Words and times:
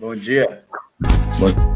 Bom 0.00 0.16
dia. 0.16 0.64
Bom... 1.38 1.69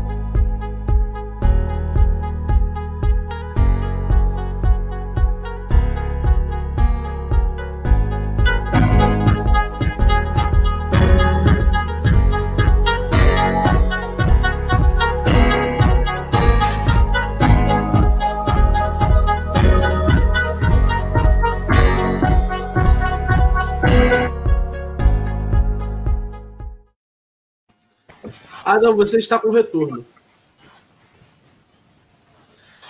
Adam, 28.75 28.97
você 28.97 29.19
está 29.19 29.39
com 29.39 29.51
retorno. 29.51 30.05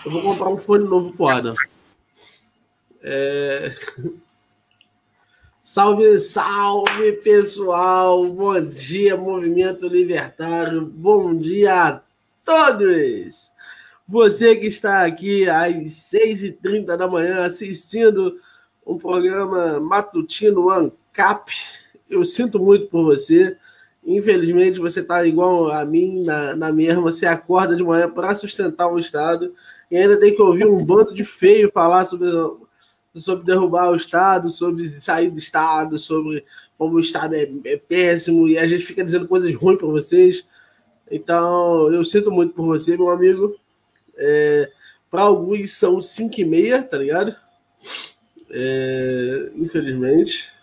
Eu 0.03 0.11
vou 0.11 0.23
comprar 0.23 0.49
um 0.49 0.57
fone 0.57 0.89
novo 0.89 1.13
pro 1.13 1.29
Adam. 1.29 1.55
É... 3.03 3.75
Salve, 5.63 6.19
salve, 6.21 7.13
pessoal! 7.23 8.27
Bom 8.27 8.63
dia, 8.63 9.15
Movimento 9.15 9.87
Libertário! 9.87 10.87
Bom 10.87 11.37
dia 11.37 11.89
a 11.89 12.01
todos! 12.43 13.53
Você 14.09 14.57
que 14.57 14.67
está 14.67 15.05
aqui 15.05 15.49
às 15.51 15.75
6h30 15.75 16.97
da 16.97 17.07
manhã 17.07 17.45
assistindo 17.45 18.41
um 18.87 18.97
programa 18.97 19.81
matutino 19.81 20.71
ANCAP, 20.71 21.53
eu 22.09 22.25
sinto 22.25 22.59
muito 22.59 22.87
por 22.87 23.05
você. 23.05 23.59
Infelizmente, 24.07 24.79
você 24.79 25.01
está 25.01 25.27
igual 25.27 25.71
a 25.71 25.85
mim, 25.85 26.23
na, 26.25 26.55
na 26.55 26.73
mesma. 26.73 27.03
Você 27.03 27.27
acorda 27.27 27.75
de 27.75 27.83
manhã 27.83 28.11
para 28.11 28.35
sustentar 28.35 28.89
o 28.89 28.99
Estado 28.99 29.55
e 29.91 29.97
ainda 29.97 30.19
tem 30.19 30.35
que 30.35 30.43
ouvir 30.43 30.67
um 30.67 30.85
bando 30.85 31.15
de 31.15 31.25
feio 31.25 31.71
falar 31.73 32.05
sobre, 32.05 32.29
sobre 33.15 33.45
derrubar 33.45 33.91
o 33.91 33.97
Estado, 33.97 34.51
sobre 34.51 34.89
sair 34.89 35.31
do 35.31 35.39
Estado, 35.39 35.99
sobre 35.99 36.45
como 36.77 36.97
o 36.97 37.01
Estado 37.01 37.35
é, 37.35 37.51
é 37.65 37.77
péssimo 37.77 38.49
e 38.49 38.59
a 38.59 38.67
gente 38.67 38.85
fica 38.85 39.05
dizendo 39.05 39.29
coisas 39.29 39.55
ruins 39.55 39.79
para 39.79 39.87
vocês. 39.87 40.47
Então, 41.11 41.93
eu 41.93 42.05
sinto 42.05 42.31
muito 42.31 42.55
por 42.55 42.67
você, 42.67 42.97
meu 42.97 43.09
amigo. 43.09 43.57
É, 44.17 44.71
para 45.11 45.23
alguns 45.23 45.73
são 45.73 46.01
5 46.01 46.41
e 46.41 46.45
meia, 46.45 46.83
tá 46.83 46.99
ligado? 46.99 47.35
É, 48.51 49.51
infelizmente. 49.57 50.54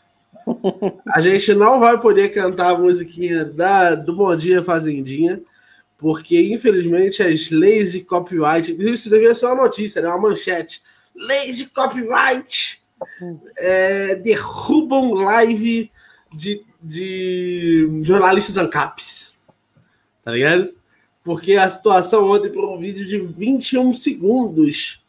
A 1.14 1.22
gente 1.22 1.54
não 1.54 1.80
vai 1.80 2.00
poder 2.00 2.30
cantar 2.30 2.72
a 2.72 2.78
musiquinha 2.78 3.46
da, 3.46 3.96
do 3.96 4.16
Bom 4.16 4.36
Dia 4.36 4.64
Fazendinha, 4.64 5.42
porque 5.98 6.40
infelizmente 6.54 7.22
as 7.22 7.50
leis 7.50 7.92
de 7.92 8.02
copyright, 8.02 8.76
isso 8.80 9.10
devia 9.10 9.36
ser 9.36 9.48
uma 9.48 9.64
notícia, 9.64 10.02
né? 10.02 10.08
uma 10.08 10.30
manchete. 10.30 10.82
Leis 11.16 11.58
de 11.58 11.66
copyright 11.68 12.82
é, 13.58 14.16
derrubam 14.16 15.14
live 15.14 15.92
de, 16.34 16.64
de 16.82 18.00
jornalistas 18.04 18.58
ANCAPs. 18.58 19.34
Tá 20.24 20.32
ligado? 20.32 20.74
Porque 21.24 21.54
a 21.54 21.70
situação 21.70 22.30
ontem, 22.30 22.50
por 22.50 22.66
um 22.66 22.80
vídeo 22.80 23.06
de 23.06 23.20
21 23.20 23.94
segundos 23.94 25.02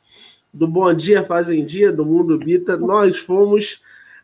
do 0.52 0.69
Bom 0.69 0.92
Dia 0.92 1.22
Fazendinha, 1.22 1.91
do 1.91 2.05
Mundo 2.05 2.39
Bita, 2.39 2.77
nós 2.77 3.17
fomos 3.17 3.80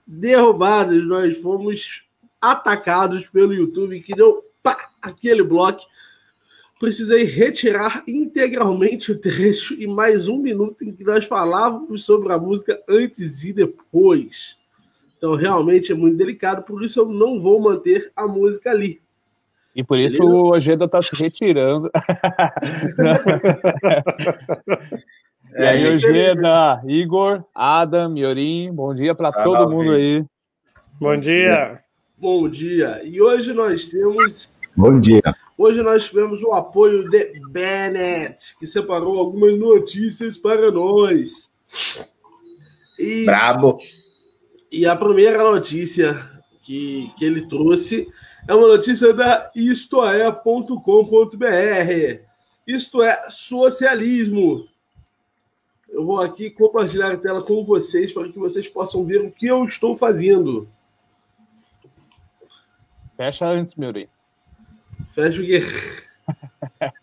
derrubados, 0.09 1.06
nós 1.06 1.37
fomos 1.37 2.03
atacados 2.41 3.28
pelo 3.28 3.53
YouTube, 3.53 4.01
que 4.01 4.15
deu 4.15 4.42
pá, 4.62 4.89
aquele 5.03 5.42
bloco. 5.42 5.83
Precisei 6.81 7.25
retirar 7.25 8.03
integralmente 8.09 9.12
o 9.12 9.19
trecho 9.19 9.75
e 9.75 9.87
mais 9.87 10.28
um 10.28 10.39
minuto 10.39 10.84
em 10.84 10.92
que 10.92 11.05
nós 11.05 11.27
falávamos 11.27 12.05
sobre 12.05 12.33
a 12.33 12.39
música 12.39 12.81
antes 12.88 13.44
e 13.44 13.53
depois. 13.53 14.56
Então, 15.16 15.34
realmente 15.34 15.93
é 15.93 15.94
muito 15.94 16.16
delicado, 16.16 16.62
por 16.62 16.82
isso 16.82 17.00
eu 17.00 17.09
não 17.09 17.41
vou 17.41 17.61
manter 17.61 18.11
a 18.16 18.27
música 18.27 18.71
ali. 18.71 19.03
E 19.75 19.84
por 19.84 19.99
isso 19.99 20.19
Beleza? 20.19 20.37
o 20.37 20.50
Ojeda 20.50 20.84
está 20.87 21.03
se 21.03 21.15
retirando. 21.15 21.91
E 25.56 25.62
aí, 25.62 25.84
é, 25.84 25.92
Eugênia, 25.92 26.81
Igor, 26.86 27.44
Adam, 27.54 28.10
Miorim, 28.10 28.72
bom 28.72 28.94
dia 28.94 29.14
para 29.14 29.32
todo 29.32 29.70
mundo 29.70 29.92
aí. 29.92 30.25
Bom 31.00 31.19
dia. 31.19 31.81
Bom 32.19 32.48
dia. 32.48 33.00
E 33.04 33.20
hoje 33.20 33.53
nós 33.53 33.87
temos. 33.87 34.48
Bom 34.76 35.00
dia. 35.00 35.22
Hoje 35.56 35.82
nós 35.82 36.06
tivemos 36.06 36.42
o 36.42 36.53
apoio 36.53 37.08
de 37.08 37.32
Bennett, 37.50 38.58
que 38.58 38.66
separou 38.66 39.19
algumas 39.19 39.58
notícias 39.58 40.37
para 40.37 40.70
nós. 40.70 41.48
E, 42.98 43.25
Brabo. 43.25 43.78
E 44.70 44.87
a 44.87 44.94
primeira 44.94 45.38
notícia 45.38 46.20
que, 46.62 47.10
que 47.16 47.25
ele 47.25 47.48
trouxe 47.48 48.08
é 48.47 48.54
uma 48.54 48.69
notícia 48.69 49.14
da 49.14 49.50
istoé.com.br. 49.54 50.78
Isto 52.66 53.03
é 53.03 53.31
socialismo. 53.31 54.66
Eu 55.88 56.04
vou 56.04 56.21
aqui 56.21 56.50
compartilhar 56.50 57.12
a 57.12 57.16
tela 57.16 57.43
com 57.43 57.65
vocês 57.65 58.12
para 58.12 58.28
que 58.28 58.38
vocês 58.38 58.69
possam 58.69 59.04
ver 59.04 59.22
o 59.22 59.31
que 59.31 59.47
eu 59.47 59.65
estou 59.65 59.97
fazendo. 59.97 60.69
Fecha 63.16 63.47
antes, 63.47 63.75
Miuri. 63.75 64.09
Fecha 65.15 65.43
o 65.43 65.44
quê? 65.44 65.62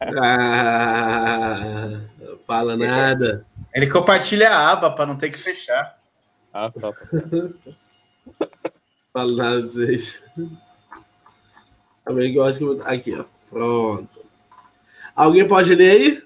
ah, 0.22 2.00
fala 2.47 2.78
nada. 2.78 3.46
Ele 3.73 3.88
compartilha 3.88 4.50
a 4.50 4.72
aba 4.72 4.91
para 4.91 5.06
não 5.06 5.17
ter 5.17 5.31
que 5.31 5.38
fechar. 5.38 6.00
Ah, 6.53 6.72
tá. 6.72 6.94
fala 9.12 9.35
nada 9.35 9.59
pra 9.59 9.69
vocês. 9.69 10.23
Também 12.06 12.34
gosto 12.34 12.78
que 12.78 12.81
Aqui, 12.84 13.13
ó. 13.13 13.25
Pronto. 13.50 14.25
Alguém 15.16 15.47
pode 15.47 15.73
ler 15.73 15.91
aí? 15.91 16.23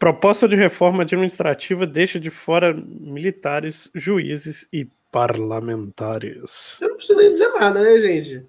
Proposta 0.00 0.48
de 0.48 0.56
reforma 0.56 1.02
administrativa 1.02 1.86
deixa 1.86 2.18
de 2.18 2.30
fora 2.30 2.72
militares, 2.74 3.90
juízes 3.94 4.66
e 4.72 4.88
parlamentares. 5.12 6.80
Eu 6.80 6.88
não 6.88 6.96
preciso 6.96 7.18
nem 7.18 7.32
dizer 7.32 7.48
nada, 7.50 7.82
né, 7.82 7.96
gente? 7.98 8.46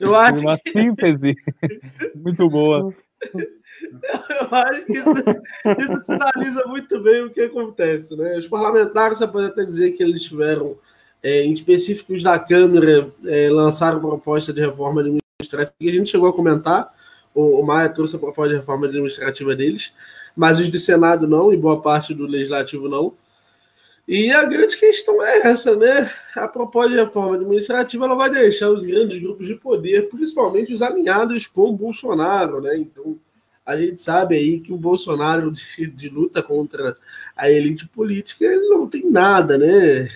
Eu 0.00 0.16
acho 0.16 0.40
Uma 0.40 0.58
que... 0.58 0.70
síntese 0.72 1.36
muito 2.12 2.50
boa. 2.50 2.92
Eu 3.32 4.48
acho 4.50 4.84
que 4.84 4.98
isso, 4.98 5.14
isso, 5.78 6.04
sinaliza 6.04 6.64
muito 6.66 7.00
bem 7.00 7.22
o 7.22 7.30
que 7.30 7.42
acontece, 7.42 8.16
né? 8.16 8.36
Os 8.36 8.48
parlamentares, 8.48 9.18
você 9.18 9.28
pode 9.28 9.46
até 9.46 9.64
dizer 9.64 9.92
que 9.92 10.02
eles 10.02 10.24
tiveram, 10.24 10.76
é, 11.22 11.44
em 11.44 11.52
específicos 11.52 12.24
da 12.24 12.36
Câmara, 12.36 13.08
é, 13.26 13.48
lançaram 13.48 14.00
proposta 14.00 14.52
de 14.52 14.60
reforma 14.60 15.02
administrativa, 15.02 15.72
que 15.78 15.88
a 15.88 15.92
gente 15.92 16.10
chegou 16.10 16.28
a 16.28 16.32
comentar, 16.32 16.92
o, 17.36 17.60
o 17.60 17.66
Maia 17.66 17.90
trouxe 17.90 18.16
a 18.16 18.18
proposta 18.18 18.54
de 18.54 18.60
reforma 18.60 18.86
administrativa 18.86 19.54
deles, 19.54 19.92
mas 20.34 20.58
os 20.58 20.70
de 20.70 20.78
Senado 20.78 21.28
não, 21.28 21.52
e 21.52 21.56
boa 21.56 21.82
parte 21.82 22.14
do 22.14 22.26
Legislativo 22.26 22.88
não. 22.88 23.12
E 24.08 24.30
a 24.30 24.44
grande 24.44 24.76
questão 24.76 25.22
é 25.22 25.40
essa, 25.40 25.76
né? 25.76 26.10
A 26.34 26.48
proposta 26.48 26.90
de 26.90 26.96
reforma 26.96 27.34
administrativa 27.34 28.04
ela 28.04 28.14
vai 28.14 28.30
deixar 28.30 28.70
os 28.70 28.84
grandes 28.84 29.20
grupos 29.20 29.46
de 29.46 29.54
poder, 29.56 30.08
principalmente 30.08 30.72
os 30.72 30.80
alinhados 30.80 31.46
com 31.46 31.68
o 31.68 31.76
Bolsonaro, 31.76 32.60
né? 32.60 32.78
Então, 32.78 33.18
a 33.64 33.76
gente 33.76 34.00
sabe 34.00 34.36
aí 34.36 34.60
que 34.60 34.72
o 34.72 34.78
Bolsonaro 34.78 35.50
de, 35.50 35.86
de 35.88 36.08
luta 36.08 36.42
contra 36.42 36.96
a 37.36 37.50
elite 37.50 37.86
política, 37.88 38.44
ele 38.44 38.68
não 38.68 38.88
tem 38.88 39.10
nada, 39.10 39.58
né? 39.58 40.08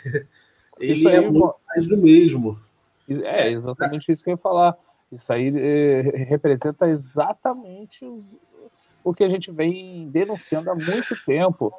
Ele 0.79 1.09
é 1.09 1.21
muito 1.21 1.55
mais 1.69 1.87
do 1.87 1.97
mesmo. 1.99 2.59
É 3.07 3.51
exatamente 3.51 4.11
isso 4.11 4.25
que 4.25 4.31
eu 4.31 4.35
ia 4.35 4.39
falar. 4.39 4.79
Isso 5.13 5.33
aí 5.33 5.53
é, 5.57 6.03
representa 6.25 6.89
exatamente 6.89 8.05
os, 8.05 8.39
o 9.03 9.13
que 9.13 9.25
a 9.25 9.29
gente 9.29 9.51
vem 9.51 10.09
denunciando 10.09 10.71
há 10.71 10.75
muito 10.75 11.15
tempo. 11.25 11.73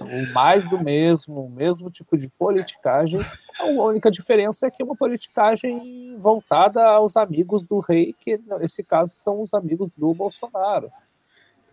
O 0.00 0.32
mais 0.34 0.66
do 0.66 0.82
mesmo, 0.82 1.46
o 1.46 1.50
mesmo 1.50 1.90
tipo 1.90 2.16
de 2.18 2.28
politicagem. 2.28 3.20
A 3.58 3.64
única 3.64 4.10
diferença 4.10 4.66
é 4.66 4.70
que 4.70 4.82
é 4.82 4.84
uma 4.84 4.96
politicagem 4.96 6.16
voltada 6.18 6.84
aos 6.84 7.16
amigos 7.16 7.64
do 7.64 7.78
rei, 7.78 8.14
que 8.20 8.38
nesse 8.58 8.82
caso 8.84 9.14
são 9.16 9.40
os 9.40 9.54
amigos 9.54 9.92
do 9.92 10.12
Bolsonaro. 10.12 10.90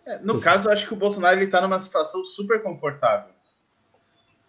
É, 0.05 0.19
no 0.19 0.39
caso, 0.39 0.69
eu 0.69 0.73
acho 0.73 0.87
que 0.87 0.93
o 0.93 0.97
Bolsonaro 0.97 1.41
está 1.41 1.59
numa 1.59 1.79
situação 1.79 2.23
super 2.23 2.61
confortável. 2.61 3.33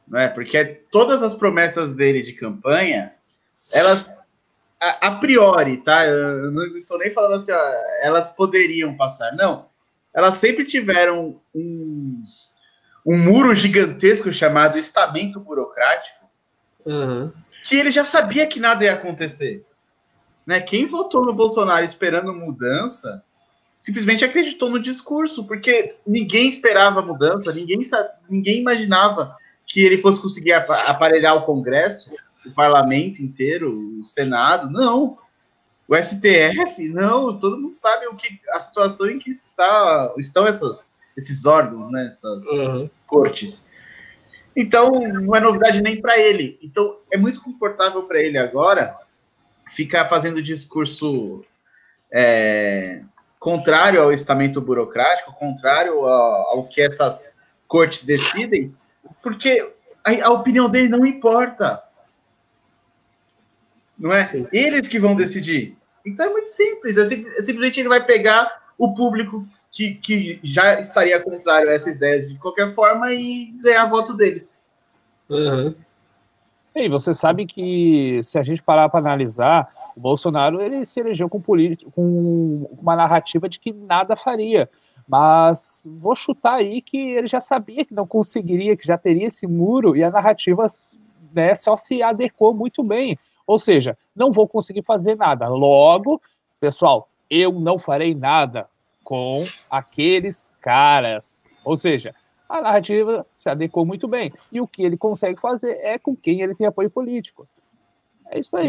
Né? 0.06 0.28
Porque 0.28 0.64
todas 0.64 1.22
as 1.22 1.34
promessas 1.34 1.92
dele 1.92 2.22
de 2.22 2.34
campanha, 2.34 3.14
elas 3.72 4.06
a, 4.80 5.08
a 5.08 5.10
priori, 5.16 5.78
tá? 5.78 6.06
Eu 6.06 6.50
não 6.50 6.64
estou 6.76 6.98
nem 6.98 7.12
falando 7.12 7.34
assim, 7.34 7.52
ó, 7.52 7.72
elas 8.02 8.30
poderiam 8.30 8.96
passar. 8.96 9.34
Não 9.34 9.66
elas 10.16 10.36
sempre 10.36 10.64
tiveram 10.64 11.38
um, 11.54 12.24
um 13.04 13.18
muro 13.18 13.54
gigantesco 13.54 14.32
chamado 14.32 14.78
estamento 14.78 15.38
burocrático, 15.38 16.24
uhum. 16.86 17.30
que 17.62 17.76
ele 17.76 17.90
já 17.90 18.02
sabia 18.02 18.46
que 18.46 18.58
nada 18.58 18.82
ia 18.82 18.94
acontecer. 18.94 19.62
Né? 20.46 20.58
Quem 20.62 20.86
votou 20.86 21.26
no 21.26 21.34
Bolsonaro 21.34 21.84
esperando 21.84 22.32
mudança 22.32 23.22
simplesmente 23.78 24.24
acreditou 24.24 24.70
no 24.70 24.80
discurso, 24.80 25.46
porque 25.46 25.96
ninguém 26.06 26.48
esperava 26.48 27.02
mudança, 27.02 27.52
ninguém, 27.52 27.78
ninguém 28.26 28.60
imaginava 28.60 29.36
que 29.66 29.84
ele 29.84 29.98
fosse 29.98 30.22
conseguir 30.22 30.52
aparelhar 30.54 31.36
o 31.36 31.44
Congresso, 31.44 32.10
o 32.46 32.54
parlamento 32.54 33.22
inteiro, 33.22 33.98
o 33.98 34.04
Senado. 34.04 34.70
Não. 34.70 35.18
O 35.88 35.94
STF, 35.94 36.88
não, 36.88 37.38
todo 37.38 37.58
mundo 37.58 37.74
sabe 37.74 38.06
o 38.08 38.16
que 38.16 38.40
a 38.50 38.58
situação 38.58 39.08
em 39.08 39.20
que 39.20 39.30
está, 39.30 40.12
estão 40.18 40.44
essas, 40.44 40.96
esses 41.16 41.46
órgãos, 41.46 41.92
né, 41.92 42.08
essas 42.08 42.44
uhum. 42.44 42.90
cortes. 43.06 43.64
Então, 44.56 44.90
não 44.90 45.36
é 45.36 45.40
novidade 45.40 45.80
nem 45.80 46.00
para 46.00 46.18
ele. 46.18 46.58
Então, 46.60 46.96
é 47.12 47.16
muito 47.16 47.40
confortável 47.40 48.02
para 48.02 48.20
ele 48.20 48.36
agora 48.36 48.96
ficar 49.70 50.08
fazendo 50.08 50.42
discurso 50.42 51.44
é, 52.12 53.02
contrário 53.38 54.02
ao 54.02 54.12
estamento 54.12 54.60
burocrático, 54.60 55.32
contrário 55.34 56.04
ao, 56.04 56.58
ao 56.58 56.64
que 56.64 56.80
essas 56.80 57.36
cortes 57.68 58.04
decidem, 58.04 58.74
porque 59.22 59.72
a, 60.04 60.26
a, 60.26 60.30
opinião 60.30 60.68
dele 60.68 60.88
não 60.88 61.04
importa. 61.04 61.82
Não 63.98 64.12
é? 64.12 64.24
Sim. 64.24 64.46
Eles 64.52 64.88
que 64.88 64.98
vão 64.98 65.14
decidir. 65.14 65.76
Então 66.04 66.26
é 66.26 66.30
muito 66.30 66.48
simples. 66.48 66.96
É, 66.98 67.04
sim, 67.04 67.26
é 67.36 67.42
simplesmente 67.42 67.80
ele 67.80 67.88
vai 67.88 68.04
pegar 68.04 68.62
o 68.78 68.94
público 68.94 69.46
que, 69.70 69.94
que 69.94 70.40
já 70.42 70.80
estaria 70.80 71.22
contrário 71.22 71.68
a 71.68 71.72
essas 71.72 71.96
ideias 71.96 72.28
de 72.28 72.38
qualquer 72.38 72.74
forma 72.74 73.12
e 73.12 73.54
ganhar 73.62 73.86
voto 73.86 74.14
deles. 74.14 74.64
Uhum. 75.28 75.74
E 76.74 76.88
você 76.88 77.14
sabe 77.14 77.46
que 77.46 78.20
se 78.22 78.38
a 78.38 78.42
gente 78.42 78.62
parar 78.62 78.88
para 78.88 79.00
analisar, 79.00 79.68
o 79.96 80.00
Bolsonaro 80.00 80.60
ele 80.60 80.84
se 80.84 81.00
elegeu 81.00 81.28
com, 81.28 81.40
com 81.40 82.68
uma 82.78 82.94
narrativa 82.94 83.48
de 83.48 83.58
que 83.58 83.72
nada 83.72 84.14
faria. 84.14 84.68
Mas 85.08 85.82
vou 85.86 86.14
chutar 86.14 86.54
aí 86.54 86.82
que 86.82 86.98
ele 86.98 87.28
já 87.28 87.40
sabia 87.40 87.84
que 87.84 87.94
não 87.94 88.06
conseguiria, 88.06 88.76
que 88.76 88.86
já 88.86 88.98
teria 88.98 89.28
esse 89.28 89.46
muro, 89.46 89.96
e 89.96 90.02
a 90.02 90.10
narrativa 90.10 90.66
né, 91.32 91.54
só 91.54 91.76
se 91.76 92.02
adequou 92.02 92.52
muito 92.52 92.82
bem. 92.82 93.18
Ou 93.46 93.58
seja, 93.58 93.96
não 94.14 94.32
vou 94.32 94.48
conseguir 94.48 94.82
fazer 94.82 95.14
nada. 95.16 95.48
Logo, 95.48 96.20
pessoal, 96.58 97.08
eu 97.30 97.52
não 97.52 97.78
farei 97.78 98.14
nada 98.14 98.68
com 99.04 99.44
aqueles 99.70 100.50
caras. 100.60 101.42
Ou 101.64 101.76
seja, 101.76 102.14
a 102.48 102.60
narrativa 102.60 103.26
se 103.34 103.48
adequou 103.48 103.86
muito 103.86 104.08
bem. 104.08 104.32
E 104.50 104.60
o 104.60 104.66
que 104.66 104.82
ele 104.82 104.96
consegue 104.96 105.40
fazer 105.40 105.78
é 105.82 105.98
com 105.98 106.16
quem 106.16 106.42
ele 106.42 106.54
tem 106.54 106.66
apoio 106.66 106.90
político. 106.90 107.48
É 108.30 108.38
isso 108.38 108.56
aí. 108.56 108.68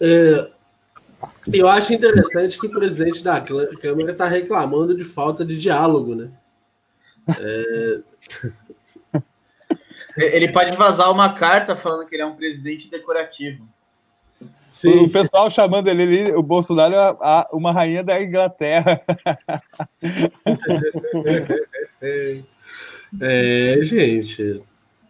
É, 0.00 0.50
eu 1.52 1.68
acho 1.68 1.92
interessante 1.92 2.58
que 2.58 2.66
o 2.66 2.70
presidente 2.70 3.22
da 3.22 3.40
Câmara 3.40 4.12
está 4.12 4.26
reclamando 4.26 4.96
de 4.96 5.04
falta 5.04 5.44
de 5.44 5.58
diálogo, 5.58 6.14
né? 6.14 6.30
É... 7.38 8.00
Ele 10.16 10.48
pode 10.48 10.76
vazar 10.76 11.10
uma 11.10 11.34
carta 11.34 11.76
falando 11.76 12.06
que 12.06 12.14
ele 12.14 12.22
é 12.22 12.26
um 12.26 12.36
presidente 12.36 12.90
decorativo. 12.90 13.66
Sim. 14.68 15.04
O 15.04 15.10
pessoal 15.10 15.50
chamando 15.50 15.88
ele, 15.88 16.32
o 16.32 16.42
Bolsonaro, 16.42 16.94
a, 17.20 17.48
uma 17.52 17.72
rainha 17.72 18.02
da 18.02 18.22
Inglaterra. 18.22 19.00
É, 23.20 23.78
gente. 23.82 24.62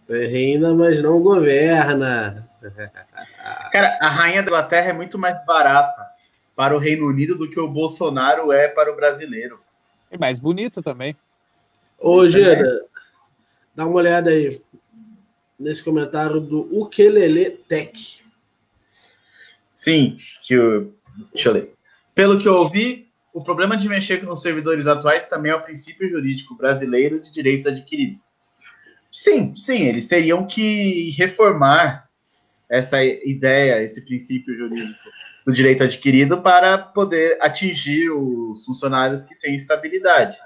É 0.08 0.26
reina, 0.26 0.72
mas 0.72 1.02
não 1.02 1.20
governa. 1.20 2.48
Cara, 3.70 3.98
a 4.00 4.08
rainha 4.08 4.42
da 4.42 4.48
Inglaterra 4.48 4.88
é 4.88 4.92
muito 4.92 5.18
mais 5.18 5.44
barata 5.44 6.06
para 6.56 6.74
o 6.74 6.78
Reino 6.78 7.06
Unido 7.06 7.36
do 7.36 7.48
que 7.48 7.60
o 7.60 7.68
Bolsonaro 7.68 8.50
é 8.50 8.68
para 8.68 8.92
o 8.92 8.96
brasileiro. 8.96 9.60
E 10.10 10.18
mais 10.18 10.38
bonito 10.38 10.82
também. 10.82 11.16
Ô, 11.98 12.28
Gera, 12.28 12.82
dá 13.74 13.86
uma 13.86 13.96
olhada 13.96 14.30
aí 14.30 14.60
nesse 15.60 15.84
comentário 15.84 16.40
do 16.40 16.60
Ukelele 16.76 17.50
Tech. 17.68 18.22
Sim, 19.70 20.16
que 20.42 20.58
o. 20.58 20.92
Deixa 21.32 21.50
eu 21.50 21.52
ler. 21.52 21.74
Pelo 22.14 22.38
que 22.38 22.48
eu 22.48 22.54
ouvi, 22.54 23.08
o 23.32 23.44
problema 23.44 23.76
de 23.76 23.88
mexer 23.88 24.24
com 24.24 24.32
os 24.32 24.42
servidores 24.42 24.86
atuais 24.86 25.26
também 25.26 25.52
é 25.52 25.54
o 25.54 25.62
princípio 25.62 26.08
jurídico 26.08 26.56
brasileiro 26.56 27.20
de 27.20 27.30
direitos 27.30 27.66
adquiridos. 27.66 28.24
Sim, 29.12 29.54
sim, 29.56 29.82
eles 29.82 30.06
teriam 30.06 30.46
que 30.46 31.10
reformar 31.10 32.08
essa 32.68 33.02
ideia, 33.04 33.82
esse 33.82 34.04
princípio 34.04 34.56
jurídico 34.56 34.98
do 35.44 35.52
direito 35.52 35.82
adquirido 35.82 36.40
para 36.42 36.78
poder 36.78 37.38
atingir 37.40 38.10
os 38.10 38.64
funcionários 38.64 39.22
que 39.22 39.38
têm 39.38 39.54
estabilidade. 39.54 40.36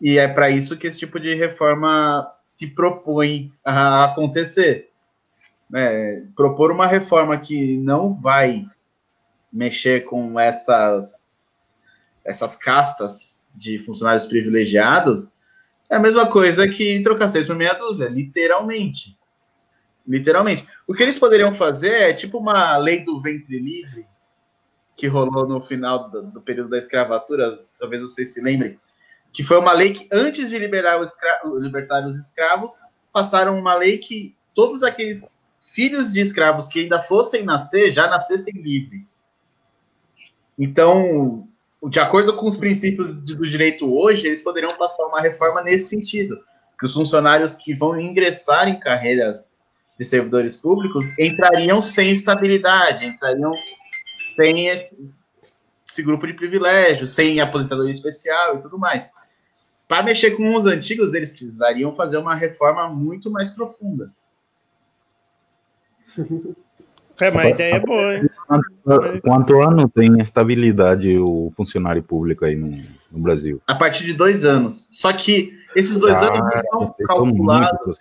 E 0.00 0.18
é 0.18 0.28
para 0.28 0.50
isso 0.50 0.76
que 0.78 0.86
esse 0.86 0.98
tipo 0.98 1.18
de 1.18 1.34
reforma 1.34 2.32
se 2.42 2.68
propõe 2.68 3.52
a 3.64 4.04
acontecer. 4.04 4.90
É, 5.74 6.22
propor 6.34 6.70
uma 6.70 6.86
reforma 6.86 7.36
que 7.36 7.76
não 7.78 8.14
vai 8.14 8.64
mexer 9.52 10.04
com 10.04 10.38
essas, 10.38 11.48
essas 12.24 12.54
castas 12.54 13.46
de 13.54 13.78
funcionários 13.78 14.26
privilegiados 14.26 15.36
é 15.90 15.96
a 15.96 16.00
mesma 16.00 16.26
coisa 16.26 16.68
que 16.68 17.00
trocar 17.02 17.28
seis 17.28 17.46
por 17.46 17.56
meia 17.56 17.74
dúzia, 17.74 18.08
literalmente. 18.08 19.18
Literalmente. 20.06 20.66
O 20.86 20.94
que 20.94 21.02
eles 21.02 21.18
poderiam 21.18 21.52
fazer 21.52 21.92
é 21.92 22.12
tipo 22.12 22.38
uma 22.38 22.76
lei 22.76 23.04
do 23.04 23.20
ventre 23.20 23.58
livre 23.58 24.06
que 24.96 25.06
rolou 25.06 25.46
no 25.46 25.60
final 25.60 26.10
do, 26.10 26.22
do 26.22 26.40
período 26.40 26.70
da 26.70 26.78
escravatura, 26.78 27.60
talvez 27.78 28.02
vocês 28.02 28.34
se 28.34 28.40
lembrem, 28.42 28.78
que 29.32 29.42
foi 29.42 29.58
uma 29.58 29.72
lei 29.72 29.92
que 29.92 30.08
antes 30.12 30.50
de 30.50 30.58
liberar 30.58 31.02
escra 31.02 31.40
libertar 31.58 32.06
os 32.06 32.16
escravos, 32.16 32.72
passaram 33.12 33.58
uma 33.58 33.74
lei 33.74 33.98
que 33.98 34.36
todos 34.54 34.82
aqueles 34.82 35.34
filhos 35.60 36.12
de 36.12 36.20
escravos 36.20 36.68
que 36.68 36.80
ainda 36.80 37.02
fossem 37.02 37.44
nascer 37.44 37.92
já 37.92 38.08
nascessem 38.08 38.54
livres. 38.54 39.28
Então, 40.58 41.46
de 41.88 42.00
acordo 42.00 42.34
com 42.34 42.48
os 42.48 42.56
princípios 42.56 43.16
do 43.20 43.46
direito 43.46 43.92
hoje, 43.92 44.26
eles 44.26 44.42
poderiam 44.42 44.76
passar 44.76 45.06
uma 45.06 45.20
reforma 45.20 45.62
nesse 45.62 45.90
sentido, 45.90 46.40
que 46.78 46.86
os 46.86 46.94
funcionários 46.94 47.54
que 47.54 47.74
vão 47.74 47.98
ingressar 48.00 48.68
em 48.68 48.80
carreiras 48.80 49.58
de 49.98 50.04
servidores 50.04 50.56
públicos 50.56 51.06
entrariam 51.18 51.82
sem 51.82 52.10
estabilidade, 52.10 53.04
entrariam 53.04 53.52
sem 54.12 54.68
esse, 54.68 54.96
esse 55.88 56.02
grupo 56.02 56.26
de 56.26 56.34
privilégios, 56.34 57.12
sem 57.12 57.40
aposentadoria 57.40 57.90
especial 57.90 58.56
e 58.56 58.60
tudo 58.60 58.78
mais. 58.78 59.08
Para 59.88 60.02
mexer 60.02 60.32
com 60.32 60.54
os 60.54 60.66
antigos, 60.66 61.14
eles 61.14 61.30
precisariam 61.30 61.96
fazer 61.96 62.18
uma 62.18 62.34
reforma 62.34 62.88
muito 62.88 63.30
mais 63.30 63.50
profunda. 63.50 64.12
É, 67.20 67.32
mas 67.32 67.46
a 67.46 67.50
ideia 67.50 67.74
é 67.74 67.80
boa, 67.80 68.14
hein? 68.14 68.30
Quanto, 69.22 69.60
ano 69.60 69.88
tem 69.88 70.20
estabilidade 70.20 71.18
o 71.18 71.52
funcionário 71.56 72.00
público 72.00 72.44
aí 72.44 72.54
no, 72.54 72.70
no, 73.10 73.18
Brasil? 73.18 73.60
A 73.66 73.74
partir 73.74 74.04
de 74.04 74.12
dois 74.12 74.44
anos. 74.44 74.88
Só 74.92 75.12
que 75.12 75.52
esses 75.74 75.98
dois 75.98 76.14
ah, 76.22 76.26
anos 76.26 76.38
não 76.38 76.86
são 76.86 76.94
calculados. 77.06 77.98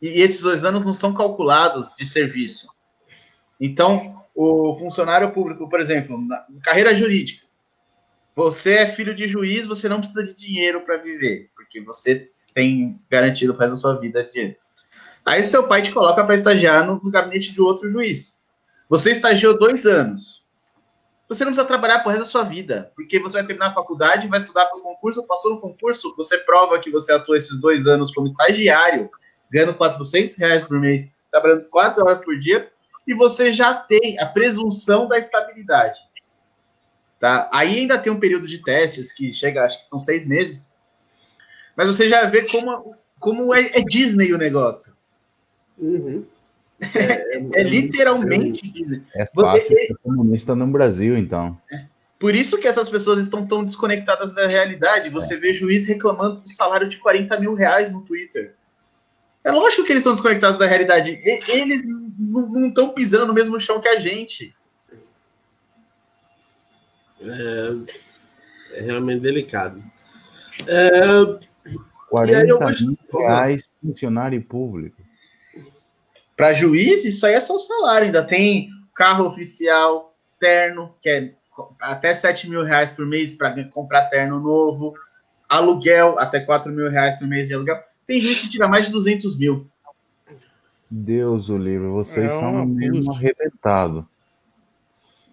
E 0.00 0.22
esses 0.22 0.42
dois 0.42 0.64
anos 0.64 0.86
não 0.86 0.94
são 0.94 1.12
calculados 1.12 1.92
de 1.98 2.06
serviço. 2.06 2.68
Então, 3.60 4.22
o 4.32 4.76
funcionário 4.76 5.32
público, 5.32 5.68
por 5.68 5.80
exemplo, 5.80 6.16
na 6.20 6.46
carreira 6.62 6.94
jurídica, 6.94 7.47
você 8.38 8.74
é 8.74 8.86
filho 8.86 9.16
de 9.16 9.26
juiz, 9.26 9.66
você 9.66 9.88
não 9.88 9.98
precisa 9.98 10.24
de 10.24 10.32
dinheiro 10.32 10.82
para 10.82 10.96
viver, 10.96 11.50
porque 11.56 11.80
você 11.80 12.24
tem 12.54 12.96
garantido 13.10 13.52
o 13.52 13.56
resto 13.56 13.72
da 13.72 13.76
sua 13.76 13.98
vida 13.98 14.22
dinheiro. 14.32 14.54
Aí 15.26 15.42
seu 15.42 15.66
pai 15.66 15.82
te 15.82 15.90
coloca 15.90 16.22
para 16.22 16.36
estagiar 16.36 16.86
no, 16.86 17.00
no, 17.02 17.10
gabinete 17.10 17.52
de 17.52 17.60
outro 17.60 17.90
juiz. 17.90 18.40
Você 18.88 19.10
estagiou 19.10 19.58
dois 19.58 19.86
anos. 19.86 20.46
Você 21.28 21.44
não 21.44 21.50
precisa 21.50 21.66
trabalhar 21.66 22.04
por 22.04 22.10
resto 22.10 22.20
da 22.20 22.26
sua 22.26 22.44
vida, 22.44 22.92
porque 22.94 23.18
você 23.18 23.38
vai 23.38 23.44
terminar 23.44 23.70
a 23.70 23.74
faculdade, 23.74 24.28
vai 24.28 24.38
estudar 24.38 24.66
para 24.66 24.78
o 24.78 24.82
concurso, 24.82 25.26
passou 25.26 25.54
no 25.54 25.60
concurso, 25.60 26.14
você 26.16 26.38
prova 26.38 26.78
que 26.78 26.92
você 26.92 27.12
atuou 27.12 27.36
esses 27.36 27.60
dois 27.60 27.88
anos 27.88 28.14
como 28.14 28.28
estagiário, 28.28 29.10
ganhando 29.50 29.74
400 29.74 30.36
reais 30.36 30.62
por 30.62 30.78
mês, 30.78 31.10
trabalhando 31.32 31.68
quatro 31.70 32.04
horas 32.04 32.24
por 32.24 32.38
dia, 32.38 32.70
e 33.04 33.14
você 33.14 33.50
já 33.50 33.74
tem 33.74 34.16
a 34.20 34.26
presunção 34.26 35.08
da 35.08 35.18
estabilidade. 35.18 35.98
Tá? 37.18 37.48
Aí 37.52 37.80
ainda 37.80 37.98
tem 37.98 38.12
um 38.12 38.20
período 38.20 38.46
de 38.46 38.62
testes 38.62 39.12
que 39.12 39.32
chega, 39.32 39.64
acho 39.64 39.80
que 39.80 39.86
são 39.86 39.98
seis 39.98 40.26
meses, 40.26 40.70
mas 41.76 41.88
você 41.88 42.08
já 42.08 42.24
vê 42.26 42.42
como, 42.42 42.94
como 43.18 43.54
é, 43.54 43.60
é 43.78 43.80
Disney 43.82 44.32
o 44.32 44.38
negócio. 44.38 44.94
Uhum. 45.76 46.24
É, 46.80 47.36
é, 47.36 47.50
é, 47.56 47.62
literalmente 47.64 48.68
Disney. 48.68 49.02
É 49.14 49.26
fácil 49.26 49.66
ser 49.66 49.96
comunista 50.02 50.54
no 50.54 50.66
Brasil, 50.68 51.18
então. 51.18 51.60
É. 51.72 51.84
Por 52.18 52.34
isso 52.34 52.58
que 52.58 52.66
essas 52.66 52.88
pessoas 52.88 53.20
estão 53.20 53.46
tão 53.46 53.64
desconectadas 53.64 54.34
da 54.34 54.46
realidade. 54.46 55.10
Você 55.10 55.36
vê 55.36 55.52
juiz 55.52 55.86
reclamando 55.86 56.40
do 56.40 56.52
salário 56.52 56.88
de 56.88 56.98
40 56.98 57.38
mil 57.38 57.54
reais 57.54 57.92
no 57.92 58.02
Twitter. 58.02 58.54
É 59.44 59.52
lógico 59.52 59.84
que 59.84 59.92
eles 59.92 60.00
estão 60.00 60.12
desconectados 60.12 60.58
da 60.58 60.66
realidade. 60.66 61.20
Eles 61.48 61.82
não 62.18 62.68
estão 62.68 62.90
pisando 62.90 63.26
no 63.26 63.34
mesmo 63.34 63.60
chão 63.60 63.80
que 63.80 63.88
a 63.88 64.00
gente. 64.00 64.52
É, 67.20 68.78
é 68.78 68.80
realmente 68.82 69.20
delicado. 69.20 69.82
É, 70.66 70.90
40 72.10 72.38
aí 72.38 72.48
eu 72.48 72.58
mil 72.58 72.98
reais 73.12 73.70
funcionário 73.80 74.42
público. 74.42 75.00
Para 76.36 76.52
juiz, 76.52 77.04
isso 77.04 77.26
aí 77.26 77.34
é 77.34 77.40
só 77.40 77.56
o 77.56 77.60
salário. 77.60 78.06
Ainda 78.06 78.24
tem 78.24 78.68
carro 78.94 79.26
oficial, 79.26 80.16
terno, 80.38 80.94
que 81.00 81.08
é 81.08 81.34
até 81.80 82.14
7 82.14 82.48
mil 82.48 82.62
reais 82.62 82.92
por 82.92 83.04
mês 83.04 83.34
para 83.34 83.64
comprar 83.70 84.08
terno 84.08 84.40
novo, 84.40 84.94
aluguel, 85.48 86.18
até 86.18 86.40
4 86.40 86.70
mil 86.72 86.88
reais 86.88 87.16
por 87.18 87.26
mês 87.26 87.48
de 87.48 87.54
aluguel. 87.54 87.76
Tem 88.06 88.20
juiz 88.20 88.38
que 88.38 88.48
tira 88.48 88.68
mais 88.68 88.86
de 88.86 88.92
200 88.92 89.38
mil. 89.38 89.68
Deus 90.90 91.48
o 91.48 91.58
livre, 91.58 91.88
vocês 91.88 92.32
É 92.32 92.36
um 92.36 92.40
são 92.40 92.66
mesmo 92.66 93.12
abuso. 93.12 93.20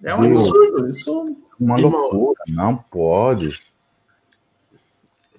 É 0.04 0.14
um 0.16 0.22
Meu. 0.22 0.32
absurdo. 0.40 0.88
Isso 0.90 1.36
Uma 1.60 1.80
Irmão. 1.80 1.92
loucura, 2.02 2.42
não 2.48 2.76
pode. 2.76 3.60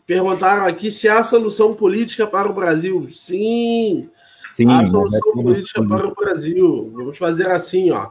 perguntaram 0.06 0.64
aqui 0.66 0.90
se 0.90 1.08
há 1.08 1.22
solução 1.24 1.74
política 1.74 2.26
para 2.26 2.48
o 2.48 2.54
Brasil. 2.54 3.06
Sim, 3.08 4.08
Sim, 4.50 4.70
há 4.70 4.82
é 4.82 4.86
solução 4.86 5.20
tudo 5.20 5.42
política 5.42 5.82
político. 5.82 5.88
para 5.88 6.08
o 6.08 6.14
Brasil. 6.14 6.92
Vamos 6.94 7.18
fazer 7.18 7.48
assim, 7.48 7.90
ó. 7.90 8.10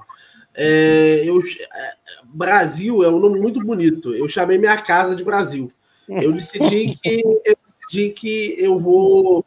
É, 0.54 1.24
eu, 1.26 1.40
é, 1.40 1.94
Brasil 2.26 3.04
é 3.04 3.10
um 3.10 3.20
nome 3.20 3.40
muito 3.40 3.60
bonito. 3.64 4.14
Eu 4.14 4.28
chamei 4.30 4.58
minha 4.58 4.78
casa 4.82 5.16
de 5.16 5.24
Brasil. 5.24 5.72
Eu 6.08 6.32
decidi 6.32 6.98
que 7.04 7.22
eu 7.46 7.58
decidi 7.66 8.12
que 8.12 8.56
eu 8.60 8.78
vou 8.78 9.46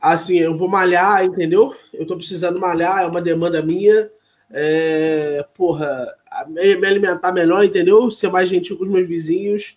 assim, 0.00 0.36
eu 0.38 0.54
vou 0.54 0.68
malhar, 0.68 1.24
entendeu? 1.24 1.74
Eu 1.92 2.06
tô 2.06 2.16
precisando 2.16 2.60
malhar, 2.60 3.02
é 3.02 3.06
uma 3.06 3.20
demanda 3.20 3.60
minha. 3.62 4.10
É, 4.50 5.44
porra, 5.54 6.06
me 6.48 6.76
me 6.76 6.86
alimentar 6.86 7.32
melhor, 7.32 7.64
entendeu? 7.64 8.10
Ser 8.10 8.30
mais 8.30 8.48
gentil 8.48 8.76
com 8.76 8.84
os 8.84 8.90
meus 8.90 9.08
vizinhos. 9.08 9.76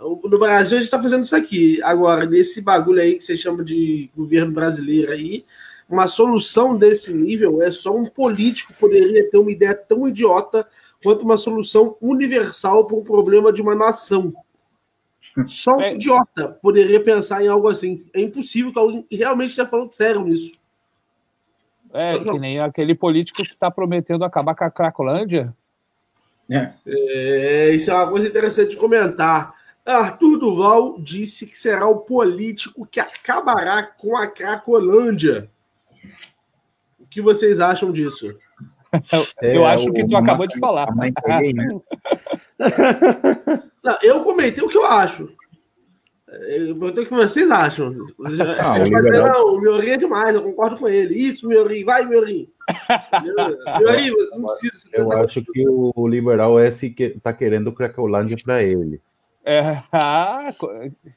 No 0.00 0.38
Brasil 0.38 0.78
a 0.78 0.80
gente 0.80 0.90
tá 0.90 1.02
fazendo 1.02 1.24
isso 1.24 1.34
aqui. 1.34 1.82
Agora, 1.82 2.24
nesse 2.24 2.60
bagulho 2.60 3.00
aí 3.02 3.14
que 3.14 3.24
você 3.24 3.36
chama 3.36 3.64
de 3.64 4.08
governo 4.16 4.52
brasileiro 4.52 5.10
aí, 5.10 5.44
uma 5.88 6.06
solução 6.06 6.76
desse 6.76 7.12
nível 7.12 7.60
é 7.62 7.70
só 7.70 7.96
um 7.96 8.04
político 8.04 8.72
poderia 8.78 9.28
ter 9.28 9.38
uma 9.38 9.50
ideia 9.50 9.74
tão 9.74 10.06
idiota 10.06 10.66
quanto 11.02 11.22
uma 11.22 11.36
solução 11.36 11.96
universal 12.00 12.86
para 12.86 12.96
um 12.96 13.02
problema 13.02 13.52
de 13.52 13.60
uma 13.60 13.74
nação. 13.74 14.32
Só 15.46 15.76
um 15.76 15.80
É. 15.80 15.94
idiota 15.94 16.58
poderia 16.62 17.02
pensar 17.02 17.42
em 17.42 17.48
algo 17.48 17.68
assim. 17.68 18.04
É 18.14 18.20
impossível 18.20 18.72
que 18.72 18.78
alguém 18.78 19.06
realmente 19.10 19.50
esteja 19.50 19.68
falando 19.68 19.94
sério 19.94 20.22
nisso. 20.24 20.52
É, 21.92 22.18
que 22.18 22.38
nem 22.38 22.60
aquele 22.60 22.94
político 22.94 23.42
que 23.42 23.52
está 23.52 23.70
prometendo 23.70 24.24
acabar 24.24 24.54
com 24.54 24.64
a 24.64 24.70
Cracolândia. 24.70 25.54
Né? 26.48 26.74
É, 26.86 27.70
isso 27.70 27.90
é 27.90 27.94
uma 27.94 28.08
coisa 28.10 28.26
interessante 28.26 28.70
de 28.70 28.76
comentar. 28.76 29.54
Arthur 29.84 30.38
Duval 30.38 31.00
disse 31.00 31.46
que 31.46 31.56
será 31.56 31.86
o 31.86 31.98
político 32.00 32.86
que 32.86 33.00
acabará 33.00 33.82
com 33.82 34.16
a 34.16 34.26
Cracolândia. 34.26 35.50
O 36.98 37.06
que 37.06 37.22
vocês 37.22 37.58
acham 37.60 37.90
disso? 37.90 38.34
Eu 39.42 39.64
É, 39.64 39.72
acho 39.72 39.92
que 39.92 40.06
tu 40.06 40.16
acabou 40.16 40.46
de 40.46 40.58
falar. 40.58 40.94
mãe 40.94 41.12
gay, 41.26 41.52
né? 41.52 41.68
Não, 43.82 43.98
eu 44.02 44.22
comentei 44.24 44.62
o 44.62 44.68
que 44.68 44.76
eu 44.76 44.84
acho. 44.86 45.30
Eu 46.30 46.76
perguntei 46.76 47.04
o 47.04 47.06
que 47.06 47.14
vocês 47.14 47.50
acham. 47.50 47.86
Ah, 47.88 48.78
o 48.78 48.82
dizer, 48.82 49.22
não, 49.22 49.54
o 49.54 49.60
Miorim 49.60 49.90
é 49.90 49.96
demais, 49.96 50.34
eu 50.34 50.42
concordo 50.42 50.76
com 50.76 50.88
ele. 50.88 51.14
Isso, 51.14 51.48
Miorim, 51.48 51.84
vai, 51.84 52.04
Miorim. 52.04 52.50
Miorim, 53.80 54.12
não 54.32 54.44
precisa. 54.44 54.88
Eu 54.92 55.08
tá- 55.08 55.24
acho 55.24 55.42
que 55.42 55.64
o 55.66 56.06
liberal 56.06 56.60
é 56.60 56.68
esse 56.68 56.90
que 56.90 57.18
tá 57.20 57.32
querendo 57.32 57.72
Cracolândia 57.72 58.36
para 58.44 58.62
ele. 58.62 59.00
É, 59.42 59.82
ah, 59.90 60.52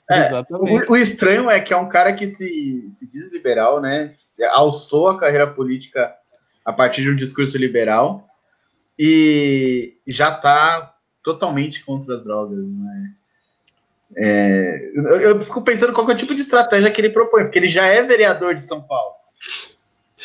É, 0.09 0.27
exatamente. 0.27 0.89
O, 0.89 0.93
o 0.93 0.97
estranho 0.97 1.49
é 1.49 1.59
que 1.59 1.73
é 1.73 1.77
um 1.77 1.89
cara 1.89 2.13
que 2.13 2.27
se, 2.27 2.87
se 2.89 3.09
diz 3.09 3.31
liberal, 3.33 3.81
né? 3.81 4.13
Se 4.15 4.43
alçou 4.45 5.09
a 5.09 5.19
carreira 5.19 5.47
política 5.47 6.15
a 6.63 6.71
partir 6.71 7.01
de 7.01 7.09
um 7.09 7.15
discurso 7.15 7.57
liberal 7.57 8.25
e 8.97 9.97
já 10.07 10.33
está 10.33 10.95
totalmente 11.21 11.83
contra 11.83 12.13
as 12.13 12.23
drogas, 12.23 12.59
né? 12.59 13.15
É, 14.15 14.91
eu, 14.95 15.19
eu 15.21 15.41
fico 15.41 15.61
pensando 15.61 15.93
qual 15.93 16.09
é 16.09 16.13
o 16.13 16.17
tipo 16.17 16.35
de 16.35 16.41
estratégia 16.41 16.91
que 16.91 16.99
ele 16.99 17.09
propõe, 17.09 17.43
porque 17.43 17.59
ele 17.59 17.69
já 17.69 17.85
é 17.85 18.03
vereador 18.03 18.55
de 18.55 18.65
São 18.65 18.81
Paulo. 18.81 19.15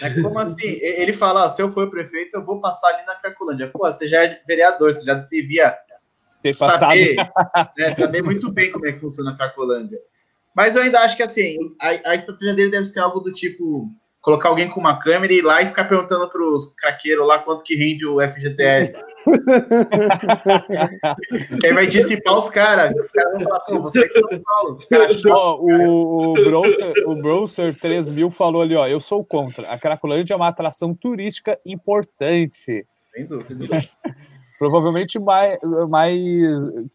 É 0.02 0.10
como 0.22 0.38
assim? 0.38 0.66
Ele 0.66 1.12
fala: 1.12 1.46
"Ah, 1.46 1.50
se 1.50 1.62
eu 1.62 1.72
for 1.72 1.88
prefeito, 1.88 2.34
eu 2.34 2.44
vou 2.44 2.60
passar 2.60 2.88
ali 2.88 3.06
na 3.06 3.14
Cracolândia. 3.14 3.70
Pô, 3.72 3.78
você 3.80 4.08
já 4.08 4.24
é 4.24 4.40
vereador, 4.46 4.92
você 4.92 5.04
já 5.04 5.14
devia 5.14 5.74
Ter 6.42 6.52
saber, 6.52 7.16
né, 7.76 7.94
saber 7.98 8.22
muito 8.22 8.50
bem 8.50 8.70
como 8.70 8.86
é 8.86 8.92
que 8.92 9.00
funciona 9.00 9.30
a 9.30 9.36
Cracolândia. 9.36 9.98
Mas 10.54 10.76
eu 10.76 10.82
ainda 10.82 11.00
acho 11.00 11.16
que 11.16 11.22
assim, 11.22 11.56
a, 11.80 12.10
a 12.10 12.14
estratégia 12.14 12.54
dele 12.54 12.70
deve 12.70 12.86
ser 12.86 13.00
algo 13.00 13.20
do 13.20 13.32
tipo 13.32 13.90
colocar 14.26 14.48
alguém 14.48 14.68
com 14.68 14.80
uma 14.80 14.98
câmera 14.98 15.32
e 15.32 15.38
ir 15.38 15.42
lá 15.42 15.62
e 15.62 15.66
ficar 15.66 15.84
perguntando 15.84 16.28
pros 16.28 16.74
craqueiros 16.74 17.24
lá 17.24 17.38
quanto 17.38 17.62
que 17.62 17.76
rende 17.76 18.04
o 18.04 18.20
FGTS. 18.20 18.98
que 21.60 21.66
aí 21.68 21.72
vai 21.72 21.86
dissipar 21.86 22.36
os 22.36 22.50
caras. 22.50 22.92
Os 22.96 23.12
caras 23.12 23.34
vão 23.34 23.44
falar, 23.44 23.60
pô, 23.60 23.82
você 23.82 24.00
é 24.00 24.08
de 24.08 24.20
São 24.20 24.42
Paulo. 24.42 24.80
Cara, 24.90 25.08
Ó, 25.28 25.58
o, 25.60 26.30
o, 26.30 26.34
Bronzer, 26.34 27.08
o 27.08 27.14
Bronzer 27.14 27.72
3000 27.76 28.28
falou 28.32 28.62
ali, 28.62 28.74
ó, 28.74 28.88
eu 28.88 28.98
sou 28.98 29.24
contra. 29.24 29.70
A 29.70 29.78
Cracolândia 29.78 30.34
é 30.34 30.36
uma 30.36 30.48
atração 30.48 30.92
turística 30.92 31.56
importante. 31.64 32.84
sem 33.14 33.26
dúvida. 33.26 33.64
Provavelmente 34.58 35.20
mais, 35.20 35.56
mais 35.88 36.18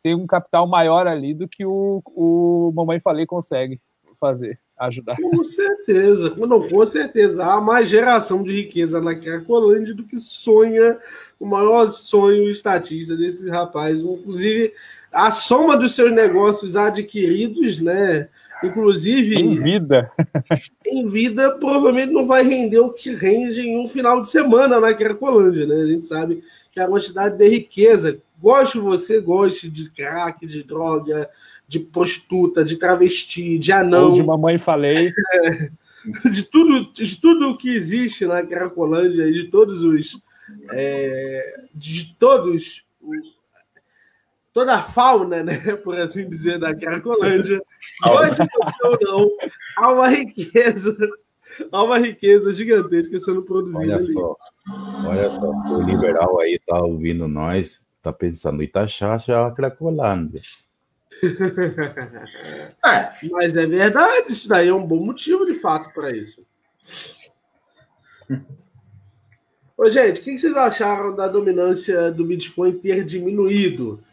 tem 0.04 0.16
um 0.16 0.28
capital 0.28 0.68
maior 0.68 1.08
ali 1.08 1.34
do 1.34 1.48
que 1.48 1.64
o, 1.66 2.02
o 2.08 2.74
Mamãe 2.76 3.00
Falei 3.00 3.26
consegue 3.26 3.80
fazer, 4.20 4.60
ajudar. 4.88 5.16
Com 5.18 5.44
certeza, 5.44 6.34
não, 6.36 6.68
com 6.68 6.86
certeza. 6.86 7.46
Há 7.46 7.62
mais 7.62 7.90
geração 7.90 8.44
de 8.44 8.52
riqueza 8.52 9.00
na 9.00 9.16
Cracolândia 9.16 9.94
do 9.94 10.04
que 10.04 10.18
sonha 10.18 10.98
o 11.40 11.46
maior 11.46 11.90
sonho 11.92 12.50
estatista 12.50 13.16
desse 13.16 13.50
rapaz. 13.50 14.02
Inclusive, 14.02 14.74
a 15.12 15.32
soma 15.32 15.78
dos 15.78 15.96
seus 15.96 16.12
negócios 16.12 16.76
adquiridos, 16.76 17.80
né? 17.80 18.28
Inclusive, 18.64 19.36
Em 19.36 19.60
vida. 19.62 20.10
em 20.86 21.08
vida, 21.08 21.52
provavelmente 21.52 22.12
não 22.14 22.28
vai 22.28 22.44
render 22.44 22.80
o 22.80 22.94
que 22.94 23.12
rende 23.12 23.62
em 23.62 23.78
um 23.78 23.88
final 23.88 24.22
de 24.22 24.30
semana 24.30 24.80
na 24.80 24.94
Cracolândia, 24.94 25.66
né? 25.66 25.82
A 25.82 25.88
gente 25.88 26.06
sabe 26.06 26.44
que 26.72 26.80
a 26.80 26.88
quantidade 26.88 27.38
de 27.38 27.48
riqueza, 27.48 28.22
goste 28.40 28.80
você, 28.80 29.20
goste 29.20 29.70
de 29.70 29.90
crack, 29.90 30.46
de 30.46 30.64
droga, 30.64 31.30
de 31.72 31.80
prostituta, 31.80 32.66
de 32.66 32.76
travesti, 32.76 33.58
de 33.58 33.72
anão, 33.72 34.10
Ou 34.10 34.12
de 34.12 34.22
Mamãe 34.22 34.60
Falei. 34.60 35.14
de 36.30 36.44
tudo, 36.44 36.92
de 36.92 37.16
tudo 37.16 37.58
que 37.58 37.70
existe 37.70 38.26
na 38.26 38.44
Cracolândia 38.44 39.24
e 39.24 39.32
de 39.32 39.44
todos 39.46 39.82
os. 39.82 40.22
é, 40.70 41.64
de 41.74 42.14
todos. 42.16 42.84
Toda 44.52 44.76
a 44.76 44.84
fauna, 44.84 45.44
né, 45.44 45.54
por 45.82 45.98
assim 45.98 46.28
dizer, 46.28 46.60
da 46.60 46.76
Cracolândia, 46.76 47.62
pode 48.04 48.36
você 48.36 48.88
ou 48.88 48.98
não, 49.00 49.32
há 49.78 49.94
uma 49.94 50.10
riqueza, 50.10 50.98
há 51.72 51.84
uma 51.84 51.98
riqueza 51.98 52.52
gigantesca 52.52 53.18
sendo 53.18 53.44
produzida 53.44 53.80
Olha 53.80 53.96
ali. 53.96 54.12
só, 54.12 54.36
olha 55.08 55.30
só, 55.30 55.78
o 55.78 55.82
liberal 55.84 56.42
aí 56.42 56.60
tá 56.68 56.82
ouvindo 56.82 57.30
nós, 57.30 57.80
tá 58.04 58.12
pensando, 58.12 58.62
Itaxaxa 58.62 59.48
a 59.48 59.52
Cracolândia. 59.52 60.42
É, 62.84 63.14
Mas 63.30 63.56
é 63.56 63.66
verdade, 63.66 64.32
isso 64.32 64.48
daí 64.48 64.70
é 64.70 64.74
um 64.74 64.86
bom 64.86 65.04
motivo 65.04 65.46
de 65.46 65.54
fato 65.56 65.94
para 65.94 66.12
isso. 66.12 66.46
Ô, 69.78 69.90
gente, 69.90 70.22
o 70.22 70.24
que 70.24 70.38
vocês 70.38 70.56
acharam 70.56 71.16
da 71.16 71.28
dominância 71.28 72.12
do 72.12 72.24
Bitcoin 72.26 72.78
ter 72.78 73.04
diminuído? 73.04 74.04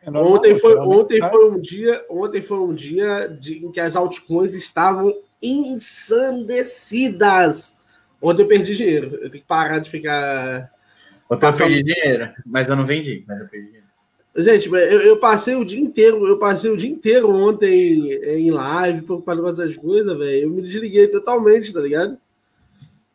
É 0.00 0.10
normal, 0.10 0.32
Ontem 0.34 0.56
foi, 0.58 0.76
ontem 0.78 1.20
tá? 1.20 1.28
foi 1.28 1.50
um 1.50 1.60
dia, 1.60 2.02
ontem 2.08 2.40
foi 2.40 2.58
um 2.58 2.74
dia 2.74 3.28
de- 3.28 3.58
em 3.64 3.70
que 3.70 3.80
as 3.80 3.94
altcoins 3.94 4.54
estavam 4.54 5.14
ensandecidas. 5.42 7.76
Ontem 8.22 8.42
eu 8.42 8.48
perdi 8.48 8.74
dinheiro. 8.74 9.14
Eu 9.16 9.28
tenho 9.30 9.42
que 9.42 9.48
parar 9.48 9.78
de 9.80 9.90
ficar. 9.90 10.72
ontem 11.30 11.46
eu 11.46 11.52
perdi 11.56 11.82
dinheiro, 11.82 12.32
mas 12.46 12.68
eu 12.68 12.76
não 12.76 12.86
vendi, 12.86 13.22
mas 13.26 13.38
eu 13.38 13.48
perdi 13.48 13.66
dinheiro. 13.66 13.87
Gente, 14.38 14.68
eu, 14.68 14.76
eu 14.76 15.16
passei 15.18 15.56
o 15.56 15.64
dia 15.64 15.80
inteiro, 15.80 16.24
eu 16.26 16.38
passei 16.38 16.70
o 16.70 16.76
dia 16.76 16.88
inteiro 16.88 17.28
ontem 17.28 18.12
em 18.12 18.50
live, 18.52 19.02
preocupado 19.02 19.42
com 19.42 19.48
essas 19.48 19.76
coisas, 19.76 20.16
velho. 20.16 20.44
Eu 20.44 20.50
me 20.50 20.62
desliguei 20.62 21.08
totalmente, 21.08 21.72
tá 21.72 21.80
ligado? 21.80 22.16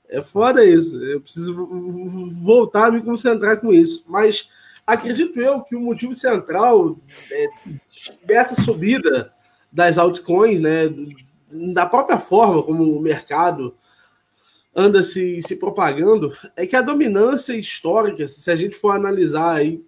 É 0.10 0.22
foda 0.22 0.66
isso. 0.66 1.02
Eu 1.02 1.22
preciso 1.22 1.54
vo- 1.56 1.66
vo- 1.66 2.30
voltar 2.30 2.88
a 2.88 2.92
me 2.92 3.02
concentrar 3.02 3.60
com 3.62 3.72
isso. 3.72 4.04
Mas 4.08 4.50
acredito 4.86 5.40
eu 5.40 5.62
que 5.62 5.76
o 5.78 5.80
motivo 5.80 6.14
central 6.14 6.98
é, 7.32 7.48
dessa 8.26 8.62
subida 8.62 9.32
das 9.72 9.98
altcoins, 9.98 10.60
né, 10.60 10.94
da 11.74 11.86
própria 11.86 12.20
forma 12.20 12.62
como 12.62 12.84
o 12.98 13.02
mercado 13.02 13.74
anda 14.76 15.02
se, 15.04 15.42
se 15.42 15.56
propagando 15.56 16.34
é 16.56 16.68
que 16.68 16.76
a 16.76 16.82
dominância 16.82 17.54
histórica, 17.56 18.28
se 18.28 18.52
a 18.52 18.56
gente 18.56 18.76
for 18.76 18.90
analisar 18.92 19.54
aí 19.56 19.82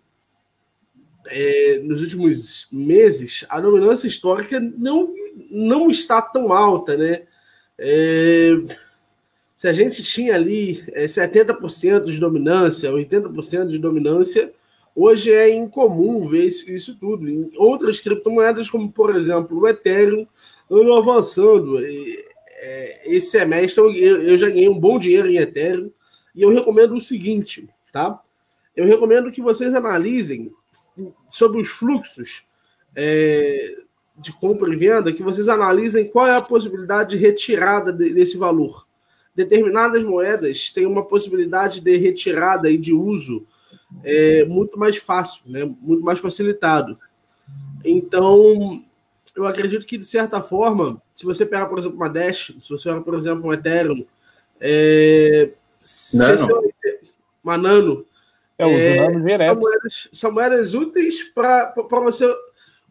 é, 1.27 1.79
nos 1.83 2.01
últimos 2.01 2.67
meses, 2.71 3.45
a 3.49 3.59
dominância 3.59 4.07
histórica 4.07 4.59
não, 4.59 5.13
não 5.49 5.89
está 5.89 6.21
tão 6.21 6.51
alta, 6.53 6.97
né? 6.97 7.23
É, 7.77 8.53
se 9.55 9.67
a 9.67 9.73
gente 9.73 10.03
tinha 10.03 10.35
ali 10.35 10.83
é, 10.93 11.05
70% 11.05 12.05
de 12.05 12.19
dominância, 12.19 12.91
80% 12.91 13.67
de 13.67 13.77
dominância, 13.77 14.51
hoje 14.95 15.31
é 15.31 15.49
incomum 15.49 16.27
ver 16.27 16.45
isso, 16.45 16.69
isso, 16.71 16.97
tudo. 16.99 17.27
Em 17.27 17.51
outras 17.55 17.99
criptomoedas, 17.99 18.69
como 18.69 18.91
por 18.91 19.15
exemplo 19.15 19.59
o 19.59 19.67
Ethereum, 19.67 20.27
andam 20.69 20.95
avançando. 20.95 21.79
E, 21.79 22.25
é, 22.57 23.15
esse 23.15 23.31
semestre 23.31 23.81
eu, 23.81 23.91
eu 23.91 24.37
já 24.37 24.49
ganhei 24.49 24.69
um 24.69 24.79
bom 24.79 24.97
dinheiro 24.97 25.29
em 25.29 25.37
Ethereum 25.37 25.91
e 26.33 26.41
eu 26.41 26.49
recomendo 26.49 26.95
o 26.95 27.01
seguinte, 27.01 27.67
tá? 27.91 28.21
Eu 28.75 28.85
recomendo 28.85 29.31
que 29.31 29.41
vocês 29.41 29.73
analisem 29.73 30.51
sobre 31.29 31.61
os 31.61 31.69
fluxos 31.69 32.43
é, 32.95 33.77
de 34.17 34.31
compra 34.33 34.71
e 34.71 34.75
venda, 34.75 35.11
que 35.11 35.23
vocês 35.23 35.47
analisem 35.47 36.07
qual 36.07 36.27
é 36.27 36.35
a 36.35 36.41
possibilidade 36.41 37.11
de 37.11 37.17
retirada 37.17 37.91
de, 37.91 38.13
desse 38.13 38.37
valor. 38.37 38.87
Determinadas 39.35 40.01
moedas 40.03 40.69
têm 40.69 40.85
uma 40.85 41.05
possibilidade 41.05 41.81
de 41.81 41.97
retirada 41.97 42.69
e 42.69 42.77
de 42.77 42.93
uso 42.93 43.45
é, 44.03 44.45
muito 44.45 44.79
mais 44.79 44.97
fácil, 44.97 45.41
né? 45.45 45.65
muito 45.81 46.03
mais 46.03 46.19
facilitado. 46.19 46.97
Então, 47.83 48.81
eu 49.35 49.45
acredito 49.45 49.85
que, 49.85 49.97
de 49.97 50.05
certa 50.05 50.41
forma, 50.41 51.01
se 51.13 51.25
você 51.25 51.45
pegar, 51.45 51.67
por 51.67 51.77
exemplo, 51.77 51.97
uma 51.97 52.09
Dash, 52.09 52.53
se 52.61 52.69
você 52.69 52.89
pegar, 52.89 53.01
por 53.01 53.13
exemplo, 53.13 53.47
um 53.47 53.53
Ethereum, 53.53 54.05
é, 54.59 55.51
Nano. 56.13 56.47
uma 57.43 57.57
Nano, 57.57 58.05
É, 58.57 58.71
é, 58.71 59.37
são, 59.37 59.55
moedas, 59.55 60.07
são 60.11 60.31
moedas 60.31 60.73
úteis 60.73 61.23
para 61.33 61.73
você 61.75 62.33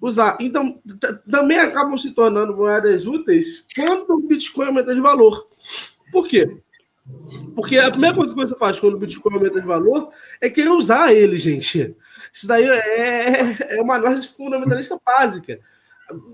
usar. 0.00 0.36
Então, 0.40 0.80
também 1.28 1.58
acabam 1.58 1.96
se 1.96 2.12
tornando 2.12 2.54
moedas 2.54 3.06
úteis 3.06 3.66
quando 3.74 4.10
o 4.10 4.20
Bitcoin 4.20 4.66
aumenta 4.66 4.94
de 4.94 5.00
valor. 5.00 5.48
Por 6.12 6.28
quê? 6.28 6.58
Porque 7.54 7.78
a 7.78 7.90
primeira 7.90 8.16
coisa 8.16 8.34
que 8.34 8.40
você 8.40 8.56
faz 8.56 8.78
quando 8.78 8.94
o 8.94 8.98
Bitcoin 8.98 9.34
aumenta 9.34 9.60
de 9.60 9.66
valor 9.66 10.10
é 10.40 10.48
querer 10.50 10.70
usar 10.70 11.12
ele, 11.12 11.38
gente. 11.38 11.94
Isso 12.32 12.46
daí 12.46 12.66
é, 12.66 13.76
é 13.76 13.82
uma 13.82 13.94
análise 13.94 14.28
fundamentalista 14.28 14.98
básica. 15.04 15.60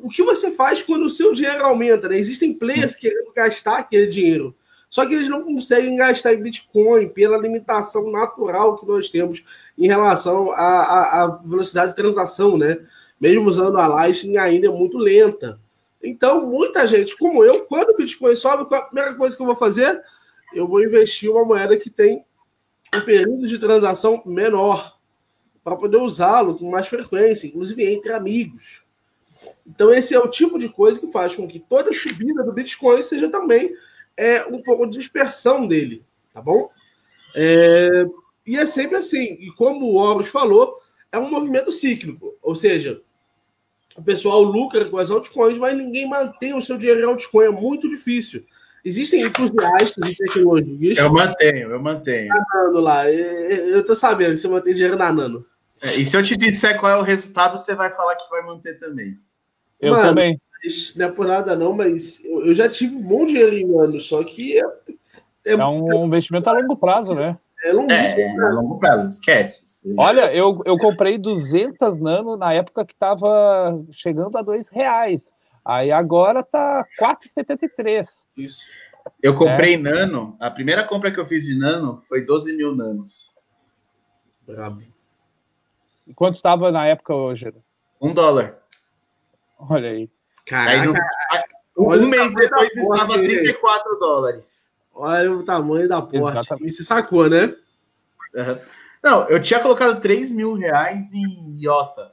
O 0.03 0.09
que 0.09 0.23
você 0.23 0.51
faz 0.53 0.83
quando 0.83 1.07
o 1.07 1.11
seu 1.11 1.33
dinheiro 1.33 1.65
aumenta? 1.65 2.09
Né? 2.09 2.19
Existem 2.19 2.59
players 2.59 2.95
querendo 2.95 3.33
gastar 3.33 3.79
aquele 3.79 4.07
dinheiro. 4.07 4.55
Só 4.91 5.07
que 5.07 5.15
eles 5.15 5.29
não 5.29 5.45
conseguem 5.45 5.97
gastar 5.97 6.35
em 6.35 6.43
Bitcoin 6.43 7.09
pela 7.11 7.39
limitação 7.39 8.11
natural 8.11 8.77
que 8.77 8.87
nós 8.87 9.09
temos 9.09 9.43
em 9.79 9.87
relação 9.87 10.51
à, 10.51 10.57
à- 10.57 11.23
à 11.23 11.27
velocidade 11.45 11.93
de 11.93 11.97
transação, 11.97 12.59
né? 12.59 12.77
Mesmo 13.21 13.49
usando 13.49 13.79
a 13.79 13.87
Lightning 13.87 14.37
ainda 14.37 14.67
é 14.67 14.71
muito 14.71 14.99
lenta. 14.99 15.61
Então, 16.03 16.45
muita 16.47 16.87
gente, 16.87 17.17
como 17.17 17.45
eu, 17.45 17.65
quando 17.67 17.91
o 17.91 17.97
Bitcoin 17.97 18.35
sobe, 18.35 18.65
qual 18.65 18.81
a 18.81 18.87
primeira 18.87 19.15
coisa 19.15 19.37
que 19.37 19.43
eu 19.43 19.47
vou 19.47 19.55
fazer? 19.55 20.03
Eu 20.53 20.67
vou 20.67 20.83
investir 20.83 21.31
uma 21.31 21.45
moeda 21.45 21.77
que 21.77 21.89
tem 21.89 22.25
um 22.93 23.01
período 23.03 23.47
de 23.47 23.59
transação 23.59 24.21
menor, 24.27 24.99
para 25.63 25.77
poder 25.77 25.99
usá-lo 25.99 26.59
com 26.59 26.69
mais 26.69 26.89
frequência, 26.89 27.47
inclusive 27.47 27.85
entre 27.85 28.13
amigos. 28.13 28.83
Então, 29.67 29.93
esse 29.93 30.15
é 30.15 30.19
o 30.19 30.27
tipo 30.27 30.59
de 30.59 30.69
coisa 30.69 30.99
que 30.99 31.13
faz 31.13 31.37
com 31.37 31.47
que 31.47 31.61
toda 31.61 31.93
subida 31.93 32.43
do 32.43 32.53
Bitcoin 32.53 33.03
seja 33.03 33.29
também 33.29 33.73
é, 34.21 34.47
um 34.47 34.63
pouco 34.63 34.87
de 34.87 34.99
dispersão 34.99 35.67
dele, 35.67 36.05
tá 36.35 36.43
bom? 36.43 36.71
É, 37.35 38.05
e 38.47 38.59
é 38.59 38.67
sempre 38.67 38.99
assim. 38.99 39.39
E 39.41 39.51
como 39.57 39.87
o 39.87 39.97
Horus 39.97 40.29
falou, 40.29 40.79
é 41.11 41.19
um 41.19 41.31
movimento 41.31 41.73
cíclico. 41.73 42.37
Ou 42.43 42.55
seja, 42.55 43.01
o 43.97 44.03
pessoal 44.03 44.43
lucra 44.43 44.85
com 44.85 44.99
as 44.99 45.11
altcoins, 45.11 45.57
mas 45.57 45.75
ninguém 45.75 46.07
mantém 46.07 46.55
o 46.55 46.61
seu 46.61 46.77
dinheiro 46.77 47.01
em 47.01 47.05
altcoin. 47.05 47.47
É 47.47 47.51
muito 47.51 47.89
difícil. 47.89 48.45
Existem 48.85 49.23
entusiastas 49.23 50.09
de 50.09 50.17
tecnologias 50.17 50.99
Eu 50.99 51.11
mantenho, 51.11 51.71
eu 51.71 51.81
mantenho. 51.81 52.33
Nano 52.53 52.81
lá. 52.81 53.09
É, 53.09 53.75
Eu 53.75 53.83
tô 53.85 53.95
sabendo 53.95 54.33
que 54.33 54.39
você 54.39 54.49
mantém 54.49 54.75
dinheiro 54.75 54.97
na 54.97 55.11
Nano. 55.11 55.47
É, 55.81 55.97
e 55.97 56.05
se 56.05 56.15
eu 56.15 56.23
te 56.23 56.37
disser 56.37 56.79
qual 56.79 56.93
é 56.93 56.97
o 56.97 57.03
resultado, 57.03 57.57
você 57.57 57.75
vai 57.75 57.91
falar 57.97 58.17
que 58.17 58.29
vai 58.29 58.43
manter 58.43 58.79
também. 58.79 59.19
Eu 59.81 59.93
Mano, 59.93 60.09
também. 60.09 60.39
Mas 60.63 60.95
Não 60.97 61.07
é 61.07 61.11
por 61.11 61.27
nada, 61.27 61.57
não, 61.57 61.73
mas 61.73 62.25
eu 62.25 62.47
eu 62.47 62.55
já 62.55 62.69
tive 62.69 62.97
um 62.97 63.03
bom 63.03 63.27
dinheiro 63.27 63.57
em 63.57 63.67
Nano, 63.67 64.01
só 64.01 64.23
que 64.25 64.59
é, 64.59 64.65
é, 65.47 65.53
É 65.53 65.67
um 65.67 66.07
investimento 66.07 66.49
a 66.49 66.53
longo 66.53 66.77
prazo, 66.77 67.15
né? 67.15 67.39
é 67.63 67.73
longuíssimo. 67.73 68.21
É, 68.21 68.45
a 68.47 68.51
longo 68.51 68.79
prazo, 68.79 69.09
esquece. 69.09 69.95
Olha, 69.99 70.33
eu, 70.35 70.63
eu 70.65 70.79
comprei 70.79 71.19
200 71.19 71.99
nano 71.99 72.37
na 72.37 72.53
época 72.55 72.85
que 72.85 72.93
estava 72.93 73.79
chegando 73.91 74.37
a 74.39 74.43
dois 74.43 74.69
reais. 74.69 75.33
Aí 75.65 75.93
agora 75.93 76.43
tá 76.43 76.87
4,73. 76.99 78.09
Isso. 78.37 78.63
Eu 79.23 79.35
comprei 79.35 79.77
nano, 79.77 80.37
a 80.41 80.51
primeira 80.51 80.85
compra 80.85 81.11
que 81.11 81.21
eu 81.21 81.27
fiz 81.27 81.45
de 81.45 81.59
nano 81.59 81.99
foi 82.01 82.25
12 82.25 82.57
mil 82.57 82.75
nanos. 82.75 83.31
Brabo. 84.47 84.83
E 86.07 86.15
quanto 86.15 86.37
estava 86.37 86.73
na 86.73 86.87
época 86.87 87.15
hoje? 87.15 87.53
Um 88.01 88.13
dólar. 88.13 88.59
Olha 89.59 89.91
aí. 89.91 90.11
Aí 90.55 90.87
no- 90.87 90.93
Caraca, 90.93 91.55
um 91.79 91.85
o 91.85 92.07
mês 92.07 92.35
depois 92.35 92.77
estava 92.77 93.15
aí. 93.17 93.23
34 93.23 93.99
dólares. 93.99 94.71
olha 94.95 95.33
o 95.33 95.43
tamanho 95.45 95.89
da 95.89 96.03
porta. 96.03 96.41
Exatamente. 96.41 96.67
E 96.69 96.71
se 96.73 96.85
sacou, 96.85 97.29
né? 97.29 97.55
Aham. 98.37 98.59
Não, 99.03 99.29
eu 99.29 99.41
tinha 99.41 99.61
colocado 99.61 100.01
3 100.01 100.31
mil 100.31 100.55
reais 100.55 101.15
em 101.15 101.55
Iota. 101.59 102.13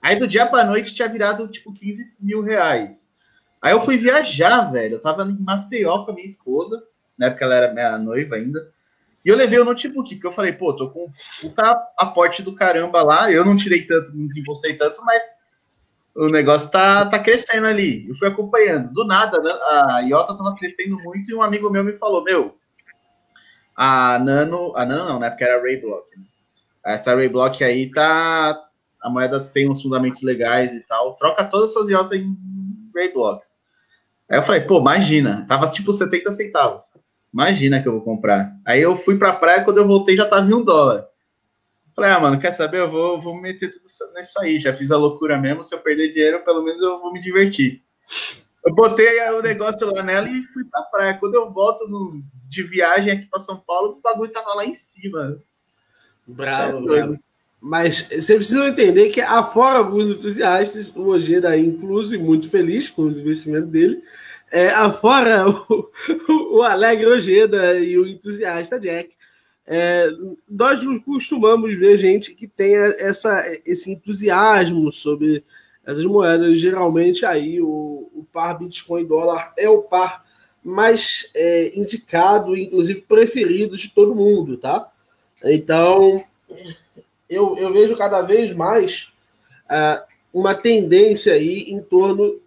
Aí 0.00 0.16
do 0.18 0.26
dia 0.26 0.46
pra 0.46 0.64
noite 0.64 0.94
tinha 0.94 1.08
virado 1.08 1.46
tipo 1.48 1.72
15 1.72 2.14
mil 2.18 2.40
reais. 2.42 3.12
Aí 3.60 3.72
eu 3.72 3.80
fui 3.80 3.96
viajar, 3.96 4.70
velho. 4.72 4.94
Eu 4.96 5.00
tava 5.02 5.22
em 5.24 5.38
Maceió 5.42 6.04
com 6.04 6.10
a 6.10 6.14
minha 6.14 6.26
esposa, 6.26 6.82
na 7.18 7.26
época 7.26 7.44
ela 7.44 7.54
era 7.54 7.72
minha 7.74 7.98
noiva 7.98 8.36
ainda. 8.36 8.58
E 9.24 9.28
eu 9.28 9.36
levei 9.36 9.58
o 9.58 9.64
notebook, 9.64 10.14
porque 10.14 10.26
eu 10.26 10.32
falei, 10.32 10.52
pô, 10.52 10.74
tô 10.74 10.90
com 10.90 11.06
um 11.06 11.12
puta 11.40 11.62
aporte 11.96 12.42
do 12.42 12.54
caramba 12.54 13.02
lá. 13.02 13.30
Eu 13.30 13.44
não 13.44 13.56
tirei 13.56 13.86
tanto, 13.86 14.14
não 14.16 14.26
desembolsei 14.26 14.74
tanto, 14.76 15.02
mas 15.04 15.22
o 16.14 16.28
negócio 16.28 16.70
tá, 16.70 17.06
tá 17.06 17.18
crescendo 17.18 17.66
ali. 17.66 18.08
Eu 18.08 18.14
fui 18.14 18.28
acompanhando. 18.28 18.92
Do 18.92 19.04
nada, 19.04 19.40
né, 19.40 19.50
a 19.50 20.00
Iota 20.00 20.36
tava 20.36 20.54
crescendo 20.54 20.98
muito 21.02 21.30
e 21.30 21.34
um 21.34 21.42
amigo 21.42 21.70
meu 21.70 21.82
me 21.82 21.92
falou, 21.92 22.22
meu, 22.22 22.56
a 23.76 24.18
Nano, 24.18 24.72
a 24.76 24.86
Nano 24.86 25.08
não, 25.08 25.20
né? 25.20 25.30
Porque 25.30 25.44
era 25.44 25.60
Ray 25.60 25.80
Block. 25.80 26.08
Né? 26.16 26.24
Essa 26.84 27.14
Ray 27.14 27.28
Block 27.28 27.62
aí 27.64 27.90
tá. 27.90 28.60
A 29.02 29.10
moeda 29.10 29.40
tem 29.40 29.68
uns 29.68 29.82
fundamentos 29.82 30.22
legais 30.22 30.72
e 30.72 30.80
tal. 30.80 31.14
Troca 31.16 31.44
todas 31.44 31.66
as 31.66 31.72
suas 31.72 31.88
iotas 31.90 32.18
em 32.18 32.36
Ray 32.94 33.12
Blocks. 33.12 33.62
Aí 34.30 34.38
eu 34.38 34.42
falei, 34.42 34.62
pô, 34.62 34.78
imagina. 34.78 35.44
Tava 35.46 35.66
tipo 35.66 35.92
70 35.92 36.32
centavos. 36.32 36.84
Imagina 37.32 37.82
que 37.82 37.88
eu 37.88 37.92
vou 37.92 38.02
comprar. 38.02 38.52
Aí 38.64 38.80
eu 38.80 38.96
fui 38.96 39.18
pra 39.18 39.34
praia, 39.34 39.64
quando 39.64 39.78
eu 39.78 39.86
voltei 39.86 40.16
já 40.16 40.26
tava 40.26 40.48
em 40.48 40.54
um 40.54 40.64
dólar. 40.64 41.06
Falei, 41.94 42.10
ah, 42.10 42.20
mano, 42.20 42.40
quer 42.40 42.52
saber? 42.52 42.80
Eu 42.80 42.90
vou, 42.90 43.20
vou 43.20 43.40
meter 43.40 43.70
tudo 43.70 43.86
isso- 43.86 44.12
nisso 44.14 44.40
aí. 44.40 44.58
Já 44.60 44.74
fiz 44.74 44.90
a 44.90 44.96
loucura 44.96 45.38
mesmo. 45.38 45.62
Se 45.62 45.74
eu 45.74 45.78
perder 45.78 46.12
dinheiro, 46.12 46.44
pelo 46.44 46.62
menos 46.62 46.80
eu 46.82 47.00
vou 47.00 47.12
me 47.12 47.20
divertir. 47.20 47.82
Eu 48.66 48.74
botei 48.74 49.20
o 49.30 49.42
negócio 49.42 49.92
lá 49.92 50.02
nela 50.02 50.28
e 50.28 50.42
fui 50.42 50.64
pra 50.64 50.82
praia. 50.82 51.14
Quando 51.14 51.34
eu 51.34 51.52
volto 51.52 51.86
no- 51.88 52.22
de 52.48 52.62
viagem 52.62 53.12
aqui 53.12 53.26
pra 53.26 53.40
São 53.40 53.56
Paulo, 53.56 53.92
o 53.98 54.00
bagulho 54.00 54.30
tava 54.32 54.54
lá 54.54 54.64
em 54.66 54.74
cima. 54.74 55.38
Bravo, 56.26 56.78
é 56.78 56.82
bravo. 56.82 57.18
Mas 57.60 58.02
vocês 58.08 58.26
precisam 58.26 58.66
entender 58.68 59.08
que, 59.10 59.20
afora 59.20 59.78
alguns 59.78 60.10
entusiastas, 60.10 60.92
o 60.94 61.06
Ojeda 61.08 61.56
é 61.56 61.58
incluso 61.58 62.14
e 62.14 62.18
muito 62.18 62.50
feliz 62.50 62.90
com 62.90 63.02
os 63.02 63.18
investimentos 63.18 63.70
dele, 63.70 64.02
é, 64.52 64.68
afora 64.68 65.48
o, 65.48 65.90
o 66.58 66.62
Alegre 66.62 67.06
Ojeda 67.06 67.78
e 67.78 67.96
o 67.98 68.06
entusiasta 68.06 68.78
Jack, 68.78 69.16
é, 69.66 70.10
nós 70.48 70.80
costumamos 71.04 71.76
ver 71.76 71.98
gente 71.98 72.34
que 72.34 72.46
tenha 72.46 72.84
essa, 72.98 73.42
esse 73.64 73.90
entusiasmo 73.90 74.92
sobre 74.92 75.42
essas 75.84 76.04
moedas. 76.04 76.58
Geralmente, 76.58 77.24
aí 77.24 77.60
o, 77.60 78.10
o 78.14 78.26
par 78.32 78.58
Bitcoin 78.58 79.06
dólar 79.06 79.52
é 79.56 79.68
o 79.68 79.82
par 79.82 80.24
mais 80.62 81.28
é, 81.34 81.78
indicado, 81.78 82.56
inclusive 82.56 83.02
preferido 83.02 83.76
de 83.76 83.88
todo 83.90 84.14
mundo, 84.14 84.56
tá? 84.56 84.90
Então, 85.44 86.22
eu, 87.28 87.56
eu 87.58 87.72
vejo 87.72 87.96
cada 87.96 88.22
vez 88.22 88.54
mais 88.54 89.08
ah, 89.68 90.04
uma 90.32 90.54
tendência 90.54 91.34
aí 91.34 91.70
em 91.70 91.82
torno 91.82 92.40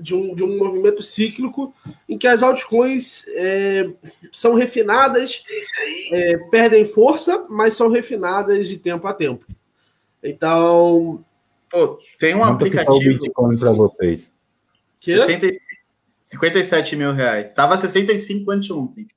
de 0.00 0.14
um, 0.14 0.34
de 0.34 0.42
um 0.42 0.56
movimento 0.58 1.02
cíclico 1.02 1.74
em 2.08 2.16
que 2.16 2.26
as 2.26 2.42
altcoins 2.42 3.24
é, 3.28 3.90
são 4.32 4.54
refinadas, 4.54 5.44
é, 6.12 6.36
perdem 6.50 6.84
força, 6.84 7.46
mas 7.48 7.74
são 7.74 7.88
refinadas 7.88 8.68
de 8.68 8.78
tempo 8.78 9.06
a 9.06 9.12
tempo. 9.12 9.44
Então, 10.22 11.24
Pô, 11.70 11.98
tem 12.18 12.34
um 12.34 12.38
Quanto 12.38 12.48
tá 12.48 12.52
o 12.52 12.54
aplicativo. 12.56 13.22
Bitcoin 13.22 13.58
para 13.58 13.72
vocês? 13.72 14.32
Que? 14.98 15.18
60 15.20 15.48
57 16.04 16.96
mil 16.96 17.12
reais. 17.12 17.52
Tava 17.54 17.76
65 17.76 18.50
anteontem. 18.50 19.08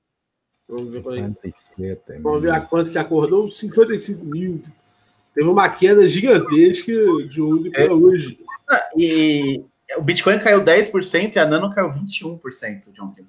Vamos 0.68 0.92
ver, 0.92 1.02
qual 1.04 1.16
é. 1.16 1.20
47 1.20 2.02
Vamos 2.22 2.42
ver 2.42 2.52
a 2.52 2.62
quanto 2.62 2.92
que 2.92 2.98
acordou. 2.98 3.52
55 3.52 4.26
mil. 4.26 4.64
Teve 5.36 5.48
uma 5.48 5.68
queda 5.70 6.08
gigantesca 6.08 6.92
de 7.28 7.42
ontem 7.42 7.72
É. 7.74 7.86
para 7.86 7.94
hoje. 7.94 8.40
Ah, 8.70 8.90
E 8.98 9.64
o 9.98 10.02
Bitcoin 10.02 10.40
caiu 10.40 10.64
10% 10.64 11.36
e 11.36 11.40
a 11.40 11.46
Nano 11.46 11.70
caiu 11.70 11.94
21% 11.94 12.92
de 12.92 13.02
ontem. 13.02 13.28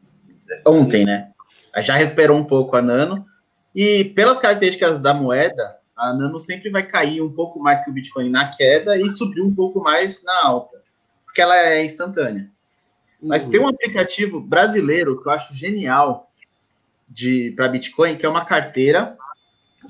Ontem, 0.67 1.05
né? 1.05 1.33
Já 1.79 1.97
recuperou 1.97 2.37
um 2.37 2.45
pouco 2.45 2.77
a 2.77 2.83
Nano. 2.83 3.27
E 3.75 4.05
pelas 4.05 4.41
características 4.41 5.01
da 5.01 5.13
moeda, 5.13 5.79
a 5.97 6.13
Nano 6.13 6.41
sempre 6.41 6.71
vai 6.71 6.87
cair 6.87 7.21
um 7.21 7.33
pouco 7.33 7.59
mais 7.59 7.83
que 7.83 7.91
o 7.91 7.93
Bitcoin 7.93 8.31
na 8.31 8.51
queda 8.51 8.99
e 8.99 9.11
subir 9.11 9.43
um 9.43 9.55
pouco 9.55 9.81
mais 9.81 10.23
na 10.23 10.45
alta. 10.45 10.83
Porque 11.25 11.41
ela 11.41 11.57
é 11.57 11.85
instantânea. 11.85 12.49
Mas 13.21 13.47
tem 13.47 13.59
um 13.59 13.69
aplicativo 13.69 14.41
brasileiro 14.41 15.21
que 15.21 15.29
eu 15.29 15.33
acho 15.33 15.55
genial 15.55 16.31
para 17.57 17.69
Bitcoin, 17.69 18.17
que 18.17 18.27
é 18.27 18.29
uma 18.29 18.45
carteira. 18.45 19.17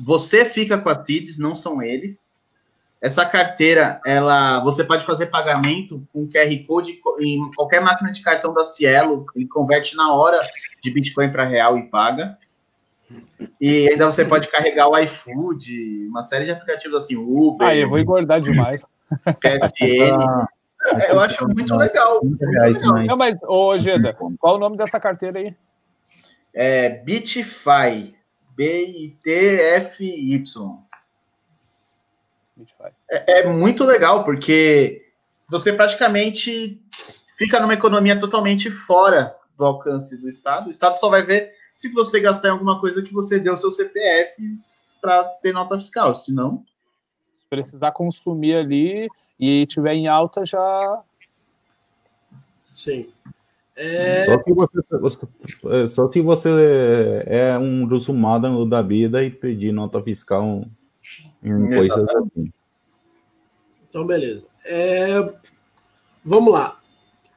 Você 0.01 0.45
fica 0.45 0.79
com 0.79 0.89
as 0.89 1.05
seeds, 1.05 1.39
não 1.39 1.55
são 1.55 1.83
eles. 1.83 2.34
Essa 3.05 3.27
carteira, 3.27 4.01
ela, 4.07 4.61
você 4.65 4.83
pode 4.83 5.05
fazer 5.05 5.27
pagamento 5.27 6.09
com 6.11 6.27
QR 6.27 6.67
Code 6.67 6.99
em 7.21 7.51
qualquer 7.55 7.83
máquina 7.83 8.11
de 8.11 8.23
cartão 8.23 8.55
da 8.55 8.65
Cielo, 8.65 9.27
ele 9.37 9.47
converte 9.47 9.95
na 9.95 10.15
hora 10.15 10.41
de 10.83 10.91
Bitcoin 10.91 11.31
para 11.31 11.45
real 11.45 11.77
e 11.77 11.83
paga. 11.83 12.39
E 13.61 13.91
ainda 13.91 14.07
você 14.07 14.25
pode 14.25 14.49
carregar 14.49 14.89
o 14.89 14.97
iFood, 14.97 16.07
uma 16.09 16.23
série 16.23 16.47
de 16.47 16.53
aplicativos 16.53 16.97
assim, 16.97 17.15
Uber, 17.15 17.69
Ah, 17.69 17.77
eu 17.77 17.91
vou 17.91 17.99
engordar 17.99 18.41
demais. 18.41 18.87
PSN. 19.39 20.11
Ah, 20.11 20.47
Eu 21.11 21.21
acho 21.21 21.47
muito 21.47 21.77
legal. 21.77 22.21
30 22.21 22.27
Muito 22.27 22.47
legal. 22.47 23.05
Não, 23.07 23.19
mas, 23.19 23.39
ô, 23.43 23.67
Ojeda, 23.67 24.17
qual 24.39 24.55
o 24.55 24.59
nome 24.59 24.79
dessa 24.79 24.99
carteira 24.99 25.41
aí? 25.41 25.55
É 26.55 26.89
Bitify. 27.05 28.15
B-I-T-F-Y. 28.57 30.45
Bitfy. 32.57 32.91
É 33.09 33.47
muito 33.47 33.85
legal, 33.85 34.25
porque 34.25 35.05
você 35.49 35.73
praticamente 35.73 36.81
fica 37.37 37.61
numa 37.61 37.75
economia 37.75 38.19
totalmente 38.19 38.71
fora 38.71 39.37
do 39.57 39.65
alcance 39.65 40.21
do 40.21 40.29
Estado. 40.29 40.69
O 40.69 40.71
Estado 40.71 40.95
só 40.97 41.09
vai 41.09 41.25
ver 41.25 41.53
se 41.75 41.93
você 41.93 42.21
gastar 42.21 42.49
em 42.49 42.53
alguma 42.53 42.81
coisa 42.81 43.03
que 43.03 43.13
você 43.13 43.39
deu 43.39 43.57
seu 43.57 43.73
CPF 43.73 44.59
para 45.01 45.25
ter 45.25 45.53
nota 45.53 45.79
fiscal. 45.79 46.15
Senão, 46.15 46.65
Se 47.33 47.49
precisar 47.51 47.93
consumir 47.93 48.55
ali 48.55 49.09
e 49.39 49.67
tiver 49.67 49.95
em 49.95 50.07
alta, 50.07 50.47
já. 50.47 51.03
Sim. 52.75 53.09
É, 53.77 54.25
Só, 54.25 54.39
que 54.39 54.53
você, 54.53 55.89
só 55.89 56.09
se 56.09 56.21
você 56.21 57.25
é 57.27 57.59
um 57.59 57.89
russomano 57.89 58.65
da 58.65 58.81
vida 58.81 59.25
e 59.25 59.31
pedir 59.31 59.73
nota 59.73 60.01
fiscal 60.01 60.65
em 61.45 61.69
coisas 61.69 62.09
assim. 62.09 62.53
Então, 63.89 64.07
beleza. 64.07 64.47
É, 64.65 65.33
vamos 66.25 66.53
lá. 66.53 66.81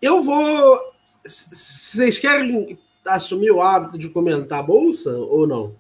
Eu 0.02 0.24
vou. 0.24 0.80
Vocês 1.24 2.18
querem 2.18 2.80
assumir 3.06 3.52
o 3.52 3.62
hábito 3.62 3.98
de 3.98 4.10
comentar 4.10 4.60
a 4.60 4.64
bolsa 4.64 5.16
ou 5.18 5.46
não? 5.46 5.76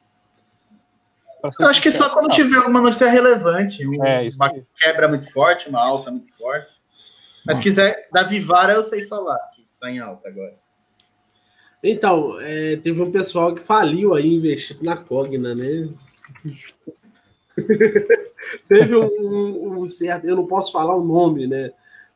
eu 1.59 1.67
acho 1.67 1.81
que 1.81 1.91
só 1.91 2.09
quando 2.09 2.27
não. 2.27 2.35
tiver 2.35 2.57
alguma 2.57 2.81
notícia 2.81 3.09
relevante, 3.09 3.87
um- 3.87 4.03
É, 4.03 4.25
isso 4.25 4.37
uma 4.37 4.47
aí. 4.51 4.63
quebra 4.75 5.07
muito 5.07 5.31
forte, 5.31 5.69
uma 5.69 5.81
alta 5.81 6.11
muito 6.11 6.33
forte. 6.35 6.67
Mas 7.45 7.57
se 7.57 7.63
quiser, 7.63 8.09
da 8.11 8.23
Vivara 8.23 8.73
eu 8.73 8.83
sei 8.83 9.07
falar, 9.07 9.37
que 9.55 9.61
está 9.73 9.89
em 9.89 9.99
alta 9.99 10.27
agora. 10.27 10.55
Então, 11.81 12.37
é, 12.41 12.75
teve 12.77 13.01
um 13.01 13.11
pessoal 13.11 13.53
que 13.55 13.61
faliu 13.61 14.13
aí 14.15 14.27
investindo 14.33 14.83
na 14.83 14.97
Cogna, 14.97 15.55
né? 15.55 15.87
teve 18.67 18.95
um, 18.95 19.81
um- 19.83 19.89
certo, 19.89 20.25
eu 20.25 20.35
não 20.35 20.45
posso 20.45 20.71
falar 20.71 20.95
o 20.95 21.03
nome, 21.03 21.47
né? 21.47 21.71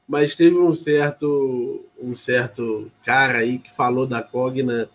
Mas 0.08 0.36
teve 0.36 0.58
um 0.58 0.76
certo, 0.76 1.84
um 2.02 2.16
certo 2.16 2.92
cara 3.06 3.40
aí 3.40 3.60
que 3.60 3.74
falou 3.74 4.06
da 4.06 4.22
Cogna 4.22 4.90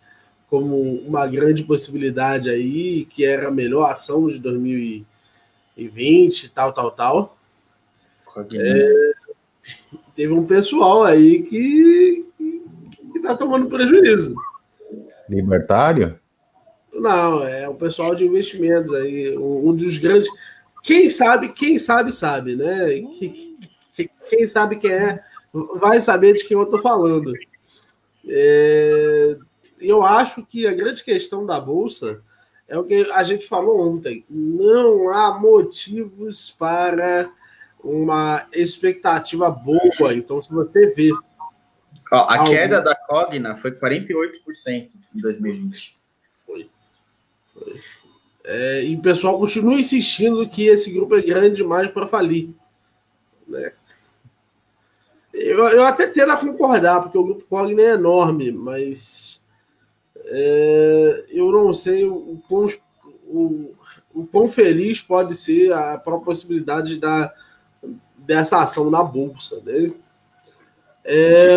como 0.48 0.76
uma 1.00 1.26
grande 1.26 1.64
possibilidade 1.64 2.48
aí, 2.48 3.04
que 3.06 3.24
era 3.24 3.48
a 3.48 3.50
melhor 3.50 3.90
ação 3.90 4.28
de 4.28 4.38
2020, 4.38 6.50
tal, 6.50 6.72
tal, 6.72 6.90
tal. 6.90 7.36
Teve 10.14 10.32
um 10.32 10.46
pessoal 10.46 11.04
aí 11.04 11.42
que, 11.42 12.24
que 13.12 13.20
tá 13.20 13.36
tomando 13.36 13.68
prejuízo. 13.68 14.34
Libertário? 15.28 16.18
Não, 17.00 17.44
é 17.46 17.68
o 17.68 17.74
pessoal 17.74 18.14
de 18.14 18.24
investimentos 18.24 18.92
aí, 18.94 19.36
um, 19.36 19.68
um 19.70 19.74
dos 19.74 19.96
grandes. 19.98 20.28
Quem 20.82 21.10
sabe, 21.10 21.48
quem 21.50 21.78
sabe, 21.78 22.12
sabe, 22.12 22.54
né? 22.56 22.88
Que- 23.18 23.56
que- 23.94 24.10
Quem 24.28 24.46
sabe 24.46 24.76
quem 24.76 24.92
é, 24.92 25.22
vai 25.80 26.00
saber 26.00 26.34
de 26.34 26.44
quem 26.44 26.56
eu 26.56 26.66
tô 26.66 26.78
falando. 26.80 27.32
É, 28.28 29.36
eu 29.80 30.02
acho 30.02 30.44
que 30.44 30.66
a 30.66 30.74
grande 30.74 31.02
questão 31.04 31.46
da 31.46 31.58
Bolsa 31.60 32.20
é 32.68 32.76
o 32.78 32.84
que 32.84 33.06
a 33.12 33.22
gente 33.22 33.46
falou 33.46 33.80
ontem. 33.94 34.24
Não 34.28 35.10
há 35.10 35.38
motivos 35.38 36.54
para 36.58 37.30
uma 37.82 38.46
expectativa 38.52 39.48
boa. 39.50 40.12
Então, 40.14 40.42
se 40.42 40.50
você 40.52 40.88
vê 40.88 41.10
Ó, 42.12 42.16
a 42.16 42.38
Algum. 42.38 42.50
queda 42.50 42.80
da 42.80 42.94
Cogna 42.94 43.56
foi 43.56 43.72
48% 43.72 44.96
em 45.14 45.20
2020. 45.20 45.95
É, 48.44 48.84
e 48.84 48.94
o 48.94 49.00
pessoal 49.00 49.38
continua 49.38 49.74
insistindo 49.74 50.48
que 50.48 50.66
esse 50.66 50.92
grupo 50.92 51.16
é 51.16 51.22
grande 51.22 51.56
demais 51.56 51.90
para 51.90 52.06
falir. 52.06 52.50
né? 53.46 53.72
Eu, 55.32 55.58
eu 55.68 55.84
até 55.84 56.06
tendo 56.06 56.32
a 56.32 56.36
concordar, 56.36 57.02
porque 57.02 57.18
o 57.18 57.24
grupo 57.24 57.44
Cogna 57.44 57.82
é 57.82 57.90
enorme, 57.90 58.50
mas 58.52 59.40
é, 60.24 61.26
eu 61.28 61.52
não 61.52 61.74
sei 61.74 62.04
o, 62.04 62.42
quão, 62.48 62.68
o, 63.26 63.74
o 64.14 64.26
quão 64.26 64.48
feliz 64.50 65.00
pode 65.00 65.34
ser 65.34 65.72
a 65.72 65.98
própria 65.98 66.24
possibilidade 66.24 66.98
da, 66.98 67.34
dessa 68.16 68.62
ação 68.62 68.90
na 68.90 69.02
Bolsa. 69.02 69.60
Né? 69.64 69.92
É, 71.04 71.56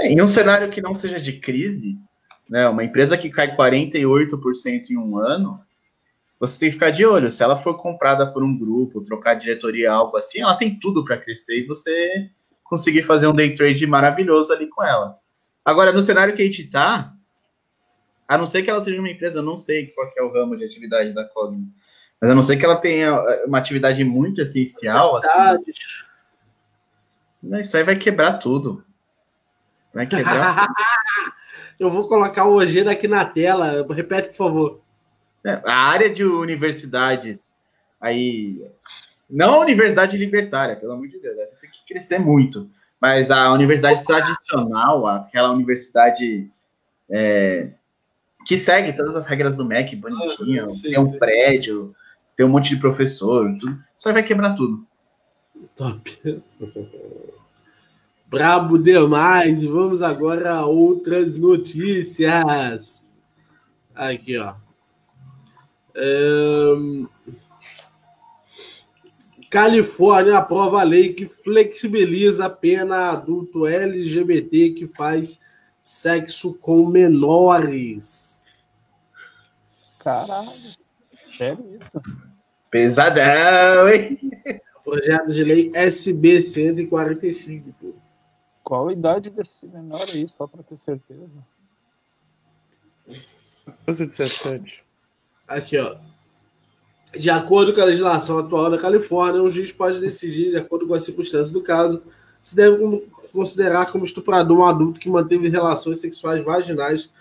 Em 0.00 0.22
um 0.22 0.26
cenário 0.28 0.70
que 0.70 0.80
não 0.80 0.94
seja 0.94 1.20
de 1.20 1.40
crise, 1.40 1.98
né, 2.48 2.68
uma 2.68 2.84
empresa 2.84 3.16
que 3.18 3.30
cai 3.30 3.54
48% 3.54 4.90
em 4.90 4.96
um 4.96 5.18
ano, 5.18 5.60
você 6.38 6.58
tem 6.58 6.68
que 6.68 6.74
ficar 6.74 6.90
de 6.90 7.04
olho. 7.04 7.30
Se 7.30 7.42
ela 7.42 7.58
for 7.58 7.76
comprada 7.76 8.26
por 8.26 8.42
um 8.42 8.56
grupo, 8.56 9.02
trocar 9.02 9.34
diretoria, 9.34 9.92
algo 9.92 10.16
assim, 10.16 10.42
ela 10.42 10.56
tem 10.56 10.78
tudo 10.78 11.04
para 11.04 11.16
crescer 11.16 11.60
e 11.60 11.66
você 11.66 12.30
conseguir 12.62 13.04
fazer 13.04 13.26
um 13.26 13.34
day 13.34 13.54
trade 13.54 13.86
maravilhoso 13.86 14.52
ali 14.52 14.66
com 14.68 14.82
ela. 14.82 15.18
Agora, 15.64 15.92
no 15.92 16.02
cenário 16.02 16.34
que 16.34 16.42
a 16.42 16.44
gente 16.46 16.62
está, 16.62 17.12
a 18.28 18.36
não 18.36 18.46
ser 18.46 18.62
que 18.62 18.70
ela 18.70 18.80
seja 18.80 19.00
uma 19.00 19.10
empresa, 19.10 19.38
eu 19.38 19.42
não 19.42 19.58
sei 19.58 19.88
qual 19.88 20.12
é 20.16 20.22
o 20.22 20.32
ramo 20.32 20.56
de 20.56 20.64
atividade 20.64 21.12
da 21.12 21.24
Cogna, 21.24 21.66
mas 22.20 22.30
a 22.30 22.34
não 22.34 22.42
ser 22.42 22.56
que 22.56 22.64
ela 22.64 22.76
tenha 22.76 23.08
eh, 23.08 23.44
uma 23.46 23.58
atividade 23.58 24.02
muito 24.04 24.40
essencial, 24.40 25.16
assim, 25.16 25.72
né, 27.42 27.60
isso 27.60 27.76
aí 27.76 27.84
vai 27.84 27.96
quebrar 27.96 28.34
tudo. 28.38 28.84
Vai 29.94 30.06
quebrar 30.06 30.66
eu 31.78 31.90
vou 31.90 32.08
colocar 32.08 32.44
o 32.44 32.54
Ojeda 32.54 32.90
aqui 32.90 33.06
na 33.08 33.24
tela. 33.24 33.86
Repete, 33.90 34.28
por 34.30 34.36
favor. 34.36 34.80
É, 35.44 35.62
a 35.64 35.74
área 35.74 36.10
de 36.10 36.24
universidades 36.24 37.56
aí 38.00 38.64
não 39.30 39.54
a 39.54 39.60
universidade 39.60 40.16
libertária 40.16 40.74
pelo 40.74 40.92
amor 40.92 41.06
de 41.06 41.20
Deus 41.20 41.38
essa 41.38 41.56
tem 41.60 41.70
que 41.70 41.86
crescer 41.86 42.18
muito 42.18 42.68
mas 43.00 43.30
a 43.30 43.52
universidade 43.52 44.02
tradicional 44.04 45.06
aquela 45.06 45.52
universidade 45.52 46.50
é, 47.08 47.70
que 48.44 48.58
segue 48.58 48.92
todas 48.92 49.14
as 49.14 49.26
regras 49.26 49.54
do 49.54 49.64
MEC 49.64 49.94
bonitinho 49.94 50.66
Ah, 50.66 50.82
tem 50.82 50.98
um 50.98 51.12
sim. 51.12 51.18
prédio 51.18 51.94
tem 52.34 52.44
um 52.44 52.48
monte 52.48 52.70
de 52.70 52.80
professor 52.80 53.48
tudo 53.60 53.78
aí 54.08 54.12
vai 54.12 54.22
quebrar 54.24 54.56
tudo 54.56 54.84
Top. 55.76 56.42
Brabo 58.28 58.78
demais. 58.78 59.62
E 59.62 59.66
Vamos 59.66 60.02
agora 60.02 60.54
a 60.54 60.66
outras 60.66 61.36
notícias. 61.36 63.02
Aqui, 63.94 64.38
ó. 64.38 64.54
Ahn, 65.96 67.06
Califórnia 69.48 70.38
aprova 70.38 70.80
a 70.80 70.84
lei 70.84 71.14
que 71.14 71.26
flexibiliza 71.26 72.46
a 72.46 72.50
pena 72.50 73.10
adulto 73.10 73.66
LGBT 73.66 74.70
que 74.70 74.86
faz 74.86 75.40
sexo 75.82 76.52
com 76.54 76.86
menores. 76.86 78.44
Caralho. 79.98 80.76
Sério 81.38 81.80
isso? 81.80 82.26
pesadão 82.70 83.88
hein 83.88 84.18
Projeto 84.84 85.32
de 85.32 85.42
lei 85.42 85.70
SB 85.74 86.40
145. 86.40 87.74
pô. 87.80 87.94
Qual 88.66 88.88
a 88.88 88.92
idade 88.92 89.30
desse 89.30 89.64
menor 89.64 90.06
aí, 90.12 90.28
só 90.28 90.44
pra 90.44 90.60
ter 90.60 90.76
certeza? 90.76 91.30
14 93.86 94.06
17. 94.06 94.82
Aqui, 95.46 95.78
ó. 95.78 95.94
De 97.16 97.30
acordo 97.30 97.72
com 97.72 97.80
a 97.80 97.84
legislação 97.84 98.38
atual 98.38 98.68
da 98.68 98.76
Califórnia, 98.76 99.40
um 99.40 99.52
juiz 99.52 99.70
pode 99.70 100.00
decidir, 100.00 100.50
de 100.50 100.56
acordo 100.56 100.84
com 100.84 100.94
as 100.94 101.04
circunstâncias 101.04 101.52
do 101.52 101.62
caso, 101.62 102.02
se 102.42 102.56
deve 102.56 103.08
considerar 103.32 103.92
como 103.92 104.04
estuprador 104.04 104.58
um 104.58 104.64
adulto 104.64 104.98
que 104.98 105.08
manteve 105.08 105.48
relações 105.48 106.00
sexuais 106.00 106.44
vaginais 106.44 107.12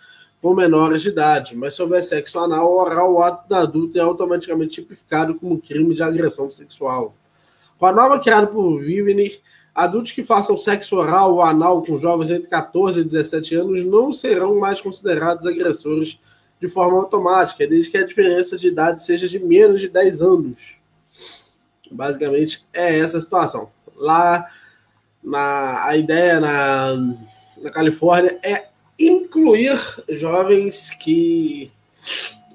com 0.41 0.55
menores 0.55 1.03
de 1.03 1.09
idade, 1.09 1.55
mas 1.55 1.75
se 1.75 1.81
houver 1.83 2.03
sexo 2.03 2.39
anal 2.39 2.71
ou 2.71 2.79
oral, 2.79 3.13
o 3.13 3.21
ato 3.21 3.47
do 3.47 3.53
adulto 3.53 3.99
é 3.99 4.01
automaticamente 4.01 4.81
tipificado 4.81 5.35
como 5.35 5.61
crime 5.61 5.93
de 5.93 6.01
agressão 6.01 6.49
sexual. 6.49 7.13
Com 7.77 7.85
a 7.85 7.91
norma 7.91 8.19
criada 8.19 8.47
por 8.47 8.79
Vivner, 8.79 9.39
adultos 9.75 10.13
que 10.13 10.23
façam 10.23 10.57
sexo 10.57 10.95
oral 10.95 11.33
ou 11.33 11.41
anal 11.41 11.83
com 11.83 11.99
jovens 11.99 12.31
entre 12.31 12.47
14 12.47 13.01
e 13.01 13.03
17 13.03 13.55
anos 13.55 13.85
não 13.85 14.13
serão 14.13 14.57
mais 14.57 14.79
considerados 14.79 15.45
agressores 15.45 16.17
de 16.61 16.69
forma 16.69 16.97
automática, 16.97 17.67
desde 17.67 17.91
que 17.91 17.97
a 17.97 18.05
diferença 18.05 18.57
de 18.57 18.69
idade 18.69 19.03
seja 19.03 19.27
de 19.27 19.37
menos 19.37 19.81
de 19.81 19.89
10 19.89 20.21
anos. 20.21 20.75
Basicamente 21.91 22.65
é 22.73 22.97
essa 22.97 23.17
a 23.17 23.21
situação. 23.21 23.69
Lá, 23.97 24.49
na, 25.21 25.85
a 25.85 25.97
ideia 25.97 26.39
na, 26.39 26.95
na 27.57 27.69
Califórnia 27.71 28.39
é 28.41 28.69
incluir 28.97 29.77
jovens 30.09 30.91
que. 30.91 31.71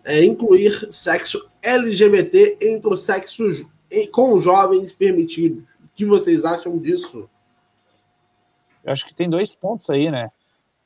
É, 0.03 0.25
incluir 0.25 0.89
sexo 0.91 1.47
LGBT 1.63 2.57
entre 2.61 2.89
os 2.89 3.03
sexos 3.03 3.67
com 4.11 4.41
jovens 4.41 4.93
permitidos. 4.93 5.70
Que 6.01 6.07
vocês 6.07 6.47
acham 6.47 6.79
disso? 6.79 7.29
Eu 8.83 8.91
acho 8.91 9.07
que 9.07 9.13
tem 9.13 9.29
dois 9.29 9.55
pontos 9.55 9.91
aí, 9.91 10.11
né? 10.11 10.33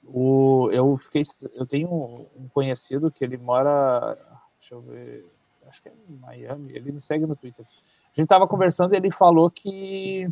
O, 0.04 0.68
eu 0.72 0.96
fiquei, 0.96 1.22
eu 1.54 1.64
tenho 1.64 1.88
um 2.36 2.48
conhecido 2.52 3.12
que 3.12 3.22
ele 3.22 3.36
mora, 3.36 4.18
deixa 4.58 4.74
eu 4.74 4.80
ver, 4.80 5.24
acho 5.68 5.80
que 5.80 5.88
é 5.88 5.92
em 6.10 6.16
Miami. 6.16 6.72
Ele 6.72 6.90
me 6.90 7.00
segue 7.00 7.26
no 7.26 7.36
Twitter. 7.36 7.64
A 7.64 8.20
gente 8.20 8.26
tava 8.26 8.48
conversando 8.48 8.92
e 8.92 8.96
ele 8.96 9.12
falou 9.12 9.48
que 9.48 10.28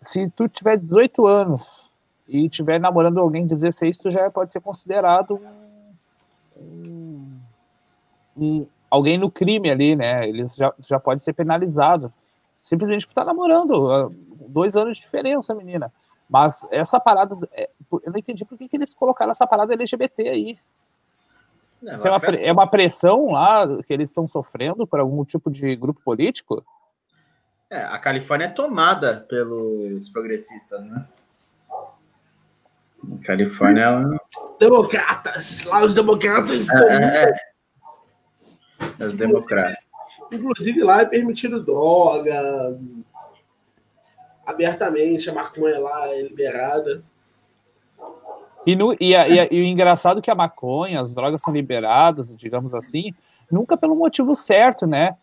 se 0.00 0.28
tu 0.30 0.48
tiver 0.48 0.76
18 0.76 1.24
anos 1.24 1.88
e 2.26 2.48
tiver 2.48 2.80
namorando 2.80 3.20
alguém 3.20 3.46
de 3.46 3.54
16, 3.54 3.98
tu 3.98 4.10
já 4.10 4.28
pode 4.32 4.50
ser 4.50 4.60
considerado 4.60 5.40
um, 6.56 6.60
um, 6.60 7.40
um, 8.36 8.66
alguém 8.90 9.16
no 9.16 9.30
crime 9.30 9.70
ali, 9.70 9.94
né? 9.94 10.28
Eles 10.28 10.56
já, 10.56 10.74
já 10.80 10.98
pode 10.98 11.22
ser 11.22 11.34
penalizado. 11.34 12.12
Simplesmente 12.62 13.06
por 13.06 13.12
estar 13.12 13.22
tá 13.22 13.26
namorando. 13.26 14.14
Dois 14.48 14.76
anos 14.76 14.98
de 14.98 15.04
diferença, 15.04 15.54
menina. 15.54 15.92
Mas 16.28 16.64
essa 16.70 17.00
parada. 17.00 17.36
É, 17.52 17.68
eu 17.90 18.12
não 18.12 18.18
entendi 18.18 18.44
por 18.44 18.56
que, 18.56 18.68
que 18.68 18.76
eles 18.76 18.94
colocaram 18.94 19.32
essa 19.32 19.46
parada 19.46 19.74
LGBT 19.74 20.28
aí. 20.28 20.58
Não, 21.82 21.94
é, 21.94 22.10
uma, 22.10 22.26
é 22.36 22.52
uma 22.52 22.66
pressão 22.66 23.32
lá 23.32 23.66
que 23.82 23.92
eles 23.92 24.10
estão 24.10 24.28
sofrendo 24.28 24.86
por 24.86 25.00
algum 25.00 25.24
tipo 25.24 25.50
de 25.50 25.74
grupo 25.74 26.00
político? 26.04 26.64
É, 27.70 27.82
a 27.84 27.98
Califórnia 27.98 28.46
é 28.46 28.50
tomada 28.50 29.24
pelos 29.28 30.08
progressistas, 30.08 30.84
né? 30.86 31.06
Califórnia, 33.24 33.82
ela... 33.82 34.20
Democratas! 34.58 35.64
Lá 35.64 35.84
os 35.84 35.94
democratas 35.94 36.58
estão. 36.58 36.88
É, 36.88 37.24
é. 38.98 39.04
Os 39.06 39.14
democratas. 39.14 39.79
Inclusive, 40.32 40.82
lá 40.82 41.02
é 41.02 41.04
permitido 41.04 41.62
droga. 41.62 42.78
Abertamente, 44.46 45.28
a 45.28 45.34
maconha 45.34 45.78
lá 45.78 46.08
é 46.08 46.22
liberada. 46.22 47.02
E, 48.66 48.76
no, 48.76 48.94
e, 49.00 49.14
a, 49.14 49.28
e, 49.28 49.40
a, 49.40 49.48
e, 49.50 49.60
o 49.60 49.64
engraçado 49.64 50.18
é 50.18 50.22
que 50.22 50.30
a 50.30 50.34
maconha, 50.34 51.00
as 51.00 51.14
drogas 51.14 51.40
são 51.40 51.52
liberadas, 51.52 52.34
digamos 52.36 52.74
assim, 52.74 53.14
nunca 53.50 53.76
pelo 53.76 53.96
motivo 53.96 54.34
certo, 54.34 54.86
né? 54.86 55.16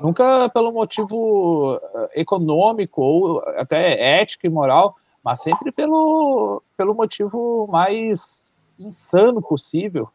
Nunca 0.00 0.48
pelo 0.50 0.72
motivo 0.72 1.80
eh, 1.94 2.20
econômico 2.20 3.00
ou 3.00 3.40
até 3.56 4.20
ético 4.20 4.46
e 4.46 4.50
moral, 4.50 4.96
mas 5.24 5.40
sempre 5.40 5.72
pelo, 5.72 6.62
pelo 6.76 6.94
motivo 6.94 7.66
mais 7.70 8.52
insano 8.78 9.40
possível. 9.40 10.10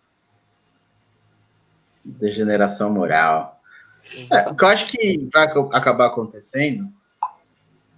Degeneração 2.06 2.94
moral. 2.94 3.61
É, 4.32 4.50
o 4.50 4.56
que 4.56 4.64
eu 4.64 4.68
acho 4.68 4.88
que 4.88 5.30
vai 5.32 5.44
acabar 5.44 6.08
acontecendo, 6.08 6.88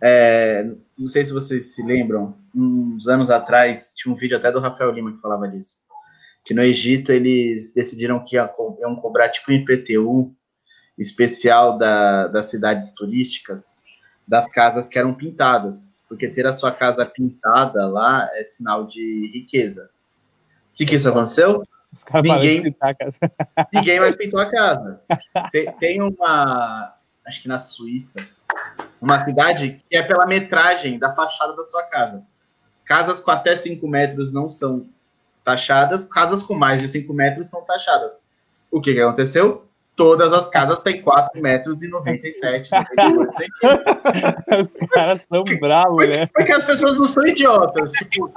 é, 0.02 0.70
não 0.98 1.10
sei 1.10 1.26
se 1.26 1.34
vocês 1.34 1.74
se 1.74 1.84
lembram, 1.84 2.36
uns 2.54 3.08
anos 3.08 3.30
atrás 3.30 3.94
tinha 3.96 4.14
um 4.14 4.18
vídeo 4.18 4.38
até 4.38 4.52
do 4.52 4.60
Rafael 4.60 4.92
Lima 4.92 5.14
que 5.14 5.22
falava 5.22 5.48
disso, 5.48 5.80
que 6.44 6.54
no 6.54 6.62
Egito 6.62 7.12
eles 7.12 7.74
decidiram 7.74 8.24
que 8.24 8.36
iam 8.36 8.96
cobrar 9.02 9.30
tipo 9.30 9.52
um 9.52 9.56
IPTU 9.56 10.36
especial 10.98 11.78
da, 11.78 12.28
das 12.28 12.48
cidades 12.48 12.94
turísticas 12.94 13.84
das 14.28 14.48
casas 14.48 14.88
que 14.88 14.98
eram 14.98 15.14
pintadas, 15.14 16.06
porque 16.08 16.30
ter 16.30 16.48
a 16.48 16.54
sua 16.54 16.72
casa 16.72 17.06
pintada 17.06 17.88
lá 17.88 18.30
é 18.34 18.44
sinal 18.44 18.88
de 18.88 19.30
riqueza. 19.34 19.90
O 20.72 20.76
que, 20.76 20.86
que 20.86 20.96
isso 20.96 21.10
aconteceu? 21.10 21.64
Ninguém, 22.22 22.76
ninguém 23.74 24.00
mais 24.00 24.16
pintou 24.16 24.40
a 24.40 24.50
casa. 24.50 25.02
Tem, 25.52 25.72
tem, 25.74 26.02
uma, 26.02 26.96
acho 27.28 27.42
que 27.42 27.48
na 27.48 27.60
Suíça, 27.60 28.26
uma 29.00 29.20
cidade 29.20 29.84
que 29.90 29.96
é 29.96 30.02
pela 30.02 30.26
metragem 30.26 30.98
da 30.98 31.14
fachada 31.14 31.56
da 31.56 31.64
sua 31.64 31.84
casa. 31.90 32.24
Casas 32.84 33.22
com 33.22 33.32
até 33.32 33.56
5 33.56 33.88
metros 33.88 34.34
não 34.34 34.50
são 34.50 34.88
taxadas, 35.44 36.06
casas 36.06 36.42
com 36.42 36.54
mais 36.54 36.82
de 36.82 36.88
5 36.88 37.14
metros 37.14 37.50
são 37.50 37.64
taxadas. 37.64 38.24
O 38.72 38.82
que, 38.82 38.94
que 38.94 39.02
aconteceu? 39.02 39.68
Todas 39.96 40.34
as 40.34 40.48
casas 40.48 40.82
têm 40.82 41.02
4 41.02 41.42
metros 41.42 41.82
e 41.82 41.90
97, 41.90 42.70
98 42.72 43.32
Os 44.60 44.74
caras 44.92 45.26
são 45.30 45.44
bravos, 45.60 46.10
né? 46.10 46.28
Porque 46.34 46.52
as 46.52 46.64
pessoas 46.64 46.98
não 46.98 47.06
são 47.06 47.26
idiotas. 47.26 47.92
Tipo, 47.92 48.32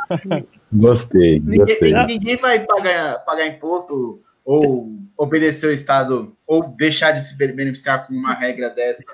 gostei, 0.72 1.40
ninguém, 1.40 1.58
gostei. 1.58 1.92
Ninguém 2.04 2.36
vai 2.36 2.60
pagar, 2.60 3.24
pagar 3.24 3.46
imposto 3.46 4.20
ou 4.44 4.92
obedecer 5.18 5.68
o 5.68 5.72
Estado 5.72 6.36
ou 6.46 6.62
deixar 6.62 7.12
de 7.12 7.22
se 7.22 7.36
beneficiar 7.36 8.06
com 8.06 8.14
uma 8.14 8.34
regra 8.34 8.70
dessa. 8.70 9.04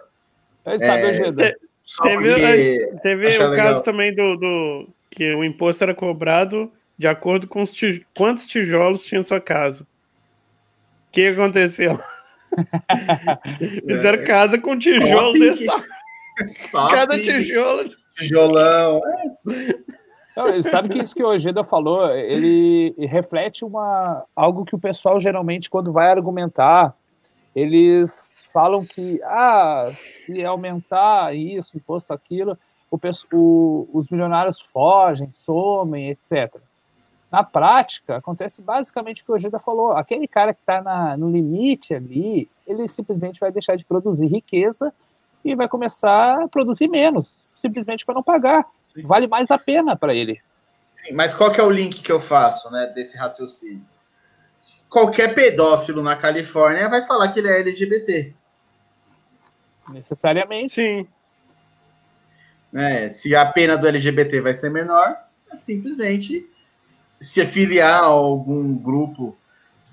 É, 0.64 0.78
sabe, 0.78 1.12
te, 1.12 1.57
teve, 2.02 2.87
teve 3.02 3.26
o 3.26 3.50
legal. 3.50 3.57
caso 3.57 3.83
também 3.83 4.14
do, 4.14 4.37
do 4.37 4.88
que 5.11 5.35
o 5.35 5.42
imposto 5.42 5.83
era 5.83 5.94
cobrado 5.94 6.70
de 6.98 7.09
acordo 7.09 7.48
com 7.48 7.62
os 7.62 7.72
tij 7.72 8.05
quantos 8.16 8.46
tijolos 8.46 9.05
tinha 9.05 9.22
sua 9.22 9.40
casa. 9.40 9.83
O 9.83 11.12
que 11.12 11.26
aconteceu? 11.26 11.98
Fizeram 13.86 14.22
é. 14.22 14.24
casa 14.24 14.58
com 14.58 14.78
tijolo 14.78 15.32
desse 15.32 15.66
Cada 16.70 17.16
tijolo. 17.16 17.84
Tijolão. 18.16 19.00
Não, 20.36 20.62
sabe 20.62 20.88
que 20.88 20.98
isso 20.98 21.14
que 21.14 21.22
o 21.22 21.28
Ojeda 21.28 21.62
falou, 21.62 22.10
ele 22.10 22.94
reflete 23.06 23.64
uma, 23.64 24.24
algo 24.34 24.64
que 24.64 24.74
o 24.74 24.78
pessoal 24.78 25.20
geralmente, 25.20 25.68
quando 25.68 25.92
vai 25.92 26.10
argumentar, 26.10 26.94
eles 27.54 28.44
falam 28.52 28.84
que 28.84 29.20
ah, 29.24 29.92
se 30.24 30.42
aumentar 30.44 31.36
isso, 31.36 31.76
imposto 31.76 32.12
aquilo, 32.12 32.58
o, 32.90 32.98
o, 33.34 33.88
os 33.92 34.08
milionários 34.08 34.58
fogem, 34.60 35.30
somem, 35.30 36.10
etc. 36.10 36.54
Na 37.33 37.42
prática, 37.42 38.16
acontece 38.16 38.61
basicamente 38.61 39.23
o 39.23 39.25
que 39.25 39.33
o 39.33 39.35
Ojeda 39.35 39.59
falou. 39.59 39.92
Aquele 39.92 40.29
cara 40.29 40.53
que 40.53 40.61
está 40.61 41.16
no 41.16 41.31
limite 41.31 41.95
ali, 41.95 42.47
ele 42.66 42.87
simplesmente 42.87 43.40
vai 43.40 43.51
deixar 43.51 43.75
de 43.75 43.87
produzir 43.87 44.27
riqueza 44.27 44.92
e 45.42 45.55
vai 45.55 45.66
começar 45.66 46.42
a 46.42 46.49
produzir 46.49 46.88
menos, 46.88 47.42
simplesmente 47.57 48.05
para 48.05 48.16
não 48.16 48.23
pagar. 48.23 48.66
Sim. 48.85 49.07
Vale 49.07 49.27
mais 49.27 49.51
a 49.51 49.57
pena 49.57 49.97
para 49.97 50.14
ele. 50.14 50.42
Sim, 50.97 51.14
mas 51.14 51.33
qual 51.33 51.51
que 51.51 51.59
é 51.59 51.64
o 51.64 51.71
link 51.71 52.03
que 52.03 52.12
eu 52.12 52.21
faço 52.21 52.71
né, 52.71 52.92
desse 52.95 53.16
raciocínio? 53.16 53.83
Qualquer 54.90 55.35
pedófilo 55.35 56.03
na 56.03 56.16
Califórnia 56.16 56.87
vai 56.90 57.07
falar 57.07 57.33
que 57.33 57.40
ele 57.40 57.49
é 57.49 57.61
LGBT. 57.61 58.35
Necessariamente. 59.88 60.75
Sim. 60.75 61.09
É, 62.75 63.09
se 63.09 63.35
a 63.35 63.47
pena 63.47 63.79
do 63.79 63.88
LGBT 63.88 64.42
vai 64.42 64.53
ser 64.53 64.68
menor, 64.68 65.16
é 65.51 65.57
simplesmente 65.57 66.51
se 67.22 67.40
afiliar 67.40 68.02
a 68.02 68.06
algum 68.06 68.74
grupo 68.76 69.37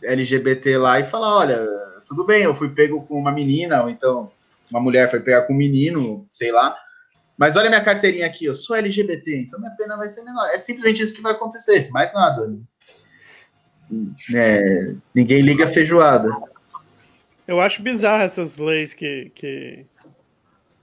LGBT 0.03 0.77
lá 0.77 0.99
e 0.99 1.05
falar, 1.05 1.37
olha, 1.37 1.65
tudo 2.05 2.25
bem, 2.25 2.43
eu 2.43 2.55
fui 2.55 2.69
pego 2.69 3.01
com 3.05 3.19
uma 3.19 3.31
menina, 3.31 3.83
ou 3.83 3.89
então 3.89 4.31
uma 4.69 4.79
mulher 4.79 5.09
foi 5.09 5.19
pegar 5.19 5.43
com 5.43 5.53
um 5.53 5.57
menino, 5.57 6.25
sei 6.29 6.51
lá, 6.51 6.75
mas 7.37 7.55
olha 7.55 7.69
minha 7.69 7.83
carteirinha 7.83 8.25
aqui, 8.25 8.45
eu 8.45 8.53
sou 8.53 8.75
LGBT, 8.75 9.37
então 9.37 9.59
minha 9.59 9.73
pena 9.75 9.95
vai 9.95 10.09
ser 10.09 10.23
menor. 10.23 10.49
É 10.49 10.57
simplesmente 10.57 11.01
isso 11.01 11.15
que 11.15 11.21
vai 11.21 11.31
acontecer, 11.31 11.89
mais 11.89 12.13
nada. 12.13 12.47
Né? 12.47 12.59
É, 14.35 14.93
ninguém 15.15 15.41
liga 15.41 15.67
feijoada. 15.67 16.29
Eu 17.47 17.61
acho 17.61 17.81
bizarro 17.81 18.23
essas 18.23 18.57
leis 18.57 18.93
que, 18.93 19.31
que, 19.33 19.85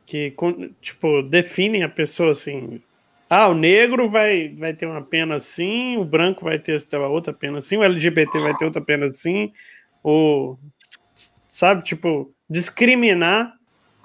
que 0.07 0.35
tipo, 0.81 1.23
definem 1.23 1.85
a 1.85 1.89
pessoa 1.89 2.33
assim. 2.33 2.81
Ah, 3.29 3.49
o 3.49 3.55
negro 3.55 4.09
vai, 4.09 4.49
vai 4.49 4.73
ter 4.73 4.87
uma 4.87 5.03
pena 5.03 5.35
assim, 5.35 5.97
o 5.97 6.05
branco 6.05 6.45
vai 6.45 6.59
ter 6.59 6.81
outra 7.11 7.33
pena 7.33 7.59
assim, 7.59 7.77
o 7.77 7.83
LGBT 7.83 8.39
vai 8.39 8.55
ter 8.55 8.65
outra 8.65 8.81
pena 8.81 9.07
assim, 9.07 9.53
ou 10.03 10.59
sabe, 11.49 11.83
tipo, 11.83 12.33
discriminar 12.49 13.53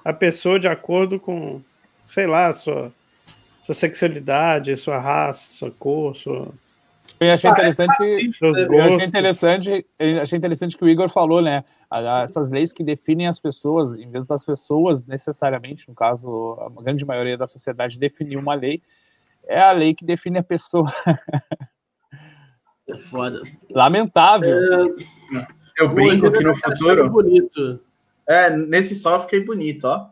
a 0.04 0.12
pessoa 0.12 0.60
de 0.60 0.68
acordo 0.68 1.20
com, 1.20 1.62
sei 2.08 2.26
lá, 2.26 2.52
sua, 2.52 2.92
sua 3.64 3.76
sexualidade, 3.76 4.76
sua 4.76 4.98
raça, 4.98 5.58
sua 5.58 5.72
cor, 5.72 6.16
sua. 6.16 6.48
Eu 7.20 7.32
achei 7.32 7.52
interessante, 7.52 8.32
eu 8.42 8.84
achei 8.84 9.08
interessante, 9.08 9.86
eu 10.00 10.22
achei 10.22 10.38
interessante 10.38 10.76
que 10.76 10.84
o 10.84 10.90
Igor 10.90 11.10
falou, 11.10 11.42
né? 11.42 11.64
Essas 12.24 12.50
leis 12.50 12.74
que 12.74 12.84
definem 12.84 13.28
as 13.28 13.38
pessoas, 13.38 13.96
em 14.00 14.10
vez 14.10 14.26
das 14.26 14.44
pessoas 14.44 15.06
necessariamente, 15.06 15.88
no 15.88 15.94
caso, 15.94 16.58
a 16.60 16.82
grande 16.82 17.06
maioria 17.06 17.38
da 17.38 17.46
sociedade 17.46 18.00
definiu 18.00 18.40
uma 18.40 18.56
lei, 18.56 18.82
é 19.48 19.60
a 19.60 19.72
lei 19.72 19.94
que 19.94 20.06
define 20.06 20.40
a 20.40 20.44
pessoa. 20.44 20.94
É 22.90 22.98
foda. 22.98 23.42
Lamentável. 23.70 24.58
É... 24.58 25.46
Eu 25.78 25.90
brinco 25.90 26.32
que 26.32 26.44
no 26.44 26.56
futuro. 26.56 27.10
Bonito. 27.10 27.80
É, 28.28 28.50
nesse 28.50 28.96
só 28.96 29.22
fiquei 29.22 29.44
bonito, 29.44 29.86
ó. 29.86 30.10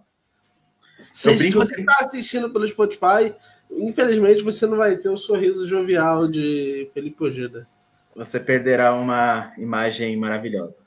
Se, 1.14 1.38
se 1.38 1.52
você 1.52 1.80
está 1.80 1.98
assistindo 2.02 2.50
pelo 2.50 2.68
Spotify, 2.68 3.34
infelizmente 3.72 4.42
você 4.42 4.66
não 4.66 4.78
vai 4.78 4.96
ter 4.96 5.10
o 5.10 5.18
sorriso 5.18 5.68
jovial 5.68 6.28
de 6.28 6.90
Felipe 6.94 7.24
Ojeda. 7.24 7.68
Você 8.16 8.40
perderá 8.40 8.94
uma 8.94 9.52
imagem 9.58 10.16
maravilhosa. 10.18 10.78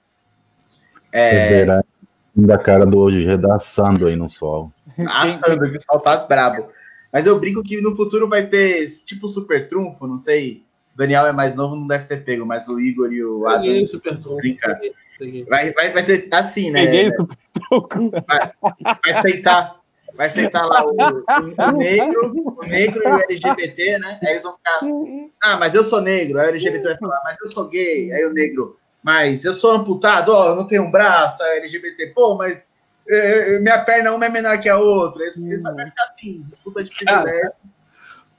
É... 1.13 1.49
Perderá 1.49 1.85
da 2.35 2.59
cara 2.59 2.87
do 2.87 2.99
Ojeda 2.99 3.55
assando 3.55 4.07
aí 4.07 4.17
no 4.17 4.31
sol. 4.31 4.73
Assando, 5.07 5.71
que 5.71 5.77
o 5.77 5.81
sol 5.81 6.01
tá 6.01 6.17
brabo. 6.27 6.69
Mas 7.13 7.27
eu 7.27 7.39
brinco 7.39 7.63
que 7.63 7.81
no 7.81 7.95
futuro 7.95 8.29
vai 8.29 8.47
ter 8.47 8.87
tipo 9.05 9.29
super 9.29 9.69
trunfo, 9.69 10.07
não 10.07 10.19
sei. 10.19 10.65
O 10.95 10.97
Daniel 10.97 11.27
é 11.27 11.33
mais 11.33 11.55
novo, 11.55 11.77
não 11.77 11.87
deve 11.87 12.07
ter 12.07 12.25
pego, 12.25 12.47
mas 12.47 12.69
o 12.69 12.81
Igor 12.81 13.13
e 13.13 13.23
o 13.23 13.47
Adam. 13.47 13.63
Peguei 13.63 13.87
super 13.87 14.19
trunfo. 14.19 14.37
Brincar. 14.37 14.81
Vai, 15.49 15.73
vai, 15.73 15.93
vai 15.93 16.03
ser 16.03 16.29
assim, 16.33 16.71
né? 16.71 16.87
Peguei 16.87 17.11
super 17.11 17.37
trunfo. 17.69 18.11
Vai, 18.27 18.53
vai 18.61 19.11
aceitar. 19.11 19.83
Vai 20.17 20.29
sentar 20.29 20.67
lá 20.67 20.85
o, 20.85 20.91
o, 20.91 21.73
negro, 21.73 22.55
o 22.59 22.67
negro 22.67 23.03
e 23.03 23.07
o 23.07 23.21
LGBT, 23.31 23.99
né? 23.99 24.19
Aí 24.23 24.31
eles 24.31 24.43
vão 24.43 24.57
ficar. 24.57 24.81
Ah, 25.43 25.57
mas 25.57 25.75
eu 25.75 25.83
sou 25.83 26.01
negro. 26.01 26.39
Aí 26.39 26.47
o 26.47 26.51
LGBT 26.51 26.85
vai 26.85 26.99
falar, 26.99 27.21
mas 27.25 27.39
eu 27.41 27.49
sou 27.49 27.69
gay. 27.69 28.13
Aí 28.13 28.25
o 28.27 28.33
negro, 28.33 28.77
mas 29.03 29.45
eu 29.45 29.55
sou 29.55 29.73
amputado, 29.73 30.31
ó, 30.31 30.51
eu 30.51 30.57
não 30.57 30.67
tenho 30.67 30.83
um 30.83 30.91
braço. 30.91 31.43
Aí 31.43 31.61
o 31.61 31.63
LGBT, 31.63 32.09
pô, 32.09 32.37
mas 32.37 32.67
é, 33.09 33.59
minha 33.59 33.85
perna 33.85 34.13
uma 34.13 34.27
é 34.27 34.29
menor 34.29 34.61
que 34.61 34.69
a 34.69 34.79
outra. 34.79 35.27
Esse 35.27 35.43
hum. 35.43 35.63
vai 35.63 35.87
ficar 35.87 36.05
assim, 36.05 36.43
disputa 36.43 36.85
de 36.85 36.91
privilégio. 36.91 37.53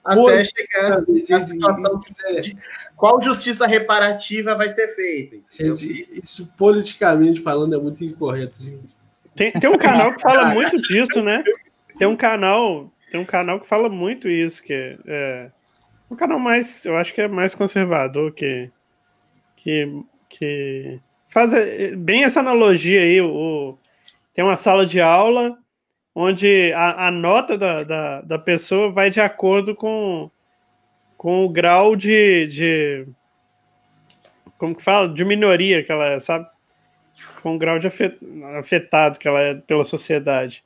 até 0.03 0.45
chegar 0.45 1.03
na 1.29 1.41
situação 1.41 2.01
de 2.41 2.57
qual 2.95 3.21
justiça 3.21 3.67
reparativa 3.67 4.55
vai 4.55 4.69
ser 4.69 4.95
feita. 4.95 5.37
Gente, 5.51 6.21
isso 6.23 6.51
politicamente 6.57 7.41
falando 7.41 7.75
é 7.75 7.77
muito 7.77 8.03
incorreto, 8.03 8.63
gente. 8.63 8.95
Tem, 9.35 9.51
tem 9.51 9.69
um 9.69 9.77
canal 9.77 10.13
que 10.13 10.21
fala 10.21 10.45
muito 10.45 10.77
disso, 10.77 11.21
né? 11.23 11.43
Tem 11.97 12.07
um 12.07 12.15
canal, 12.15 12.91
tem 13.11 13.19
um 13.19 13.25
canal 13.25 13.59
que 13.59 13.67
fala 13.67 13.89
muito 13.89 14.29
isso, 14.29 14.61
que 14.61 14.73
é, 14.73 14.97
é 15.07 15.51
um 16.09 16.15
canal 16.15 16.37
mais, 16.37 16.85
eu 16.85 16.95
acho 16.97 17.13
que 17.13 17.21
é 17.21 17.27
mais 17.27 17.55
conservador, 17.55 18.31
que 18.31 18.71
que, 19.63 20.03
que 20.27 20.99
faz 21.29 21.53
é, 21.53 21.95
bem 21.95 22.25
essa 22.25 22.41
analogia 22.41 23.01
aí, 23.01 23.21
o, 23.21 23.77
tem 24.33 24.43
uma 24.43 24.55
sala 24.55 24.85
de 24.85 24.99
aula 24.99 25.57
onde 26.15 26.71
a, 26.73 27.07
a 27.07 27.11
nota 27.11 27.57
da, 27.57 27.83
da, 27.83 28.21
da, 28.21 28.39
pessoa 28.39 28.91
vai 28.91 29.09
de 29.09 29.19
acordo 29.19 29.75
com, 29.75 30.29
com 31.17 31.45
o 31.45 31.49
grau 31.49 31.95
de, 31.95 32.47
de. 32.47 33.07
Como 34.57 34.75
que 34.75 34.83
fala? 34.83 35.09
De 35.09 35.25
minoria 35.25 35.83
que 35.83 35.91
ela 35.91 36.05
é, 36.07 36.19
sabe? 36.19 36.47
Com 37.41 37.55
o 37.55 37.57
grau 37.57 37.79
de 37.79 37.87
afetado 37.87 39.19
que 39.19 39.27
ela 39.27 39.39
é 39.39 39.55
pela 39.55 39.83
sociedade. 39.83 40.63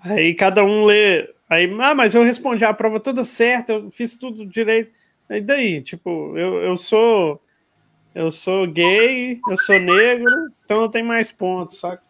Aí 0.00 0.34
cada 0.34 0.62
um 0.62 0.84
lê. 0.84 1.32
Aí, 1.48 1.70
ah, 1.80 1.94
mas 1.94 2.14
eu 2.14 2.22
respondi 2.22 2.64
a 2.64 2.74
prova 2.74 2.98
toda 2.98 3.24
certa, 3.24 3.72
eu 3.72 3.90
fiz 3.90 4.16
tudo 4.16 4.46
direito. 4.46 4.92
E 5.28 5.40
daí? 5.40 5.80
Tipo, 5.80 6.36
eu, 6.36 6.62
eu 6.62 6.76
sou. 6.76 7.40
Eu 8.14 8.30
sou 8.30 8.64
gay, 8.68 9.40
eu 9.48 9.56
sou 9.56 9.76
negro, 9.80 10.30
então 10.64 10.82
eu 10.82 10.88
tenho 10.88 11.04
mais 11.04 11.32
pontos, 11.32 11.80
sabe? 11.80 12.00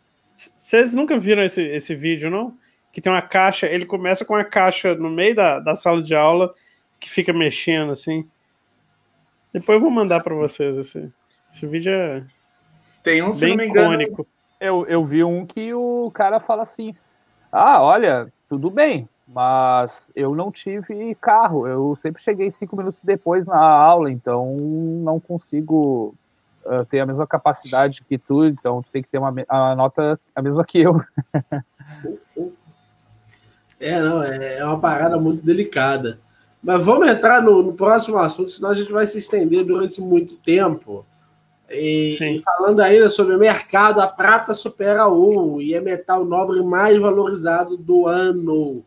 Vocês 0.64 0.94
nunca 0.94 1.18
viram 1.18 1.44
esse, 1.44 1.60
esse 1.60 1.94
vídeo, 1.94 2.30
não? 2.30 2.56
Que 2.90 2.98
tem 2.98 3.12
uma 3.12 3.20
caixa, 3.20 3.66
ele 3.66 3.84
começa 3.84 4.24
com 4.24 4.34
a 4.34 4.42
caixa 4.42 4.94
no 4.94 5.10
meio 5.10 5.34
da, 5.34 5.60
da 5.60 5.76
sala 5.76 6.02
de 6.02 6.14
aula 6.14 6.54
que 6.98 7.10
fica 7.10 7.34
mexendo 7.34 7.92
assim. 7.92 8.26
Depois 9.52 9.76
eu 9.76 9.82
vou 9.82 9.90
mandar 9.90 10.22
para 10.22 10.34
vocês 10.34 10.78
esse, 10.78 11.12
esse 11.52 11.66
vídeo 11.66 11.92
é 11.92 12.24
tem 13.02 13.22
um, 13.22 13.30
se 13.30 13.46
não 13.46 13.56
me 13.56 13.66
engano, 13.66 13.92
icônico. 13.92 14.26
Eu, 14.58 14.86
eu 14.86 15.04
vi 15.04 15.22
um 15.22 15.44
que 15.44 15.74
o 15.74 16.10
cara 16.14 16.40
fala 16.40 16.62
assim: 16.62 16.94
Ah, 17.52 17.82
olha, 17.82 18.32
tudo 18.48 18.70
bem, 18.70 19.06
mas 19.28 20.10
eu 20.16 20.34
não 20.34 20.50
tive 20.50 21.14
carro. 21.16 21.68
Eu 21.68 21.94
sempre 21.94 22.22
cheguei 22.22 22.50
cinco 22.50 22.74
minutos 22.74 23.02
depois 23.02 23.44
na 23.44 23.60
aula, 23.60 24.10
então 24.10 24.56
não 24.56 25.20
consigo 25.20 26.14
uh, 26.66 26.84
tem 26.86 27.00
a 27.00 27.06
mesma 27.06 27.26
capacidade 27.26 28.02
que 28.08 28.18
tu, 28.18 28.44
então 28.44 28.82
tu 28.82 28.90
tem 28.90 29.02
que 29.02 29.08
ter 29.08 29.18
uma 29.18 29.34
a 29.48 29.74
nota 29.74 30.18
a 30.34 30.42
mesma 30.42 30.64
que 30.64 30.80
eu. 30.80 31.00
é, 33.80 34.00
não, 34.00 34.22
é, 34.22 34.58
é 34.58 34.64
uma 34.64 34.78
parada 34.78 35.18
muito 35.18 35.44
delicada. 35.44 36.18
Mas 36.62 36.82
vamos 36.82 37.08
entrar 37.08 37.42
no, 37.42 37.62
no, 37.62 37.74
próximo 37.74 38.16
assunto, 38.16 38.50
senão 38.50 38.70
a 38.70 38.74
gente 38.74 38.90
vai 38.90 39.06
se 39.06 39.18
estender 39.18 39.64
durante 39.64 40.00
muito 40.00 40.36
tempo. 40.36 41.04
E, 41.70 42.16
e, 42.20 42.40
falando 42.40 42.80
ainda 42.80 43.08
sobre 43.08 43.34
o 43.34 43.38
mercado, 43.38 44.00
a 44.00 44.06
prata 44.06 44.54
supera 44.54 45.06
o 45.06 45.20
ouro 45.20 45.62
e 45.62 45.74
é 45.74 45.80
metal 45.80 46.24
nobre 46.24 46.62
mais 46.62 46.98
valorizado 46.98 47.76
do 47.76 48.06
ano. 48.06 48.82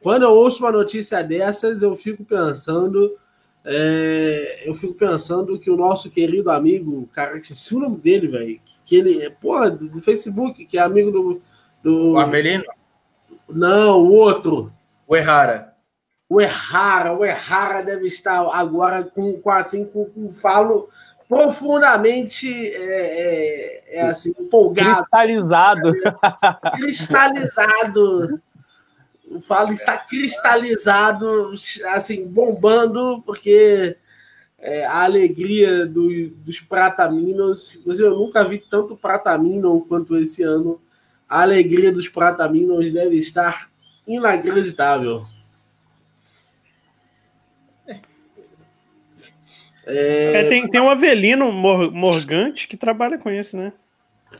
Quando 0.00 0.22
eu 0.22 0.30
ouço 0.30 0.62
uma 0.62 0.72
notícia 0.72 1.22
dessas, 1.22 1.82
eu 1.82 1.94
fico 1.94 2.24
pensando 2.24 3.12
é, 3.64 4.64
eu 4.66 4.74
fico 4.74 4.94
pensando 4.94 5.58
que 5.58 5.70
o 5.70 5.76
nosso 5.76 6.10
querido 6.10 6.50
amigo, 6.50 7.08
cara, 7.12 7.36
esqueci 7.38 7.74
o 7.74 7.78
nome 7.78 7.96
dele, 7.98 8.28
velho, 8.28 8.60
que 8.84 8.96
ele 8.96 9.22
é, 9.22 9.30
porra, 9.30 9.70
do 9.70 10.00
Facebook, 10.00 10.64
que 10.64 10.76
é 10.76 10.80
amigo 10.80 11.10
do. 11.10 11.42
do 11.82 12.12
o 12.12 12.18
Avelino? 12.18 12.64
Não, 13.48 14.00
o 14.00 14.10
outro. 14.10 14.72
O 15.06 15.16
Errara. 15.16 15.74
O 16.28 16.40
Errara, 16.40 17.12
o 17.12 17.24
Errara 17.24 17.82
deve 17.82 18.08
estar 18.08 18.40
agora 18.52 19.04
com, 19.04 19.34
com 19.34 19.50
assim, 19.50 19.84
com, 19.84 20.06
com 20.06 20.32
falo 20.32 20.88
profundamente 21.28 22.50
é, 22.50 23.84
é, 23.86 23.98
é, 23.98 24.02
assim, 24.02 24.34
empolgado. 24.38 25.02
Cristalizado. 25.02 25.92
Cristalizado 26.76 28.40
o 29.34 29.40
Falo 29.40 29.72
está 29.72 29.96
cristalizado, 29.96 31.52
assim, 31.94 32.26
bombando, 32.26 33.22
porque 33.24 33.96
é, 34.58 34.84
a 34.84 35.02
alegria 35.02 35.86
do, 35.86 36.28
dos 36.28 36.60
Prataminos, 36.60 37.76
inclusive 37.76 38.08
eu 38.08 38.16
nunca 38.16 38.44
vi 38.44 38.58
tanto 38.58 38.96
Pratamino 38.96 39.84
quanto 39.88 40.16
esse 40.16 40.42
ano. 40.42 40.80
A 41.28 41.42
alegria 41.42 41.90
dos 41.90 42.08
Prataminos 42.08 42.92
deve 42.92 43.16
estar 43.16 43.70
inacreditável. 44.06 45.24
É, 49.84 50.44
é, 50.44 50.48
tem, 50.48 50.68
tem 50.68 50.80
um 50.80 50.90
Avelino 50.90 51.50
Morgante 51.50 52.68
que 52.68 52.76
trabalha 52.76 53.18
com 53.18 53.30
isso, 53.30 53.56
né? 53.56 53.72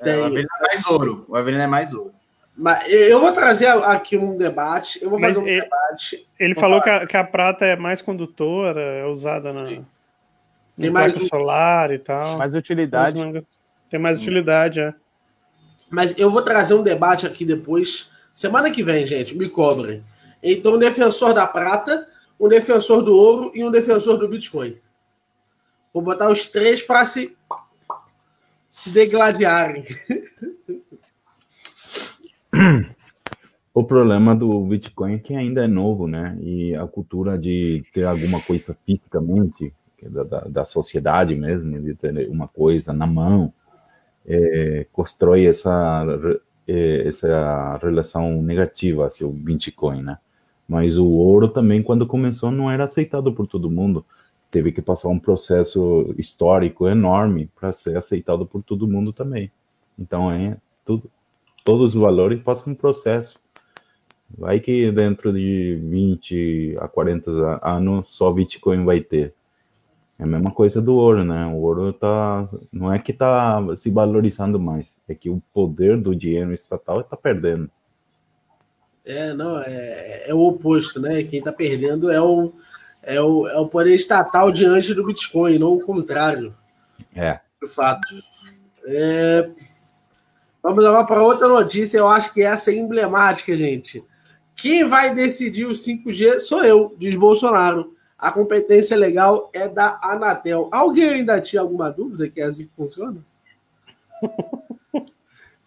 É, 0.00 0.16
o 0.16 0.24
Avelino 0.24 0.48
é 0.56 0.62
mais 0.62 0.86
ouro. 0.86 1.24
O 1.28 1.36
Avelino 1.36 1.62
é 1.62 1.66
mais 1.66 1.92
ouro. 1.92 2.14
Mas 2.56 2.86
eu 2.92 3.20
vou 3.20 3.32
trazer 3.32 3.66
aqui 3.66 4.16
um 4.16 4.36
debate. 4.36 5.02
Eu 5.02 5.10
vou 5.10 5.18
fazer 5.18 5.34
Mas 5.34 5.42
um 5.42 5.46
ele, 5.46 5.60
debate. 5.62 6.26
Ele 6.38 6.54
falou 6.54 6.82
que 6.82 6.90
a, 6.90 7.06
que 7.06 7.16
a, 7.16 7.24
prata 7.24 7.64
é 7.64 7.76
mais 7.76 8.02
condutora, 8.02 8.80
é 8.80 9.06
usada 9.06 9.52
na 9.52 9.82
tem 10.78 10.90
mais 10.90 11.26
solar 11.28 11.92
e 11.92 11.98
tal. 11.98 12.38
Mais 12.38 12.54
utilidade. 12.54 13.20
Tem 13.90 14.00
mais 14.00 14.18
utilidade, 14.18 14.80
é. 14.80 14.94
Mas 15.90 16.16
eu 16.16 16.30
vou 16.30 16.42
trazer 16.42 16.74
um 16.74 16.82
debate 16.82 17.26
aqui 17.26 17.44
depois. 17.44 18.10
Semana 18.32 18.70
que 18.70 18.82
vem, 18.82 19.06
gente, 19.06 19.36
me 19.36 19.48
cobrem. 19.48 20.02
Então, 20.42 20.74
um 20.74 20.78
defensor 20.78 21.34
da 21.34 21.46
prata, 21.46 22.08
um 22.40 22.48
defensor 22.48 23.02
do 23.02 23.14
ouro 23.14 23.52
e 23.54 23.62
um 23.62 23.70
defensor 23.70 24.16
do 24.16 24.26
Bitcoin. 24.26 24.78
Vou 25.92 26.02
botar 26.02 26.30
os 26.30 26.46
três 26.46 26.82
para 26.82 27.04
se, 27.04 27.36
se 28.70 28.90
degladiarem. 28.90 29.84
O 33.74 33.82
problema 33.82 34.36
do 34.36 34.60
Bitcoin 34.66 35.14
é 35.14 35.18
que 35.18 35.34
ainda 35.34 35.64
é 35.64 35.66
novo, 35.66 36.06
né? 36.06 36.36
E 36.42 36.74
a 36.74 36.86
cultura 36.86 37.38
de 37.38 37.82
ter 37.94 38.04
alguma 38.04 38.38
coisa 38.42 38.76
fisicamente, 38.84 39.72
é 40.02 40.08
da, 40.10 40.22
da, 40.24 40.40
da 40.40 40.64
sociedade 40.66 41.34
mesmo, 41.34 41.80
de 41.80 41.94
ter 41.94 42.28
uma 42.28 42.46
coisa 42.46 42.92
na 42.92 43.06
mão, 43.06 43.50
é, 44.26 44.86
constrói 44.92 45.46
essa, 45.46 46.04
é, 46.68 47.08
essa 47.08 47.78
relação 47.82 48.42
negativa 48.42 49.06
hacia 49.06 49.26
o 49.26 49.32
Bitcoin, 49.32 50.02
né? 50.02 50.18
Mas 50.68 50.98
o 50.98 51.08
ouro 51.08 51.48
também, 51.48 51.82
quando 51.82 52.06
começou, 52.06 52.50
não 52.50 52.70
era 52.70 52.84
aceitado 52.84 53.32
por 53.32 53.46
todo 53.46 53.70
mundo. 53.70 54.04
Teve 54.50 54.70
que 54.70 54.82
passar 54.82 55.08
um 55.08 55.18
processo 55.18 56.14
histórico 56.18 56.86
enorme 56.86 57.50
para 57.58 57.72
ser 57.72 57.96
aceitado 57.96 58.44
por 58.46 58.62
todo 58.62 58.86
mundo 58.86 59.14
também. 59.14 59.50
Então, 59.98 60.30
é 60.30 60.58
tudo, 60.84 61.10
todos 61.64 61.94
os 61.94 62.00
valores 62.00 62.42
passam 62.42 62.72
um 62.72 62.76
processo. 62.76 63.38
Vai 64.36 64.60
que 64.60 64.90
dentro 64.90 65.32
de 65.32 65.78
20 65.82 66.76
a 66.80 66.88
40 66.88 67.60
anos 67.62 68.10
só 68.10 68.32
Bitcoin 68.32 68.84
vai 68.84 69.00
ter. 69.00 69.34
É 70.18 70.24
a 70.24 70.26
mesma 70.26 70.50
coisa 70.50 70.80
do 70.80 70.94
ouro, 70.94 71.24
né? 71.24 71.46
O 71.46 71.56
ouro 71.56 71.92
tá, 71.92 72.48
não 72.72 72.92
é 72.92 72.98
que 72.98 73.12
está 73.12 73.60
se 73.76 73.90
valorizando 73.90 74.58
mais, 74.58 74.96
é 75.08 75.14
que 75.14 75.28
o 75.28 75.42
poder 75.52 76.00
do 76.00 76.14
dinheiro 76.14 76.54
estatal 76.54 77.00
está 77.00 77.16
perdendo. 77.16 77.68
É, 79.04 79.34
não, 79.34 79.58
é, 79.60 80.28
é 80.28 80.34
o 80.34 80.38
oposto, 80.38 81.00
né? 81.00 81.24
Quem 81.24 81.40
está 81.40 81.52
perdendo 81.52 82.10
é 82.10 82.20
o, 82.20 82.52
é, 83.02 83.20
o, 83.20 83.48
é 83.48 83.58
o 83.58 83.66
poder 83.66 83.94
estatal 83.94 84.52
diante 84.52 84.94
do 84.94 85.04
Bitcoin, 85.04 85.58
não 85.58 85.74
o 85.74 85.80
contrário. 85.80 86.54
É. 87.14 87.40
De 87.60 87.68
fato. 87.68 88.06
É, 88.84 89.50
vamos 90.62 90.84
agora 90.84 91.06
para 91.06 91.22
outra 91.22 91.48
notícia, 91.48 91.98
eu 91.98 92.08
acho 92.08 92.32
que 92.32 92.42
essa 92.42 92.70
é 92.70 92.76
emblemática, 92.76 93.56
gente. 93.56 94.04
Quem 94.54 94.86
vai 94.86 95.14
decidir 95.14 95.66
o 95.66 95.72
5G 95.72 96.40
sou 96.40 96.64
eu, 96.64 96.94
diz 96.98 97.16
Bolsonaro. 97.16 97.94
A 98.18 98.30
competência 98.30 98.96
legal 98.96 99.50
é 99.52 99.66
da 99.66 99.98
Anatel. 100.00 100.68
Alguém 100.70 101.08
ainda 101.08 101.40
tinha 101.40 101.60
alguma 101.60 101.90
dúvida 101.90 102.28
que 102.28 102.40
é 102.40 102.44
assim 102.44 102.66
que 102.66 102.76
funciona? 102.76 103.16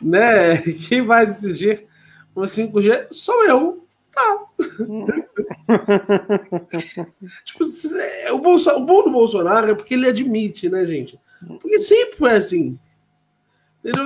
né? 0.01 0.61
Quem 0.87 1.01
vai 1.01 1.25
decidir 1.25 1.85
o 2.33 2.43
5G 2.43 3.07
sou 3.11 3.43
eu. 3.45 3.85
Tá. 4.13 4.45
tipo, 7.43 7.65
é, 7.99 8.31
o, 8.31 8.39
Bolso, 8.39 8.69
o 8.69 8.85
bom 8.85 9.03
do 9.03 9.11
Bolsonaro 9.11 9.71
é 9.71 9.75
porque 9.75 9.93
ele 9.93 10.07
admite, 10.07 10.69
né, 10.69 10.85
gente? 10.85 11.19
Porque 11.59 11.81
sempre 11.81 12.15
foi 12.15 12.31
assim. 12.31 12.79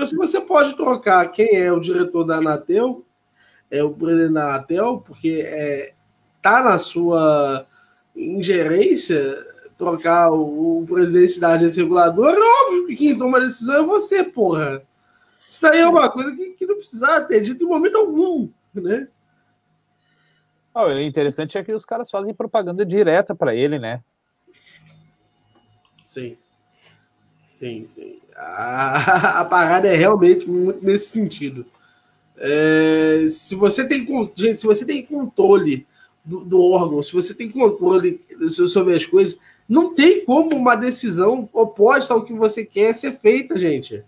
Se 0.05 0.15
você 0.15 0.41
pode 0.41 0.75
trocar 0.75 1.32
quem 1.32 1.55
é 1.55 1.71
o 1.71 1.80
diretor 1.80 2.25
da 2.25 2.38
Anatel, 2.38 3.05
é 3.71 3.82
o 3.82 3.91
presidente 3.91 4.34
da 4.34 4.55
Anatel, 4.55 5.03
porque 5.05 5.41
é, 5.45 5.93
tá 6.41 6.61
na 6.61 6.77
sua 6.77 7.65
ingerência 8.15 9.38
trocar 9.77 10.32
o, 10.32 10.82
o 10.82 10.86
presidente 10.86 11.39
da 11.39 11.53
agência 11.53 11.82
reguladora, 11.82 12.38
óbvio 12.65 12.88
que 12.88 12.95
quem 12.97 13.17
toma 13.17 13.38
a 13.38 13.45
decisão 13.45 13.75
é 13.75 13.86
você, 13.86 14.23
porra. 14.23 14.84
Isso 15.47 15.61
daí 15.61 15.80
é 15.80 15.88
uma 15.88 16.09
coisa 16.09 16.36
que, 16.36 16.51
que 16.51 16.65
não 16.65 16.75
precisa 16.75 17.21
ter 17.21 17.39
dito 17.39 17.63
em 17.63 17.67
momento 17.67 17.97
algum, 17.97 18.49
né? 18.73 19.07
Oh, 20.75 20.84
o 20.84 20.99
interessante 20.99 21.57
é 21.57 21.63
que 21.63 21.73
os 21.73 21.86
caras 21.86 22.11
fazem 22.11 22.34
propaganda 22.34 22.86
direta 22.86 23.34
para 23.34 23.55
ele, 23.55 23.80
né? 23.80 24.03
Sim. 26.05 26.38
Sim, 27.49 27.85
sim. 27.87 28.19
A, 28.35 29.41
a 29.41 29.45
parada 29.45 29.87
é 29.87 29.95
realmente 29.95 30.47
muito 30.47 30.85
nesse 30.85 31.09
sentido. 31.09 31.65
É, 32.37 33.25
se 33.27 33.55
você 33.55 33.85
tem 33.85 34.05
gente, 34.37 34.61
se 34.61 34.65
você 34.65 34.85
tem 34.85 35.03
controle 35.03 35.85
do, 36.23 36.41
do, 36.41 36.61
órgão, 36.61 37.03
se 37.03 37.11
você 37.11 37.33
tem 37.33 37.49
controle 37.49 38.21
sobre 38.49 38.93
as 38.93 39.05
coisas, 39.05 39.37
não 39.67 39.93
tem 39.93 40.23
como 40.23 40.55
uma 40.55 40.75
decisão 40.75 41.49
oposta 41.51 42.13
ao 42.13 42.23
que 42.23 42.33
você 42.33 42.63
quer 42.63 42.93
ser 42.93 43.19
feita, 43.19 43.57
gente. 43.57 44.03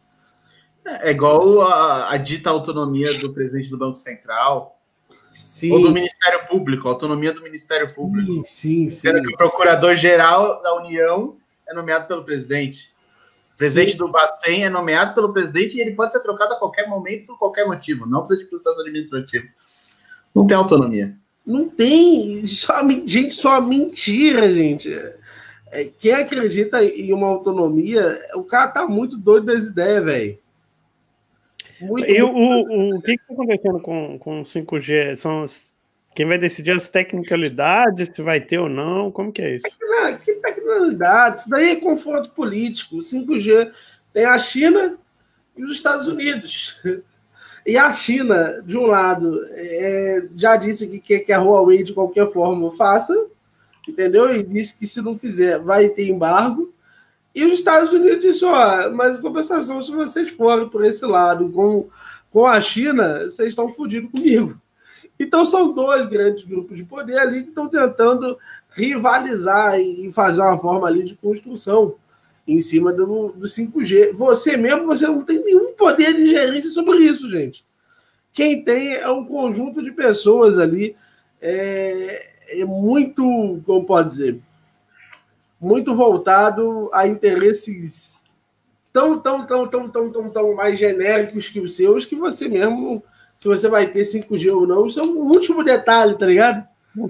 É 0.86 1.12
igual 1.12 1.62
a, 1.62 2.12
a 2.12 2.18
dita 2.18 2.50
autonomia 2.50 3.14
do 3.18 3.34
presidente 3.34 3.70
do 3.70 3.78
Banco 3.78 3.98
Central. 3.98 4.80
Sim. 5.34 5.72
Ou 5.72 5.82
do 5.82 5.92
Ministério 5.92 6.48
Público, 6.48 6.88
a 6.88 6.92
autonomia 6.92 7.34
do 7.34 7.42
Ministério 7.42 7.88
sim, 7.88 7.96
Público. 7.96 8.32
Sim, 8.32 8.44
sim. 8.46 8.90
Sendo 8.90 9.22
que 9.22 9.34
o 9.34 9.38
procurador-geral 9.38 10.62
da 10.62 10.76
União 10.76 11.38
é 11.68 11.74
nomeado 11.74 12.08
pelo 12.08 12.24
presidente. 12.24 12.91
O 13.54 13.58
presidente 13.58 13.92
sim. 13.92 13.98
do 13.98 14.08
Bacen 14.08 14.64
é 14.64 14.70
nomeado 14.70 15.14
pelo 15.14 15.34
presidente 15.34 15.78
e 15.78 15.82
ele 15.82 15.92
pode 15.92 16.12
ser 16.12 16.22
trocado 16.22 16.54
a 16.54 16.60
qualquer 16.60 16.88
momento 16.88 17.28
por 17.28 17.38
qualquer 17.38 17.68
motivo. 17.68 18.06
Não 18.06 18.22
precisa 18.22 18.44
de 18.44 18.50
processo 18.50 18.80
administrativo. 18.80 19.48
Não 20.34 20.48
tem 20.48 20.58
autonomia. 20.58 21.16
Não 21.46 21.68
tem. 21.68 22.46
Só, 22.46 22.82
gente, 23.06 23.36
só 23.36 23.62
mentira, 23.62 24.52
gente. 24.54 24.90
É, 25.72 25.86
quem 26.00 26.14
acredita 26.14 26.84
em 26.84 27.14
uma 27.14 27.28
autonomia, 27.28 28.20
o 28.36 28.44
cara 28.44 28.72
tá 28.72 28.88
muito 28.88 29.18
doido 29.18 29.48
das 29.48 29.66
ideias, 29.66 30.04
velho. 30.04 30.40
Muito, 31.80 32.10
e 32.10 32.22
muito... 32.22 32.72
O, 32.72 32.98
o, 32.98 33.02
que 33.02 33.14
está 33.14 33.34
acontecendo 33.34 33.80
com, 33.80 34.20
com 34.20 34.42
o 34.42 34.44
5G? 34.44 35.16
São 35.16 35.42
as, 35.42 35.71
quem 36.14 36.26
vai 36.28 36.38
decidir 36.38 36.72
as 36.72 36.90
tecnicalidades, 36.90 38.10
se 38.14 38.22
vai 38.22 38.42
ter 38.42 38.60
ou 38.60 38.68
não? 38.68 39.12
Como 39.12 39.32
que 39.32 39.42
é 39.42 39.56
isso? 39.56 39.66
Que 40.26 40.34
tecnicalidades? 40.34 41.42
Isso 41.42 41.50
daí 41.50 41.72
é 41.72 41.76
confronto 41.78 42.32
político. 42.32 42.98
O 42.98 43.00
5G 43.00 43.72
tem 44.14 44.26
a 44.26 44.38
China 44.38 44.98
e 45.56 45.64
os 45.64 45.72
Estados 45.78 46.08
Unidos. 46.08 46.78
E 47.66 47.78
a 47.78 47.94
China, 47.94 48.62
de 48.66 48.78
um 48.78 48.88
lado, 48.88 49.46
é, 49.52 50.26
já 50.36 50.56
disse 50.58 50.88
que 50.88 51.00
quer 51.00 51.20
que 51.20 51.32
a 51.32 51.42
Huawei 51.42 51.84
de 51.84 51.94
qualquer 51.94 52.32
forma 52.32 52.76
faça, 52.76 53.16
entendeu? 53.88 54.36
E 54.36 54.44
disse 54.44 54.78
que 54.78 54.88
se 54.88 55.02
não 55.02 55.18
fizer, 55.18 55.60
vai 55.60 55.88
ter 55.88 56.08
embargo. 56.08 56.74
E 57.34 57.46
os 57.46 57.54
Estados 57.54 57.94
Unidos 57.94 58.20
disse, 58.20 58.44
ó, 58.44 58.92
mas 58.92 59.18
em 59.18 59.22
compensação, 59.22 59.82
se 59.82 59.92
vocês 59.92 60.32
forem 60.32 60.68
por 60.68 60.84
esse 60.84 61.06
lado 61.06 61.50
com, 61.50 61.88
com 62.30 62.46
a 62.46 62.60
China, 62.60 63.24
vocês 63.24 63.50
estão 63.50 63.72
fodidos 63.72 64.12
comigo. 64.12 64.61
Então 65.22 65.46
são 65.46 65.72
dois 65.72 66.08
grandes 66.08 66.44
grupos 66.44 66.76
de 66.76 66.84
poder 66.84 67.20
ali 67.20 67.44
que 67.44 67.50
estão 67.50 67.68
tentando 67.68 68.38
rivalizar 68.72 69.80
e 69.80 70.12
fazer 70.12 70.42
uma 70.42 70.58
forma 70.58 70.88
ali 70.88 71.04
de 71.04 71.16
construção 71.16 71.94
em 72.48 72.60
cima 72.60 72.92
do, 72.92 73.30
do 73.34 73.46
5G. 73.46 74.14
Você 74.14 74.58
mesmo, 74.58 74.88
você 74.88 75.06
não 75.06 75.24
tem 75.24 75.44
nenhum 75.44 75.74
poder 75.74 76.16
de 76.16 76.28
gerência 76.28 76.72
sobre 76.72 76.98
isso, 76.98 77.30
gente. 77.30 77.64
Quem 78.34 78.64
tem 78.64 78.94
é 78.94 79.10
um 79.10 79.24
conjunto 79.24 79.84
de 79.84 79.92
pessoas 79.92 80.58
ali, 80.58 80.96
é, 81.40 82.60
é 82.60 82.66
muito, 82.66 83.62
como 83.64 83.86
pode 83.86 84.08
dizer, 84.08 84.42
muito 85.60 85.94
voltado 85.94 86.90
a 86.94 87.06
interesses 87.06 88.24
tão, 88.92 89.20
tão, 89.20 89.46
tão, 89.46 89.68
tão, 89.68 89.88
tão, 89.88 90.12
tão, 90.12 90.30
tão 90.32 90.56
mais 90.56 90.80
genéricos 90.80 91.48
que 91.48 91.60
os 91.60 91.76
seus, 91.76 92.06
que 92.06 92.16
você 92.16 92.50
mesmo, 92.50 93.04
se 93.42 93.48
você 93.48 93.68
vai 93.68 93.88
ter 93.88 94.04
5G 94.04 94.54
ou 94.54 94.68
não, 94.68 94.86
isso 94.86 95.00
é 95.00 95.04
um 95.04 95.18
último 95.18 95.64
detalhe, 95.64 96.16
tá 96.16 96.28
ligado? 96.28 96.64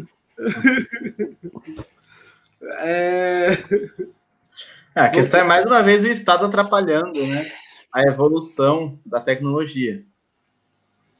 é... 2.80 3.58
é... 4.96 5.04
A 5.04 5.10
questão 5.10 5.42
é 5.42 5.44
mais 5.44 5.66
uma 5.66 5.84
vez 5.84 6.06
o 6.06 6.08
Estado 6.08 6.46
atrapalhando 6.46 7.26
né, 7.28 7.52
a 7.94 8.04
evolução 8.04 8.98
da 9.06 9.20
tecnologia. 9.20 10.06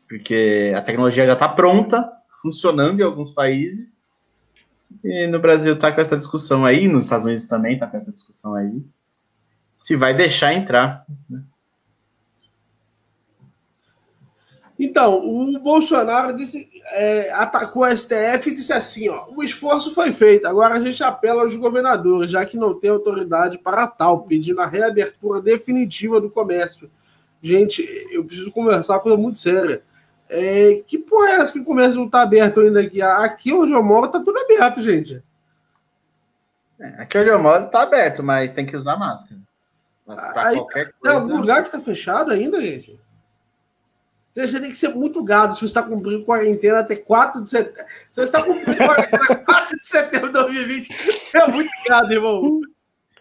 Porque 0.08 0.72
a 0.76 0.82
tecnologia 0.82 1.26
já 1.26 1.34
está 1.34 1.50
pronta, 1.50 2.10
funcionando 2.42 3.02
em 3.02 3.04
alguns 3.04 3.32
países, 3.32 4.08
e 5.04 5.28
no 5.28 5.40
Brasil 5.40 5.78
tá 5.78 5.92
com 5.92 6.00
essa 6.00 6.18
discussão 6.18 6.66
aí, 6.66 6.88
nos 6.88 7.04
Estados 7.04 7.26
Unidos 7.26 7.50
também 7.50 7.78
tá 7.78 7.86
com 7.86 7.98
essa 7.98 8.14
discussão 8.14 8.56
aí. 8.56 8.82
Se 9.78 9.98
vai 9.98 10.16
deixar 10.16 10.54
entrar. 10.54 11.06
Né? 11.30 11.44
Então, 14.84 15.24
o 15.24 15.60
Bolsonaro 15.60 16.36
disse, 16.36 16.68
é, 16.94 17.32
atacou 17.34 17.84
a 17.84 17.96
STF 17.96 18.50
e 18.50 18.56
disse 18.56 18.74
assim: 18.74 19.10
ó, 19.10 19.28
o 19.30 19.44
esforço 19.44 19.94
foi 19.94 20.12
feito, 20.12 20.48
agora 20.48 20.74
a 20.74 20.82
gente 20.82 21.04
apela 21.04 21.44
aos 21.44 21.56
governadores, 21.56 22.32
já 22.32 22.44
que 22.48 22.58
não 22.58 22.74
tem 22.74 22.90
autoridade 22.90 23.60
para 23.60 23.86
tal, 23.86 24.24
pedindo 24.24 24.60
a 24.60 24.66
reabertura 24.66 25.40
definitiva 25.40 26.20
do 26.20 26.32
comércio. 26.32 26.90
Gente, 27.44 27.88
eu 28.12 28.26
preciso 28.26 28.52
conversar 28.52 28.94
uma 28.96 29.02
coisa 29.02 29.18
muito 29.20 29.38
séria. 29.38 29.84
É, 30.28 30.82
que 30.88 30.98
porra 30.98 31.30
é 31.30 31.36
essa 31.36 31.54
que 31.54 31.60
o 31.60 31.66
comércio 31.66 32.00
não 32.00 32.08
está 32.08 32.24
aberto 32.24 32.62
ainda 32.62 32.82
aqui? 32.82 33.04
Aqui 33.04 33.54
onde 33.54 33.74
eu 33.74 33.84
moro 33.84 34.08
tá 34.08 34.20
tudo 34.20 34.40
aberto, 34.40 34.82
gente. 34.82 35.22
É, 36.80 37.04
aqui 37.04 37.20
onde 37.20 37.30
eu 37.30 37.40
moro 37.40 37.70
tá 37.70 37.84
aberto, 37.84 38.24
mas 38.24 38.52
tem 38.52 38.66
que 38.66 38.76
usar 38.76 38.98
máscara. 38.98 39.40
Pra 40.08 40.48
Aí, 40.48 40.56
qualquer 40.56 40.86
coisa. 40.86 40.96
Tem 41.04 41.12
algum 41.12 41.40
lugar 41.40 41.64
que 41.64 41.72
tá 41.72 41.80
fechado 41.80 42.32
ainda, 42.32 42.60
gente? 42.60 43.00
Você 44.36 44.60
tem 44.60 44.70
que 44.70 44.78
ser 44.78 44.90
muito 44.90 45.22
gado 45.24 45.54
se 45.54 45.60
você 45.60 45.66
está 45.66 45.84
cumprindo 45.84 46.24
quarentena 46.24 46.80
até 46.80 46.96
4 46.96 47.42
de 47.42 47.50
setembro. 47.50 47.84
Se 48.12 48.16
você 48.16 48.24
está 48.24 48.42
cumprindo 48.42 48.78
quarentena 48.78 49.24
até 49.24 49.36
4 49.36 49.78
de 49.78 49.88
setembro 49.88 50.28
de 50.28 50.34
2020, 50.34 50.90
é 51.36 51.48
muito 51.48 51.72
gado, 51.88 52.14
irmão. 52.14 52.62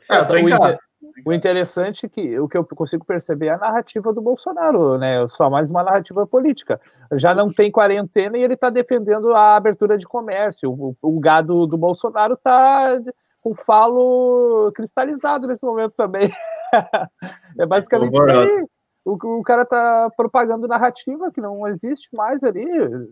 É, 0.09 0.25
tô 0.25 0.37
em 0.37 0.49
casa. 0.49 0.81
O 1.25 1.33
interessante 1.33 2.07
é 2.07 2.09
que 2.09 2.39
o 2.39 2.49
que 2.49 2.57
eu 2.57 2.65
consigo 2.65 3.05
perceber 3.05 3.47
é 3.47 3.51
a 3.51 3.59
narrativa 3.59 4.13
do 4.13 4.23
Bolsonaro, 4.23 4.97
né? 4.99 5.27
Só 5.29 5.51
mais 5.51 5.69
uma 5.69 5.83
narrativa 5.83 6.27
política. 6.27 6.81
Já 7.13 7.35
não 7.35 7.53
tem 7.53 7.71
quarentena 7.71 8.39
e 8.39 8.43
ele 8.43 8.55
está 8.55 8.71
defendendo 8.71 9.35
a 9.35 9.57
abertura 9.57 9.99
de 9.99 10.07
comércio. 10.07 10.71
O, 10.71 10.97
o 11.03 11.21
gado 11.21 11.67
do 11.67 11.77
Bolsonaro 11.77 12.35
está 12.35 12.99
com 13.43 13.55
falo 13.55 14.71
cristalizado 14.75 15.47
nesse 15.47 15.65
momento 15.65 15.93
também. 15.97 16.31
é 17.59 17.67
basicamente 17.67 18.13
isso 18.13 18.31
aí. 18.31 18.67
O, 19.05 19.39
o 19.39 19.43
cara 19.43 19.65
tá 19.65 20.11
propagando 20.17 20.69
narrativa 20.69 21.31
que 21.31 21.41
não 21.41 21.67
existe 21.67 22.09
mais 22.15 22.43
ali. 22.43 22.67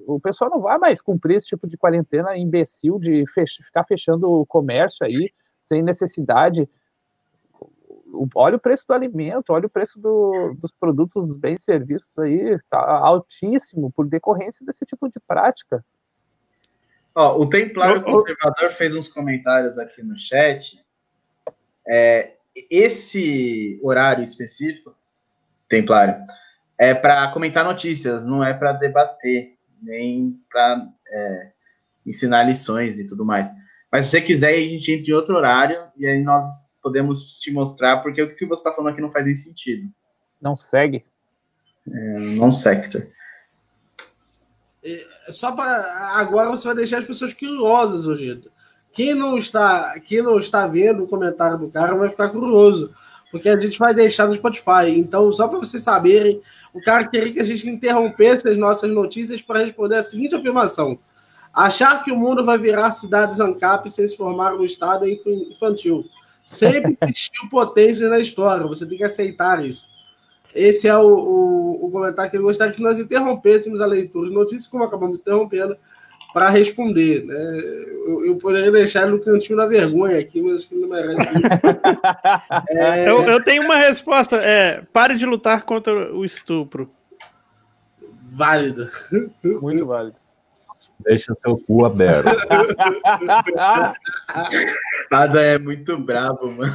O 0.06 0.20
pessoal 0.20 0.50
não 0.50 0.60
vai 0.60 0.78
mais 0.78 1.00
cumprir 1.00 1.36
esse 1.36 1.46
tipo 1.46 1.66
de 1.66 1.76
quarentena 1.76 2.36
imbecil 2.36 2.98
de 2.98 3.24
fech 3.32 3.62
ficar 3.64 3.84
fechando 3.84 4.30
o 4.30 4.46
comércio 4.46 5.04
aí 5.04 5.30
sem 5.66 5.82
necessidade. 5.82 6.68
Olha 8.34 8.56
o 8.56 8.60
preço 8.60 8.86
do 8.86 8.94
alimento, 8.94 9.52
olha 9.52 9.66
o 9.66 9.70
preço 9.70 9.98
do, 10.00 10.54
dos 10.58 10.72
produtos, 10.72 11.34
bens 11.34 11.60
e 11.60 11.64
serviços 11.64 12.18
aí, 12.18 12.54
está 12.54 12.78
altíssimo 12.78 13.92
por 13.92 14.06
decorrência 14.06 14.64
desse 14.64 14.84
tipo 14.86 15.08
de 15.08 15.20
prática. 15.20 15.84
Ó, 17.14 17.40
o 17.42 17.48
Templário 17.48 18.02
Conservador 18.02 18.70
fez 18.70 18.94
uns 18.94 19.08
comentários 19.08 19.78
aqui 19.78 20.02
no 20.02 20.18
chat. 20.18 20.82
É, 21.86 22.36
esse 22.70 23.78
horário 23.82 24.24
específico 24.24 24.94
Templário, 25.68 26.16
é 26.78 26.94
para 26.94 27.30
comentar 27.30 27.64
notícias, 27.64 28.26
não 28.26 28.42
é 28.42 28.54
para 28.54 28.72
debater, 28.72 29.56
nem 29.82 30.40
para 30.50 30.88
é, 31.10 31.52
ensinar 32.06 32.44
lições 32.44 32.98
e 32.98 33.06
tudo 33.06 33.24
mais. 33.24 33.50
Mas 33.90 34.06
se 34.06 34.12
você 34.12 34.20
quiser, 34.20 34.54
a 34.54 34.60
gente 34.60 34.92
entra 34.92 35.10
em 35.10 35.14
outro 35.14 35.36
horário 35.36 35.76
e 35.96 36.06
aí 36.06 36.22
nós 36.22 36.44
podemos 36.82 37.38
te 37.38 37.50
mostrar 37.50 37.98
porque 37.98 38.22
o 38.22 38.34
que 38.34 38.46
você 38.46 38.60
está 38.60 38.72
falando 38.72 38.92
aqui 38.92 39.00
não 39.00 39.10
faz 39.10 39.26
nem 39.26 39.36
sentido. 39.36 39.90
Não 40.40 40.56
segue? 40.56 41.04
É, 41.90 42.18
não 42.18 42.50
sector. 42.50 43.06
É, 44.84 45.06
só 45.32 45.52
para 45.52 46.12
agora 46.14 46.50
você 46.50 46.66
vai 46.66 46.76
deixar 46.76 46.98
as 46.98 47.06
pessoas 47.06 47.32
curiosas, 47.32 48.06
hoje. 48.06 48.40
Quem 48.92 49.14
não 49.14 49.36
está, 49.38 49.98
quem 50.00 50.22
não 50.22 50.38
está 50.38 50.66
vendo 50.66 51.04
o 51.04 51.08
comentário 51.08 51.58
do 51.58 51.70
cara 51.70 51.94
vai 51.94 52.10
ficar 52.10 52.30
curioso 52.30 52.94
porque 53.30 53.48
a 53.48 53.58
gente 53.58 53.78
vai 53.78 53.94
deixar 53.94 54.26
no 54.26 54.34
Spotify. 54.34 54.90
Então, 54.96 55.30
só 55.32 55.48
para 55.48 55.58
vocês 55.58 55.82
saberem, 55.82 56.40
o 56.72 56.80
cara 56.80 57.06
queria 57.06 57.32
que 57.32 57.40
a 57.40 57.44
gente 57.44 57.68
interrompesse 57.68 58.48
as 58.48 58.56
nossas 58.56 58.90
notícias 58.90 59.42
para 59.42 59.64
responder 59.64 59.96
a 59.96 60.04
seguinte 60.04 60.34
afirmação: 60.34 60.98
achar 61.52 62.02
que 62.02 62.10
o 62.10 62.16
mundo 62.16 62.44
vai 62.44 62.58
virar 62.58 62.92
cidades 62.92 63.40
ANCAP 63.40 63.90
sem 63.90 64.08
se 64.08 64.16
formar 64.16 64.54
um 64.54 64.64
Estado 64.64 65.04
é 65.04 65.10
infantil. 65.10 66.04
Sempre 66.44 66.96
existiu 67.02 67.48
potência 67.50 68.08
na 68.08 68.18
história, 68.18 68.66
você 68.66 68.86
tem 68.86 68.98
que 68.98 69.04
aceitar 69.04 69.64
isso. 69.64 69.86
Esse 70.54 70.88
é 70.88 70.96
o, 70.96 71.06
o, 71.06 71.86
o 71.86 71.90
comentário 71.90 72.30
que 72.30 72.36
ele 72.36 72.44
gostaria 72.44 72.72
que 72.72 72.82
nós 72.82 72.98
interrompêssemos 72.98 73.80
a 73.82 73.86
leitura 73.86 74.28
de 74.28 74.34
notícias, 74.34 74.66
como 74.66 74.82
acabamos 74.82 75.20
interrompendo, 75.20 75.76
para 76.32 76.50
responder. 76.50 77.24
Né? 77.24 77.34
Eu, 78.06 78.26
eu, 78.26 78.36
poderia 78.36 78.70
deixar 78.70 79.02
ele 79.02 79.12
no 79.12 79.20
cantinho 79.20 79.56
da 79.56 79.66
vergonha 79.66 80.18
aqui, 80.18 80.40
mas 80.40 80.56
acho 80.56 80.68
que 80.68 80.74
não 80.74 80.88
merece. 80.88 81.18
é... 82.70 83.08
eu, 83.08 83.22
eu, 83.24 83.42
tenho 83.42 83.62
uma 83.62 83.76
resposta. 83.76 84.36
É, 84.36 84.82
pare 84.92 85.16
de 85.16 85.26
lutar 85.26 85.62
contra 85.62 86.14
o 86.14 86.24
estupro. 86.24 86.90
Válido. 88.30 88.88
Muito 89.42 89.86
válido. 89.86 90.16
Deixa 91.00 91.34
seu 91.34 91.56
cu 91.58 91.84
aberto. 91.84 92.28
Ada 95.10 95.42
é 95.42 95.58
muito 95.58 95.96
bravo, 95.96 96.50
mano. 96.50 96.74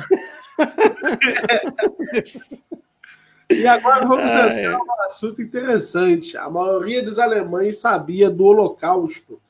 E 3.50 3.68
agora 3.68 4.06
vamos 4.06 4.24
entrar 4.24 4.78
um 4.78 5.04
assunto 5.06 5.42
interessante. 5.42 6.38
A 6.38 6.50
maioria 6.50 7.04
dos 7.04 7.20
alemães 7.20 7.80
sabia 7.80 8.30
do 8.30 8.46
Holocausto. 8.46 9.42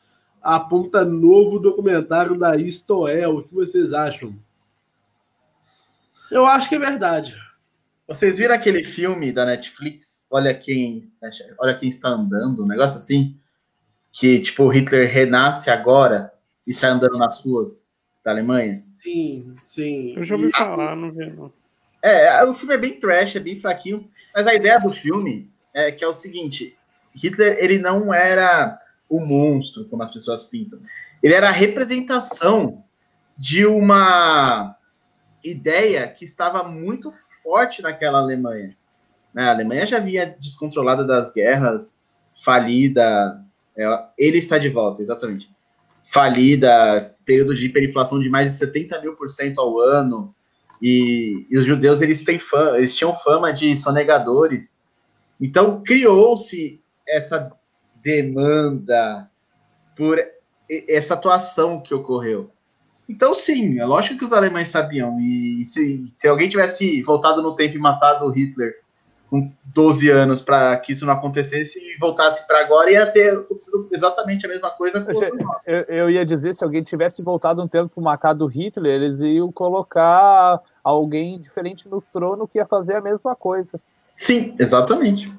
Aponta 0.44 1.06
novo 1.06 1.58
documentário 1.58 2.38
da 2.38 2.58
Istoel. 2.58 3.38
O 3.38 3.44
que 3.44 3.54
vocês 3.54 3.94
acham? 3.94 4.36
Eu 6.30 6.46
acho 6.46 6.68
que 6.68 6.76
é 6.76 6.80
verdade. 6.80 7.36
Vocês 8.06 8.38
viram 8.38 8.54
aquele 8.54 8.84
filme 8.84 9.32
da 9.32 9.46
Netflix? 9.46 10.28
Olha 10.30 10.54
quem, 10.54 11.10
olha 11.58 11.74
quem 11.74 11.90
está 11.90 12.10
andando, 12.10 12.64
um 12.64 12.68
negócio 12.68 12.98
assim, 12.98 13.38
que 14.12 14.40
tipo 14.42 14.68
Hitler 14.68 15.10
renasce 15.10 15.70
agora 15.70 16.34
e 16.68 16.74
sai 16.74 16.92
andando 16.92 17.18
nas 17.18 17.44
ruas 17.44 17.90
da 18.24 18.32
Alemanha. 18.32 18.74
Sim, 18.74 19.54
sim. 19.58 20.16
Eu 20.18 20.24
já 20.24 20.36
ouvi 20.36 20.52
falar, 20.52 20.96
não 20.96 21.12
vi 21.12 21.30
não. 21.30 21.52
É, 22.04 22.44
o 22.44 22.54
filme 22.54 22.74
é 22.74 22.78
bem 22.78 23.00
trash, 23.00 23.38
é 23.38 23.40
bem 23.40 23.56
fraquinho, 23.56 24.10
mas 24.36 24.46
a 24.46 24.54
ideia 24.54 24.78
do 24.80 24.92
filme 24.92 25.50
é 25.74 25.90
que 25.90 26.04
é 26.04 26.08
o 26.08 26.14
seguinte: 26.14 26.78
Hitler 27.16 27.56
ele 27.60 27.80
não 27.80 28.14
era 28.14 28.78
o 29.10 29.20
monstro 29.20 29.86
como 29.86 30.04
as 30.04 30.12
pessoas 30.12 30.46
pintam. 30.46 30.80
Ele 31.22 31.34
era 31.34 31.50
a 31.50 31.54
representação 31.54 32.84
de 33.38 33.66
uma 33.66 34.76
ideia 35.44 36.08
que 36.08 36.26
estava 36.26 36.64
muito 36.64 37.14
forte 37.42 37.82
naquela 37.82 38.20
Alemanha. 38.20 38.76
Né? 39.34 39.44
A 39.44 39.52
Alemanha 39.52 39.86
já 39.86 40.00
vinha 40.00 40.36
descontrolada 40.40 41.06
das 41.06 41.32
guerras, 41.32 42.02
falida. 42.44 43.44
É, 43.76 44.06
ele 44.18 44.38
está 44.38 44.58
de 44.58 44.70
volta, 44.70 45.02
exatamente. 45.02 45.50
Falida, 46.04 47.16
período 47.26 47.56
de 47.56 47.66
hiperinflação 47.66 48.20
de 48.20 48.30
mais 48.30 48.52
de 48.52 48.58
70 48.60 49.02
mil 49.02 49.16
por 49.16 49.30
cento 49.30 49.60
ao 49.60 49.80
ano, 49.80 50.34
e, 50.82 51.48
e 51.50 51.58
os 51.58 51.66
judeus 51.66 52.02
eles 52.02 52.24
têm 52.24 52.38
fama, 52.38 52.78
eles 52.78 52.96
tinham 52.96 53.16
fama 53.16 53.54
de 53.54 53.76
sonegadores. 53.78 54.78
Então 55.40 55.82
criou-se 55.82 56.82
essa 57.08 57.52
demanda 58.04 59.30
por 59.96 60.20
essa 60.90 61.14
atuação 61.14 61.82
que 61.82 61.94
ocorreu. 61.94 62.50
Então, 63.08 63.34
sim, 63.34 63.80
é 63.80 63.86
lógico 63.86 64.20
que 64.20 64.26
os 64.26 64.34
alemães 64.34 64.70
sabiam. 64.70 65.20
E 65.20 65.64
se, 65.66 66.04
se 66.16 66.28
alguém 66.28 66.50
tivesse 66.50 67.02
voltado 67.04 67.42
no 67.42 67.56
tempo 67.56 67.76
e 67.76 67.80
matado 67.80 68.30
Hitler 68.30 68.84
com 69.30 69.52
12 69.74 70.10
anos 70.10 70.42
para 70.42 70.78
que 70.78 70.92
isso 70.92 71.08
não 71.08 71.14
acontecesse 71.14 71.80
e 71.80 71.98
voltasse 71.98 72.46
para 72.46 72.62
agora, 72.62 72.92
ia 72.92 73.12
ter 73.12 73.44
exatamente 73.92 74.46
a 74.46 74.50
mesma 74.50 74.70
coisa. 74.70 75.06
Eu, 75.66 75.82
eu, 75.88 76.10
ia 76.10 76.24
dizer, 76.24 76.54
se 76.54 76.64
alguém 76.64 76.84
tivesse 76.84 77.24
voltado 77.24 77.62
um 77.62 77.68
tempo 77.68 77.90
para 77.90 78.04
matar 78.04 78.34
do 78.34 78.46
Hitler, 78.46 79.02
eles 79.02 79.20
iam 79.22 79.52
colocar 79.52 80.62
alguém 80.84 81.40
diferente 81.40 81.90
no 81.90 82.00
trono 82.14 82.48
que 82.48 82.60
ia 82.60 82.66
fazer 82.66 82.96
a 82.96 83.02
mesma 83.02 83.36
coisa. 83.36 83.80
Sim, 84.16 84.56
exatamente. 84.60 85.34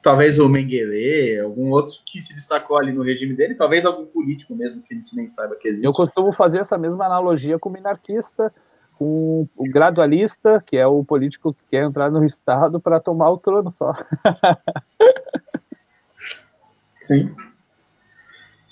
Talvez 0.00 0.38
o 0.38 0.48
Mengele, 0.48 1.40
algum 1.40 1.70
outro 1.70 1.94
que 2.06 2.22
se 2.22 2.34
destacou 2.34 2.78
ali 2.78 2.92
no 2.92 3.02
regime 3.02 3.34
dele, 3.34 3.54
talvez 3.54 3.84
algum 3.84 4.06
político 4.06 4.54
mesmo 4.54 4.80
que 4.82 4.94
a 4.94 4.96
gente 4.96 5.14
nem 5.16 5.26
saiba 5.26 5.56
que 5.56 5.68
existe. 5.68 5.84
Eu 5.84 5.92
costumo 5.92 6.32
fazer 6.32 6.60
essa 6.60 6.78
mesma 6.78 7.06
analogia 7.06 7.58
com 7.58 7.68
o 7.68 7.72
minarquista, 7.72 8.52
com 8.96 9.48
o 9.56 9.64
gradualista, 9.64 10.62
que 10.64 10.76
é 10.76 10.86
o 10.86 11.04
político 11.04 11.52
que 11.52 11.62
quer 11.70 11.84
entrar 11.84 12.10
no 12.10 12.24
Estado 12.24 12.80
para 12.80 13.00
tomar 13.00 13.30
o 13.30 13.38
trono 13.38 13.70
só. 13.70 13.92
Sim. 17.00 17.34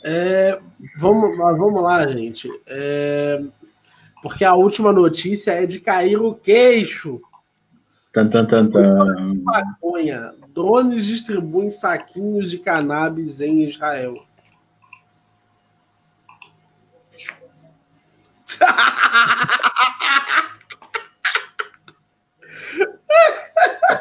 É, 0.04 0.60
vamos, 0.98 1.36
vamos 1.36 1.82
lá, 1.82 2.06
gente. 2.06 2.48
É, 2.66 3.42
porque 4.22 4.44
a 4.44 4.54
última 4.54 4.92
notícia 4.92 5.52
é 5.52 5.66
de 5.66 5.80
cair 5.80 6.20
o 6.20 6.34
queixo. 6.34 7.20
Tan, 8.12 8.28
tan, 8.28 8.46
tan, 8.46 8.70
tan. 8.70 9.34
Maconha. 9.42 10.32
Drones 10.56 11.04
distribuem 11.04 11.70
saquinhos 11.70 12.50
de 12.50 12.58
cannabis 12.58 13.42
em 13.42 13.68
Israel. 13.68 14.14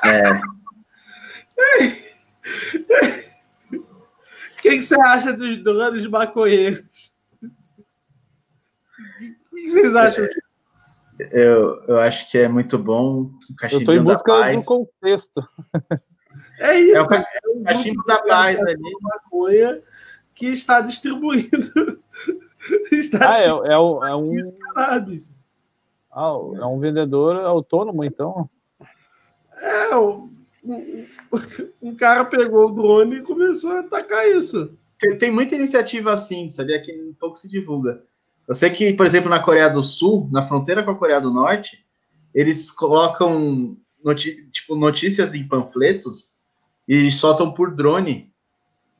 É. 0.02 0.32
O 3.74 3.82
que, 4.62 4.70
que, 4.70 4.82
você 4.82 5.00
acha 5.02 5.34
dos 5.34 5.62
drones 5.62 6.08
maconheiros? 6.08 7.14
O 9.52 9.56
que 9.56 9.70
vocês 9.72 9.94
acham? 9.94 10.26
Eu, 11.32 11.84
eu 11.84 12.00
acho 12.00 12.32
que 12.32 12.38
é 12.38 12.48
muito 12.48 12.78
bom. 12.78 13.24
O 13.24 13.30
eu 13.70 13.80
estou 13.80 13.94
em 13.94 14.02
busca 14.02 14.54
do 14.54 14.64
contexto. 14.64 15.44
É 16.60 16.80
isso. 16.80 16.96
É 16.96 17.02
o, 17.02 17.14
é 17.14 17.26
o 17.48 17.64
cachimbo 17.64 18.04
da 18.06 18.22
paz 18.24 18.62
ali. 18.62 18.82
Maconha 19.02 19.82
que 20.36 20.48
está 20.48 20.82
distribuindo. 20.82 22.00
está 22.92 23.32
ah, 23.32 23.40
é, 23.40 23.46
é, 23.46 23.74
é 23.74 24.16
um. 24.16 24.58
Cannabis. 24.74 25.36
Ah, 26.12 26.34
é 26.60 26.66
um 26.66 26.80
vendedor 26.80 27.38
autônomo, 27.38 28.04
então? 28.04 28.50
É, 29.58 29.96
um, 29.96 30.30
um, 31.82 31.96
cara 31.96 32.26
pegou 32.26 32.70
o 32.70 32.74
drone 32.74 33.18
e 33.18 33.22
começou 33.22 33.72
a 33.72 33.80
atacar 33.80 34.28
isso. 34.28 34.78
Tem, 35.00 35.18
tem 35.18 35.32
muita 35.32 35.56
iniciativa 35.56 36.14
assim, 36.14 36.48
sabia? 36.48 36.82
Que 36.82 36.92
um 36.92 37.14
pouco 37.14 37.38
se 37.38 37.50
divulga. 37.50 38.04
Eu 38.48 38.54
sei 38.54 38.70
que, 38.70 38.94
por 38.94 39.06
exemplo, 39.06 39.30
na 39.30 39.44
Coreia 39.44 39.70
do 39.70 39.84
Sul, 39.84 40.30
na 40.32 40.48
fronteira 40.48 40.84
com 40.84 40.92
a 40.92 40.98
Coreia 40.98 41.20
do 41.20 41.32
Norte, 41.32 41.86
eles 42.34 42.70
colocam 42.72 43.76
tipo, 44.52 44.76
notícias 44.76 45.34
em 45.34 45.48
panfletos 45.48 46.36
e 46.88 47.12
soltam 47.12 47.52
por 47.52 47.76
drone 47.76 48.32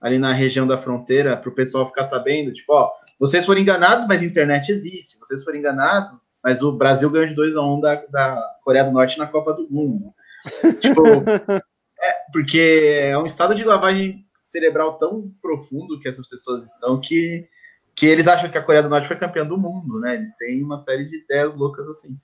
ali 0.02 0.20
na 0.20 0.34
região 0.34 0.68
da 0.68 0.78
fronteira 0.78 1.36
para 1.36 1.50
o 1.50 1.56
pessoal 1.56 1.88
ficar 1.88 2.04
sabendo, 2.04 2.54
tipo, 2.54 2.74
ó, 2.74 2.92
vocês 3.20 3.46
foram 3.46 3.62
enganados, 3.62 4.06
mas 4.08 4.22
a 4.22 4.26
internet 4.26 4.70
existe. 4.72 5.18
Vocês 5.20 5.44
foram 5.44 5.58
enganados, 5.58 6.14
mas 6.44 6.62
o 6.62 6.72
Brasil 6.72 7.10
ganhou 7.10 7.28
de 7.28 7.34
2 7.34 7.56
a 7.56 7.62
1 7.62 7.74
um 7.74 7.80
da, 7.80 7.96
da 8.12 8.56
Coreia 8.64 8.86
do 8.86 8.92
Norte 8.92 9.18
na 9.18 9.28
Copa 9.28 9.54
do 9.54 9.68
Mundo. 9.70 10.14
tipo, 10.80 11.02
é, 11.28 12.12
porque 12.32 13.00
é 13.02 13.18
um 13.18 13.26
estado 13.26 13.56
de 13.56 13.64
lavagem 13.64 14.26
cerebral 14.36 14.98
tão 14.98 15.32
profundo 15.42 16.00
que 16.00 16.08
essas 16.08 16.28
pessoas 16.28 16.66
estão 16.66 17.00
que, 17.02 17.48
que 17.96 18.06
eles 18.06 18.28
acham 18.28 18.50
que 18.50 18.58
a 18.58 18.62
Coreia 18.62 18.84
do 18.84 18.90
Norte 18.90 19.08
foi 19.08 19.16
campeã 19.16 19.46
do 19.46 19.58
mundo, 19.58 20.00
né? 20.00 20.16
Eles 20.16 20.36
têm 20.38 20.62
uma 20.62 20.78
série 20.78 21.06
de 21.06 21.24
ideias 21.24 21.56
loucas 21.56 21.88
assim. 21.88 22.20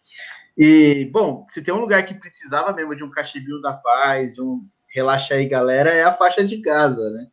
E, 0.58 1.10
bom, 1.12 1.46
se 1.50 1.64
tem 1.64 1.74
um 1.74 1.80
lugar 1.80 2.06
que 2.06 2.14
precisava 2.14 2.74
mesmo 2.74 2.96
de 2.96 3.04
um 3.04 3.10
cachibinho 3.10 3.62
da 3.62 3.74
paz, 3.74 4.36
de 4.36 4.42
um 4.42 4.64
relaxa 4.92 5.34
aí, 5.36 5.48
galera, 5.48 5.90
é 5.90 6.04
a 6.04 6.14
faixa 6.14 6.46
de 6.46 6.58
Gaza, 6.58 7.10
né? 7.12 7.28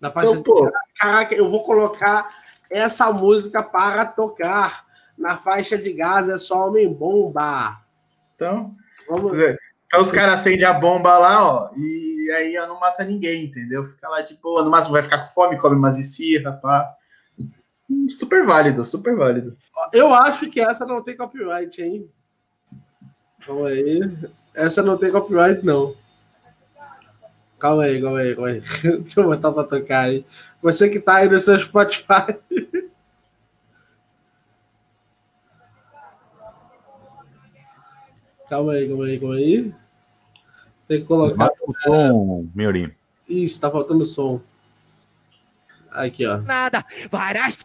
Na 0.00 0.10
faixa 0.10 0.32
então, 0.32 0.54
de 0.54 0.62
Gaza. 0.62 0.84
Caraca, 0.98 1.34
eu 1.34 1.48
vou 1.48 1.62
colocar 1.62 2.34
essa 2.68 3.10
música 3.10 3.62
para 3.62 4.04
tocar. 4.04 4.84
Na 5.16 5.36
faixa 5.36 5.78
de 5.78 5.92
Gaza 5.92 6.34
é 6.34 6.38
só 6.38 6.68
homem 6.68 6.92
bomba. 6.92 7.80
Então, 8.34 8.74
Vamos... 9.08 9.32
então 9.32 10.00
os 10.00 10.10
caras 10.10 10.40
acendem 10.40 10.64
a 10.64 10.72
bomba 10.72 11.18
lá, 11.18 11.46
ó, 11.46 11.70
e 11.76 12.30
aí 12.36 12.54
não 12.66 12.80
mata 12.80 13.04
ninguém, 13.04 13.44
entendeu? 13.44 13.84
Fica 13.84 14.08
lá 14.08 14.22
de 14.22 14.34
boa, 14.34 14.64
no 14.64 14.70
máximo 14.70 14.94
vai 14.94 15.02
ficar 15.02 15.18
com 15.18 15.32
fome, 15.32 15.58
come 15.58 15.76
umas 15.76 15.98
esfirra, 15.98 16.52
pá. 16.52 16.94
Super 18.08 18.46
válido, 18.46 18.84
super 18.84 19.14
válido. 19.14 19.56
Eu 19.92 20.14
acho 20.14 20.48
que 20.48 20.60
essa 20.60 20.86
não 20.86 21.02
tem 21.02 21.16
copyright, 21.16 21.82
hein? 21.82 22.10
Calma 23.44 23.68
aí. 23.68 24.00
Essa 24.54 24.82
não 24.82 24.96
tem 24.96 25.10
copyright, 25.10 25.64
não. 25.64 25.94
Calma 27.60 27.82
aí, 27.84 28.00
calma 28.00 28.18
aí, 28.18 28.34
calma 28.34 28.48
aí. 28.48 28.60
Deixa 28.82 29.20
eu 29.20 29.24
botar 29.24 29.52
pra 29.52 29.64
tocar 29.64 30.06
aí. 30.06 30.24
Você 30.62 30.88
que 30.88 30.98
tá 30.98 31.16
aí 31.16 31.28
no 31.28 31.38
seu 31.38 31.60
Spotify. 31.60 32.38
Calma 38.48 38.72
aí, 38.72 38.88
calma 38.88 39.04
aí, 39.04 39.20
calma 39.20 39.34
aí. 39.36 39.74
Tem 40.88 41.00
que 41.00 41.06
colocar. 41.06 41.50
o 41.62 41.72
som, 41.84 42.48
Miorim. 42.52 42.90
Isso, 43.28 43.60
tá 43.60 43.70
faltando 43.70 44.04
som. 44.04 44.40
Aqui, 45.88 46.26
ó. 46.26 46.38
Nada. 46.38 46.84
Várias 47.12 47.58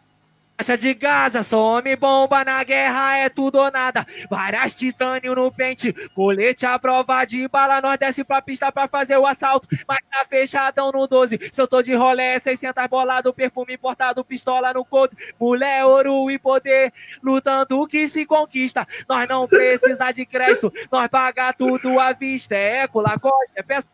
Faixa 0.57 0.77
de 0.77 0.93
Gaza, 0.93 1.43
some 1.43 1.95
bomba 1.97 2.45
na 2.45 2.63
guerra, 2.63 3.17
é 3.17 3.29
tudo 3.29 3.57
ou 3.59 3.69
nada. 3.69 4.07
Várias 4.29 4.73
titânio 4.73 5.35
no 5.35 5.51
pente, 5.51 5.93
colete 6.15 6.65
à 6.65 6.79
prova 6.79 7.25
de 7.25 7.45
bala. 7.49 7.81
Nós 7.81 7.99
desce 7.99 8.23
pra 8.23 8.41
pista 8.41 8.71
pra 8.71 8.87
fazer 8.87 9.17
o 9.17 9.25
assalto, 9.25 9.67
mas 9.85 9.99
tá 10.09 10.25
fechadão 10.29 10.93
no 10.93 11.05
12. 11.07 11.51
Se 11.51 11.61
eu 11.61 11.67
tô 11.67 11.81
de 11.81 11.93
rolé, 11.93 12.39
600 12.39 12.87
bolado, 12.87 13.33
perfume 13.33 13.73
importado, 13.73 14.23
pistola 14.23 14.73
no 14.73 14.85
couro. 14.85 15.11
Mulher, 15.37 15.83
ouro 15.83 16.31
e 16.31 16.39
poder, 16.39 16.93
lutando 17.21 17.85
que 17.85 18.07
se 18.07 18.25
conquista. 18.25 18.87
Nós 19.09 19.27
não 19.27 19.45
precisa 19.49 20.11
de 20.13 20.25
crédito, 20.25 20.71
nós 20.89 21.09
paga 21.09 21.51
tudo 21.51 21.99
à 21.99 22.13
vista. 22.13 22.55
É 22.55 22.83
eco, 22.83 23.01
lacoste, 23.01 23.51
é 23.55 23.61
peça. 23.61 23.87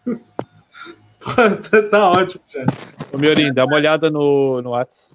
tá 1.89 2.09
ótimo, 2.11 2.43
já. 2.49 2.65
Ô, 3.11 3.17
Miorim, 3.17 3.51
dá 3.51 3.65
uma 3.65 3.75
olhada 3.75 4.11
no, 4.11 4.61
no 4.61 4.69
WhatsApp 4.71 5.10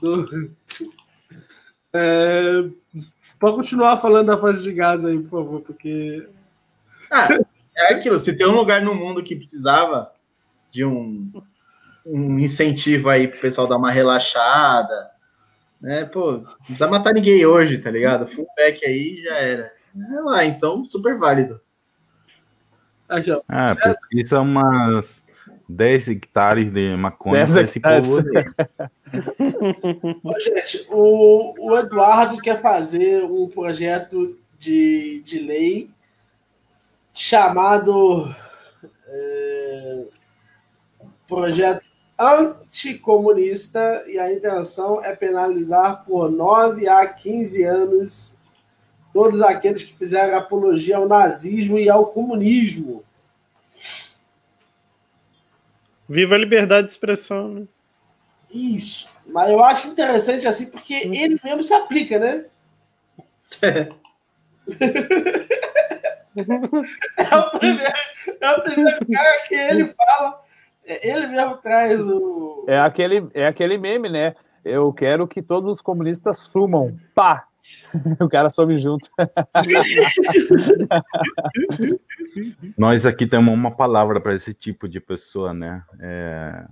do... 0.00 0.50
É... 1.92 2.68
Pode 3.38 3.56
continuar 3.56 3.98
falando 3.98 4.28
da 4.28 4.38
fase 4.38 4.62
de 4.62 4.72
Gaza 4.72 5.08
aí, 5.08 5.18
por 5.18 5.30
favor, 5.30 5.60
porque. 5.60 6.26
Ah, 7.10 7.28
é 7.76 7.94
aquilo, 7.94 8.18
se 8.18 8.36
tem 8.36 8.46
um 8.46 8.56
lugar 8.56 8.80
no 8.80 8.94
mundo 8.94 9.22
que 9.22 9.36
precisava 9.36 10.10
de 10.70 10.84
um, 10.84 11.30
um 12.04 12.38
incentivo 12.38 13.08
aí 13.08 13.28
pro 13.28 13.40
pessoal 13.40 13.66
dar 13.66 13.76
uma 13.76 13.90
relaxada, 13.90 15.10
né? 15.80 16.04
Pô, 16.06 16.32
não 16.32 16.56
precisa 16.64 16.88
matar 16.88 17.12
ninguém 17.12 17.44
hoje, 17.44 17.78
tá 17.78 17.90
ligado? 17.90 18.26
Fullback 18.26 18.84
aí 18.84 19.22
já 19.22 19.34
era. 19.34 19.72
É 19.94 20.20
lá, 20.20 20.44
então, 20.44 20.84
super 20.84 21.18
válido. 21.18 21.60
Aqui, 23.08 23.30
ó. 23.30 23.42
Ah, 23.48 23.76
isso 24.12 24.34
é 24.34 24.38
umas 24.38 25.22
10 25.68 26.08
hectares 26.08 26.72
de 26.72 26.96
maconha 26.96 27.44
10 27.46 27.56
esse 27.56 27.80
povo 27.80 28.22
Gente, 30.40 30.86
o, 30.90 31.54
o 31.58 31.76
Eduardo 31.78 32.38
quer 32.38 32.60
fazer 32.60 33.24
um 33.24 33.48
projeto 33.48 34.38
de, 34.58 35.22
de 35.24 35.38
lei 35.40 35.90
chamado 37.12 38.34
é, 39.08 40.04
Projeto 41.26 41.84
Anticomunista 42.18 44.04
e 44.06 44.18
a 44.18 44.32
intenção 44.32 45.04
é 45.04 45.14
penalizar 45.14 46.04
por 46.04 46.30
9 46.30 46.88
a 46.88 47.06
15 47.06 47.62
anos 47.64 48.36
todos 49.12 49.42
aqueles 49.42 49.82
que 49.82 49.96
fizeram 49.96 50.38
apologia 50.38 50.98
ao 50.98 51.08
nazismo 51.08 51.78
e 51.78 51.88
ao 51.88 52.06
comunismo. 52.06 53.02
Viva 56.08 56.34
a 56.34 56.38
liberdade 56.38 56.86
de 56.86 56.92
expressão, 56.92 57.48
né? 57.48 57.62
Isso. 58.50 59.08
Mas 59.26 59.50
eu 59.50 59.62
acho 59.64 59.88
interessante 59.88 60.46
assim, 60.46 60.66
porque 60.66 60.94
ele 60.94 61.40
mesmo 61.42 61.64
se 61.64 61.74
aplica, 61.74 62.18
né? 62.18 62.44
é, 67.16 67.36
o 67.36 67.50
primeiro, 67.58 67.92
é 68.40 68.50
o 68.50 68.62
primeiro 68.62 69.06
cara 69.12 69.40
que 69.46 69.54
ele 69.54 69.94
fala, 69.94 70.42
ele 70.84 71.26
mesmo 71.26 71.56
traz 71.58 72.00
o. 72.00 72.64
É 72.68 72.78
aquele, 72.78 73.26
é 73.34 73.46
aquele 73.46 73.78
meme, 73.78 74.08
né? 74.08 74.34
Eu 74.64 74.92
quero 74.92 75.26
que 75.26 75.42
todos 75.42 75.68
os 75.68 75.80
comunistas 75.80 76.38
sumam. 76.38 76.96
Pá! 77.14 77.46
O 78.20 78.28
cara 78.28 78.50
some 78.50 78.78
junto. 78.78 79.08
Nós 82.76 83.06
aqui 83.06 83.26
temos 83.26 83.52
uma 83.52 83.70
palavra 83.70 84.20
para 84.20 84.34
esse 84.34 84.52
tipo 84.52 84.88
de 84.88 85.00
pessoa, 85.00 85.54
né? 85.54 85.82
É, 86.00 86.64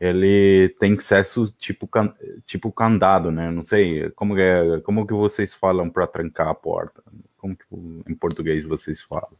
ele 0.00 0.74
tem 0.78 0.94
acesso 0.94 1.52
tipo, 1.58 1.86
can, 1.86 2.12
tipo 2.46 2.70
candado, 2.70 3.30
né? 3.30 3.50
Não 3.50 3.62
sei 3.62 4.10
como 4.10 4.38
é, 4.38 4.80
como 4.80 5.06
que 5.06 5.14
vocês 5.14 5.54
falam 5.54 5.88
para 5.88 6.06
trancar 6.06 6.48
a 6.48 6.54
porta. 6.54 7.02
Como 7.38 7.56
que 7.56 7.64
em 8.10 8.14
português 8.14 8.64
vocês 8.64 9.00
falam? 9.00 9.30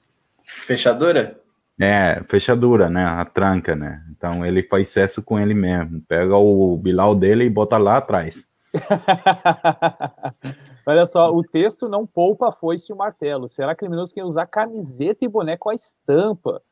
Fechadura? 0.45 1.39
É, 1.79 2.23
fechadura, 2.29 2.89
né? 2.89 3.05
A 3.05 3.25
tranca, 3.25 3.77
né? 3.77 4.03
Então 4.11 4.47
ele 4.47 4.63
faz 4.63 4.89
acesso 4.89 5.23
com 5.23 5.39
ele 5.39 5.55
mesmo. 5.55 6.01
Pega 6.09 6.37
o 6.37 6.77
bilau 6.77 7.15
dele 7.15 7.45
e 7.45 7.51
bota 7.51 7.77
lá 7.77 7.99
atrás. 7.99 8.47
Olha 10.89 11.05
só, 11.05 11.34
o 11.34 11.43
texto 11.43 11.89
não 11.89 12.07
poupa 12.07 12.49
a 12.49 12.53
foice 12.53 12.93
e 12.93 12.95
o 12.95 12.97
martelo. 12.97 13.49
Será 13.49 13.74
criminoso 13.74 14.14
quem 14.14 14.22
usar 14.22 14.47
camiseta 14.47 15.24
e 15.24 15.28
boné 15.28 15.57
com 15.57 15.70
a 15.70 15.74
estampa, 15.74 16.62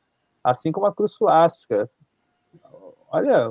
assim 0.43 0.71
como 0.71 0.87
a 0.87 0.95
cruz 0.95 1.11
suástica. 1.13 1.91
Olha. 3.11 3.51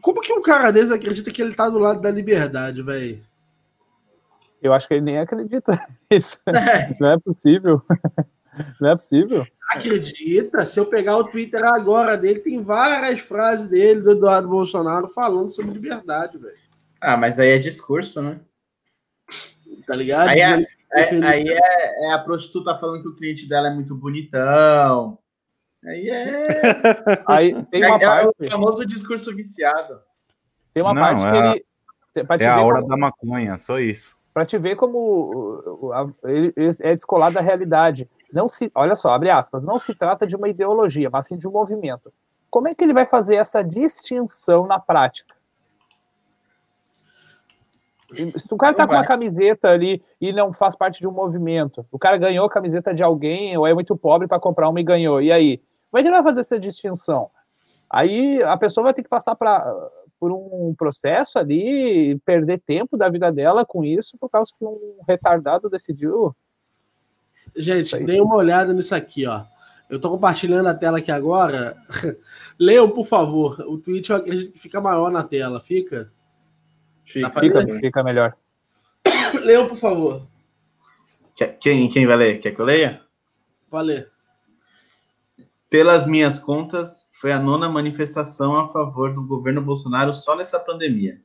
Como 0.00 0.22
que 0.22 0.32
um 0.32 0.40
cara 0.40 0.70
desse 0.70 0.94
acredita 0.94 1.30
que 1.30 1.42
ele 1.42 1.54
tá 1.54 1.68
do 1.68 1.78
lado 1.78 2.00
da 2.00 2.10
liberdade, 2.10 2.82
velho? 2.82 3.22
Eu 4.62 4.72
acho 4.72 4.88
que 4.88 4.94
ele 4.94 5.02
nem 5.02 5.18
acredita 5.18 5.78
nisso. 6.10 6.38
É. 6.46 6.96
Não 6.98 7.10
é 7.10 7.18
possível. 7.18 7.82
Não 8.80 8.90
é 8.90 8.96
possível. 8.96 9.46
Acredita? 9.70 10.64
Se 10.66 10.78
eu 10.78 10.86
pegar 10.86 11.16
o 11.16 11.24
Twitter 11.24 11.64
agora 11.64 12.16
dele, 12.16 12.40
tem 12.40 12.62
várias 12.62 13.20
frases 13.20 13.68
dele, 13.68 14.00
do 14.00 14.12
Eduardo 14.12 14.48
Bolsonaro, 14.48 15.08
falando 15.08 15.50
sobre 15.50 15.72
liberdade, 15.72 16.36
velho. 16.36 16.56
Ah, 17.00 17.16
mas 17.16 17.38
aí 17.38 17.50
é 17.50 17.58
discurso, 17.58 18.20
né? 18.20 18.40
Tá 19.86 19.94
ligado? 19.94 20.28
Aí, 20.28 20.40
é, 20.40 20.66
é, 20.92 21.26
aí 21.26 21.48
é, 21.48 22.06
é, 22.06 22.12
a 22.12 22.18
prostituta 22.18 22.74
falando 22.74 23.02
que 23.02 23.08
o 23.08 23.16
cliente 23.16 23.48
dela 23.48 23.68
é 23.68 23.74
muito 23.74 23.96
bonitão. 23.96 25.18
Aí 25.84 26.08
é. 26.08 26.46
Aí 27.26 27.64
tem 27.66 27.84
uma 27.84 27.96
é, 27.96 27.98
parte. 27.98 28.34
É 28.40 28.46
o 28.46 28.50
famoso 28.50 28.86
discurso 28.86 29.34
viciado. 29.34 30.00
Tem 30.72 30.82
uma 30.82 30.94
Não, 30.94 31.02
parte 31.02 31.22
que 31.22 31.28
é 31.28 31.50
ele. 31.50 31.64
É 32.40 32.46
a 32.46 32.60
hora 32.60 32.80
como, 32.80 32.88
da 32.88 32.96
maconha, 32.96 33.58
só 33.58 33.78
isso. 33.80 34.14
Para 34.34 34.44
te 34.44 34.58
ver 34.58 34.76
como 34.76 36.18
ele 36.24 36.52
é 36.80 36.90
descolado 36.92 37.34
da 37.34 37.40
realidade. 37.40 38.08
Não 38.32 38.48
se, 38.48 38.70
olha 38.74 38.96
só, 38.96 39.10
abre 39.10 39.30
aspas, 39.30 39.62
não 39.62 39.78
se 39.78 39.94
trata 39.94 40.26
de 40.26 40.36
uma 40.36 40.48
ideologia, 40.48 41.10
mas 41.10 41.26
sim 41.26 41.36
de 41.36 41.46
um 41.46 41.52
movimento. 41.52 42.12
Como 42.50 42.68
é 42.68 42.74
que 42.74 42.84
ele 42.84 42.92
vai 42.92 43.06
fazer 43.06 43.36
essa 43.36 43.62
distinção 43.62 44.66
na 44.66 44.78
prática? 44.78 45.34
Se 48.36 48.46
o 48.52 48.56
cara 48.56 48.74
tá 48.74 48.86
com 48.86 48.94
uma 48.94 49.06
camiseta 49.06 49.68
ali 49.68 50.02
e 50.20 50.32
não 50.32 50.52
faz 50.52 50.74
parte 50.74 51.00
de 51.00 51.06
um 51.06 51.12
movimento, 51.12 51.86
o 51.90 51.98
cara 51.98 52.16
ganhou 52.16 52.46
a 52.46 52.50
camiseta 52.50 52.94
de 52.94 53.02
alguém 53.02 53.56
ou 53.56 53.66
é 53.66 53.74
muito 53.74 53.96
pobre 53.96 54.28
para 54.28 54.40
comprar 54.40 54.68
uma 54.68 54.80
e 54.80 54.84
ganhou, 54.84 55.20
e 55.20 55.32
aí? 55.32 55.58
Como 55.90 55.98
é 55.98 56.02
que 56.02 56.08
ele 56.08 56.16
vai 56.16 56.22
fazer 56.22 56.40
essa 56.40 56.58
distinção? 56.58 57.30
Aí 57.90 58.42
a 58.42 58.56
pessoa 58.56 58.84
vai 58.84 58.94
ter 58.94 59.02
que 59.02 59.08
passar 59.08 59.34
pra, 59.34 59.70
por 60.18 60.32
um 60.32 60.74
processo 60.78 61.38
ali, 61.38 62.18
perder 62.24 62.60
tempo 62.60 62.96
da 62.96 63.08
vida 63.08 63.30
dela 63.30 63.66
com 63.66 63.84
isso, 63.84 64.16
por 64.18 64.30
causa 64.30 64.50
que 64.56 64.64
um 64.64 65.00
retardado 65.06 65.68
decidiu. 65.68 66.34
Gente, 67.54 67.98
dê 68.04 68.20
uma 68.20 68.36
olhada 68.36 68.72
nisso 68.72 68.94
aqui, 68.94 69.26
ó. 69.26 69.42
Eu 69.90 70.00
tô 70.00 70.08
compartilhando 70.08 70.68
a 70.68 70.74
tela 70.74 70.98
aqui 70.98 71.12
agora. 71.12 71.76
Leiam, 72.58 72.88
por 72.88 73.04
favor. 73.04 73.60
O 73.68 73.76
tweet 73.76 74.08
eu 74.08 74.16
acredito 74.16 74.52
que 74.52 74.58
fica 74.58 74.80
maior 74.80 75.10
na 75.10 75.22
tela. 75.22 75.60
Fica? 75.60 76.10
Fica, 77.04 77.40
fica, 77.40 77.66
fica 77.80 78.02
melhor. 78.02 78.36
Leão, 79.42 79.68
por 79.68 79.76
favor. 79.76 80.26
Quem, 81.60 81.88
quem 81.88 82.06
vai 82.06 82.16
ler? 82.16 82.38
Quer 82.38 82.52
que 82.52 82.60
eu 82.60 82.64
leia? 82.64 83.00
Pode 83.70 83.88
ler. 83.88 84.12
Pelas 85.68 86.06
minhas 86.06 86.38
contas, 86.38 87.10
foi 87.14 87.32
a 87.32 87.38
nona 87.38 87.68
manifestação 87.68 88.56
a 88.56 88.68
favor 88.68 89.14
do 89.14 89.26
governo 89.26 89.62
Bolsonaro 89.62 90.12
só 90.12 90.36
nessa 90.36 90.60
pandemia. 90.60 91.18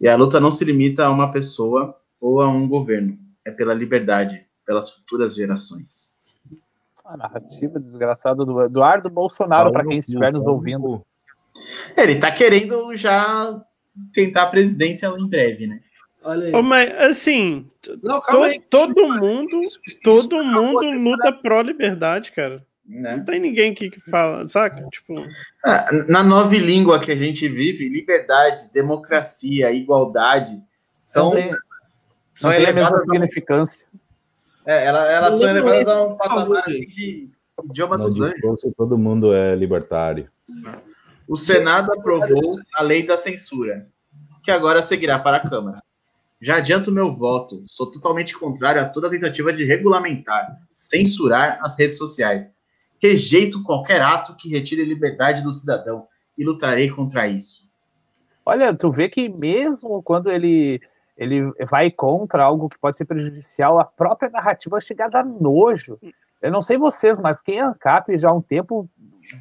E 0.00 0.08
a 0.08 0.16
luta 0.16 0.38
não 0.38 0.50
se 0.50 0.64
limita 0.64 1.04
a 1.04 1.10
uma 1.10 1.32
pessoa 1.32 1.98
ou 2.20 2.40
a 2.40 2.48
um 2.48 2.68
governo, 2.68 3.18
é 3.44 3.50
pela 3.50 3.74
liberdade, 3.74 4.46
pelas 4.64 4.90
futuras 4.90 5.34
gerações. 5.34 6.14
A 7.04 7.16
narrativa 7.16 7.78
desgraçada 7.80 8.44
do 8.44 8.62
Eduardo 8.62 9.10
Bolsonaro, 9.10 9.72
para 9.72 9.84
quem 9.84 9.98
estiver 9.98 10.32
nos 10.32 10.46
ouvindo. 10.46 11.04
Ele 11.96 12.16
tá 12.16 12.30
querendo 12.30 12.96
já 12.96 13.60
tentar 14.12 14.44
a 14.44 14.50
presidência 14.50 15.06
em 15.06 15.28
breve, 15.28 15.66
né? 15.66 15.80
Olha 16.22 16.56
aí. 16.56 16.62
Mas 16.62 16.94
assim, 16.94 17.66
não, 18.02 18.20
to, 18.20 18.42
aí. 18.42 18.60
todo 18.70 19.08
mundo, 19.08 19.60
todo 20.02 20.42
mundo 20.42 20.90
luta 20.90 21.32
pró 21.32 21.60
liberdade, 21.60 22.32
cara. 22.32 22.64
Né? 22.86 23.16
Não 23.16 23.24
tem 23.24 23.40
ninguém 23.40 23.74
que 23.74 23.90
fala, 24.10 24.46
saca? 24.46 24.86
Tipo... 24.90 25.14
Ah, 25.64 25.86
na 26.08 26.22
nova 26.22 26.54
língua 26.56 27.00
que 27.00 27.10
a 27.10 27.16
gente 27.16 27.48
vive, 27.48 27.88
liberdade, 27.88 28.70
democracia, 28.72 29.72
igualdade 29.72 30.62
são, 30.96 31.26
não 31.26 31.32
tem, 31.32 31.54
são 32.30 32.50
não 32.50 32.58
elevadas 32.58 33.00
a 33.00 33.02
significância. 33.02 33.86
É, 34.66 34.86
elas, 34.86 35.10
elas 35.10 35.38
são 35.38 35.48
elevadas 35.48 35.88
a 35.88 36.04
um 36.04 36.16
patamar 36.16 36.64
de 36.64 37.30
idioma 37.64 37.98
dos 37.98 38.20
anjos. 38.20 38.74
Todo 38.76 38.98
mundo 38.98 39.34
é 39.34 39.54
libertário. 39.54 40.28
O 41.26 41.36
Senado 41.36 41.92
aprovou 41.92 42.58
a 42.76 42.82
lei 42.82 43.06
da 43.06 43.16
censura, 43.16 43.88
que 44.42 44.50
agora 44.50 44.82
seguirá 44.82 45.18
para 45.18 45.38
a 45.38 45.48
Câmara. 45.48 45.78
Já 46.40 46.56
adianto 46.56 46.92
meu 46.92 47.12
voto. 47.12 47.64
Sou 47.66 47.90
totalmente 47.90 48.36
contrário 48.36 48.82
a 48.82 48.88
toda 48.88 49.08
tentativa 49.08 49.52
de 49.52 49.64
regulamentar, 49.64 50.58
censurar 50.72 51.58
as 51.62 51.78
redes 51.78 51.96
sociais. 51.96 52.54
Rejeito 53.02 53.62
qualquer 53.62 54.00
ato 54.00 54.36
que 54.36 54.50
retire 54.50 54.82
a 54.82 54.86
liberdade 54.86 55.42
do 55.42 55.52
cidadão 55.52 56.06
e 56.36 56.44
lutarei 56.44 56.90
contra 56.90 57.26
isso. 57.26 57.66
Olha, 58.44 58.74
tu 58.74 58.92
vê 58.92 59.08
que 59.08 59.28
mesmo 59.28 60.02
quando 60.02 60.30
ele 60.30 60.80
ele 61.16 61.52
vai 61.70 61.90
contra 61.90 62.42
algo 62.42 62.68
que 62.68 62.78
pode 62.78 62.96
ser 62.96 63.04
prejudicial, 63.04 63.78
a 63.78 63.84
própria 63.84 64.28
narrativa 64.28 64.80
chega 64.80 65.08
a 65.12 65.24
nojo. 65.24 65.98
Eu 66.42 66.50
não 66.50 66.60
sei 66.60 66.76
vocês, 66.76 67.18
mas 67.18 67.40
quem 67.40 67.58
é 67.58 67.62
ANCAP 67.62 68.18
já 68.18 68.30
há 68.30 68.32
um 68.32 68.42
tempo 68.42 68.88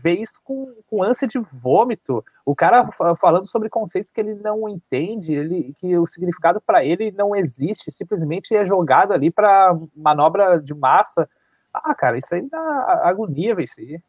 vê 0.01 0.13
isso 0.13 0.35
com, 0.43 0.73
com 0.87 1.03
ânsia 1.03 1.27
de 1.27 1.39
vômito. 1.39 2.23
O 2.45 2.55
cara 2.55 2.89
falando 3.19 3.47
sobre 3.47 3.69
conceitos 3.69 4.11
que 4.11 4.19
ele 4.19 4.35
não 4.35 4.67
entende, 4.67 5.33
ele, 5.33 5.75
que 5.79 5.97
o 5.97 6.07
significado 6.07 6.61
para 6.61 6.83
ele 6.83 7.11
não 7.11 7.35
existe, 7.35 7.91
simplesmente 7.91 8.55
é 8.55 8.65
jogado 8.65 9.13
ali 9.13 9.29
para 9.29 9.77
manobra 9.95 10.59
de 10.59 10.73
massa. 10.73 11.29
Ah, 11.73 11.93
cara, 11.93 12.17
isso 12.17 12.33
aí 12.33 12.47
dá 12.49 13.01
agonia, 13.03 13.55
ver 13.55 13.63
isso 13.63 13.79
aí. 13.79 13.99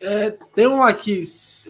É, 0.00 0.30
tem 0.54 0.66
um 0.66 0.82
aqui. 0.82 1.22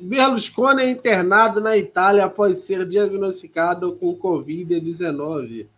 Berlusconi 0.03 0.83
é 0.83 0.91
internado 0.91 1.61
na 1.61 1.77
Itália 1.77 2.25
após 2.25 2.59
ser 2.61 2.87
diagnosticado 2.87 3.95
com 3.97 4.19
Covid-19. 4.19 5.69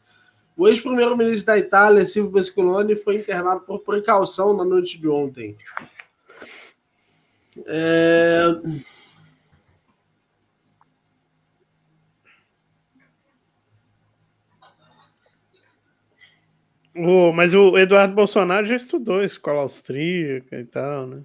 O 0.57 0.67
ex-primeiro-ministro 0.67 1.45
da 1.45 1.59
Itália, 1.59 2.07
Silvio 2.07 2.33
Berlusconi, 2.33 2.97
foi 2.97 3.17
internado 3.17 3.61
por 3.61 3.81
precaução 3.81 4.57
na 4.57 4.65
noite 4.65 4.99
de 4.99 5.07
ontem. 5.07 5.55
É... 7.67 8.45
O, 16.95 17.33
mas 17.33 17.53
o 17.53 17.77
Eduardo 17.77 18.15
Bolsonaro 18.15 18.65
já 18.67 18.75
estudou 18.75 19.23
escola 19.23 19.61
austríaca 19.61 20.59
e 20.59 20.65
tal, 20.65 21.07
né? 21.07 21.23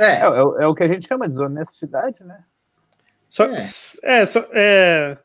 É. 0.00 0.04
É, 0.04 0.24
é, 0.24 0.64
é 0.64 0.66
o 0.66 0.74
que 0.74 0.82
a 0.82 0.88
gente 0.88 1.06
chama 1.06 1.28
de 1.28 1.34
desonestidade, 1.34 2.24
né? 2.24 2.44
Só, 3.28 3.44
é. 3.46 3.58
é, 4.02 4.26
só, 4.26 4.46
é, 4.52 5.16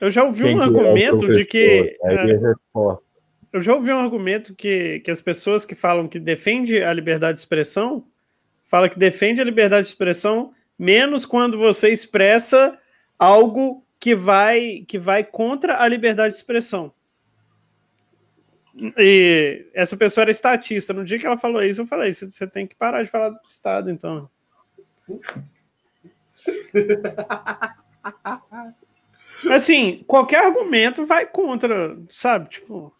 eu 0.00 0.10
já 0.10 0.24
ouvi 0.24 0.44
Quem 0.44 0.56
um 0.56 0.62
argumento 0.62 1.30
é 1.30 1.34
de 1.34 1.44
que. 1.44 1.96
É, 2.02 2.54
eu 3.52 3.62
já 3.62 3.74
ouvi 3.74 3.92
um 3.92 3.98
argumento 3.98 4.54
que, 4.54 5.00
que 5.00 5.10
as 5.10 5.20
pessoas 5.20 5.64
que 5.64 5.74
falam 5.74 6.08
que 6.08 6.18
defende 6.18 6.82
a 6.82 6.92
liberdade 6.92 7.34
de 7.34 7.40
expressão 7.40 8.06
fala 8.64 8.88
que 8.88 8.98
defende 8.98 9.40
a 9.40 9.44
liberdade 9.44 9.86
de 9.86 9.92
expressão 9.92 10.54
menos 10.78 11.26
quando 11.26 11.58
você 11.58 11.90
expressa 11.90 12.78
algo 13.18 13.84
que 14.00 14.14
vai 14.14 14.84
que 14.88 14.98
vai 14.98 15.22
contra 15.22 15.82
a 15.82 15.86
liberdade 15.86 16.32
de 16.32 16.40
expressão. 16.40 16.92
E 18.96 19.66
essa 19.74 19.94
pessoa 19.96 20.22
era 20.22 20.30
estatista. 20.30 20.94
No 20.94 21.04
dia 21.04 21.18
que 21.18 21.26
ela 21.26 21.36
falou 21.36 21.62
isso, 21.62 21.82
eu 21.82 21.86
falei: 21.86 22.10
você 22.12 22.46
tem 22.46 22.66
que 22.66 22.74
parar 22.74 23.02
de 23.02 23.10
falar 23.10 23.28
do 23.28 23.38
Estado, 23.46 23.90
então. 23.90 24.30
Assim, 29.50 30.04
qualquer 30.06 30.44
argumento 30.44 31.04
vai 31.04 31.26
contra, 31.26 31.98
sabe? 32.10 32.48
Tipo. 32.48 32.94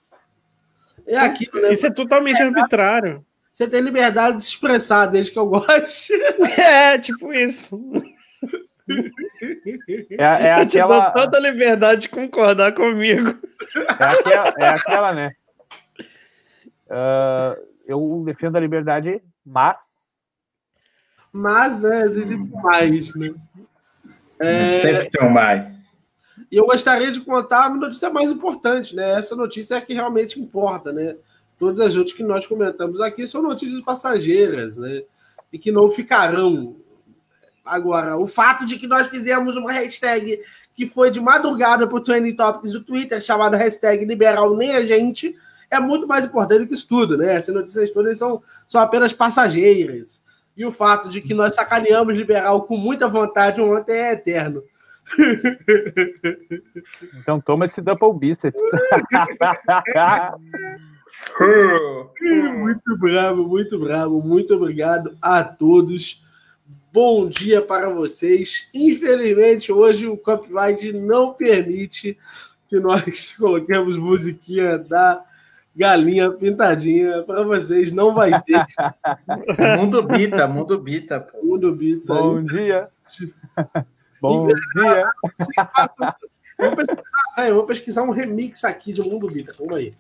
É 1.07 1.19
aquilo, 1.19 1.61
né? 1.61 1.73
Isso 1.73 1.87
é 1.87 1.91
totalmente 1.93 2.41
é, 2.41 2.45
arbitrário. 2.45 3.25
Você 3.53 3.69
tem 3.69 3.81
liberdade 3.81 4.39
de 4.39 4.45
se 4.45 4.51
expressar, 4.51 5.07
desde 5.07 5.33
que 5.33 5.39
eu 5.39 5.47
goste. 5.47 6.13
É, 6.59 6.99
tipo 6.99 7.33
isso. 7.33 7.81
É, 10.11 10.47
é 10.47 10.53
aquela. 10.55 11.07
Eu 11.07 11.13
toda 11.13 11.39
a 11.39 11.41
liberdade 11.41 12.03
de 12.03 12.09
concordar 12.09 12.73
comigo. 12.73 13.39
É 13.77 14.05
aquela, 14.05 14.55
é 14.59 14.69
aquela 14.69 15.15
né? 15.15 15.33
Uh, 16.87 17.67
eu 17.87 18.23
defendo 18.25 18.57
a 18.57 18.61
liberdade, 18.61 19.23
mas. 19.45 20.23
Mas, 21.33 21.81
né? 21.81 22.05
Existe 22.07 22.37
mais, 22.37 23.15
né? 23.15 23.35
É... 24.39 24.67
Sempre 24.69 25.11
tem 25.11 25.31
mais. 25.31 25.82
E 26.53 26.57
eu 26.59 26.67
gostaria 26.67 27.11
de 27.11 27.19
contar 27.23 27.65
a 27.65 27.69
notícia 27.71 28.11
mais 28.11 28.31
importante, 28.31 28.95
né? 28.95 29.13
Essa 29.13 29.35
notícia 29.35 29.77
é 29.77 29.81
que 29.81 29.95
realmente 29.95 30.39
importa, 30.39 30.93
né? 30.93 31.17
Todas 31.59 31.81
as 31.81 31.97
outras 31.97 32.15
que 32.15 32.23
nós 32.23 32.47
comentamos 32.47 33.01
aqui 33.01 33.27
são 33.27 33.41
notícias 33.41 33.81
passageiras, 33.81 34.77
né? 34.77 35.03
E 35.51 35.59
que 35.59 35.73
não 35.73 35.91
ficarão. 35.91 36.77
Agora, 37.65 38.19
o 38.19 38.27
fato 38.27 38.67
de 38.67 38.77
que 38.77 38.87
nós 38.87 39.09
fizemos 39.09 39.57
uma 39.57 39.73
hashtag 39.73 40.43
que 40.75 40.87
foi 40.87 41.11
de 41.11 41.21
madrugada 41.21 41.87
para 41.87 41.97
o 41.97 42.03
Trending 42.03 42.37
Topics 42.37 42.73
do 42.73 42.85
Twitter, 42.85 43.23
chamada 43.23 43.57
hashtag 43.57 44.05
Liberal 44.05 44.55
Nem 44.55 44.77
a 44.77 44.85
Gente, 44.85 45.35
é 45.71 45.81
muito 45.81 46.07
mais 46.07 46.27
importante 46.27 46.67
que 46.67 46.75
isso 46.75 46.87
tudo, 46.87 47.17
né? 47.17 47.37
Essas 47.37 47.55
notícias 47.55 47.91
todas 47.93 48.19
são, 48.19 48.43
são 48.69 48.79
apenas 48.79 49.15
passageiras. 49.15 50.23
E 50.55 50.67
o 50.67 50.73
fato 50.73 51.09
de 51.09 51.23
que 51.23 51.33
nós 51.33 51.55
sacaneamos 51.55 52.15
liberal 52.15 52.65
com 52.65 52.77
muita 52.77 53.09
vontade 53.09 53.59
ontem 53.59 53.97
é 53.97 54.13
eterno. 54.13 54.63
Então 57.19 57.41
toma 57.41 57.65
esse 57.65 57.81
double 57.81 58.13
bíceps. 58.19 58.63
muito 62.55 62.99
bravo, 62.99 63.47
muito 63.47 63.79
bravo. 63.79 64.21
Muito 64.23 64.55
obrigado 64.55 65.17
a 65.21 65.45
todos. 65.45 66.23
Bom 66.93 67.29
dia 67.29 67.63
para 67.63 67.89
vocês. 67.89 68.69
Infelizmente, 68.75 69.73
hoje 69.73 70.07
o 70.07 70.17
copyright 70.17 70.93
não 70.93 71.33
permite 71.33 72.19
que 72.69 72.79
nós 72.79 73.33
coloquemos 73.37 73.97
musiquinha 73.97 74.79
da 74.79 75.25
galinha 75.75 76.31
pintadinha 76.31 77.23
para 77.23 77.43
vocês. 77.43 77.91
Não 77.91 78.15
vai 78.15 78.31
ter. 78.43 78.65
mundo 79.79 80.03
Bita, 80.03 80.47
Mundo 80.47 80.79
Bita. 80.79 81.21
Pô. 81.21 81.39
Mundo 81.43 81.75
Bita. 81.75 82.15
Bom 82.15 82.43
dia. 82.43 82.89
Bom 84.23 84.47
dia. 84.47 85.13
Vou 86.57 86.77
pesquisar, 86.77 87.53
vou 87.53 87.67
pesquisar 87.67 88.03
um 88.05 88.11
remix 88.11 88.63
aqui 88.63 88.93
de 88.93 89.03
Mundo 89.03 89.29
Bita. 89.29 89.53
Calma 89.53 89.79
aí. 89.79 89.97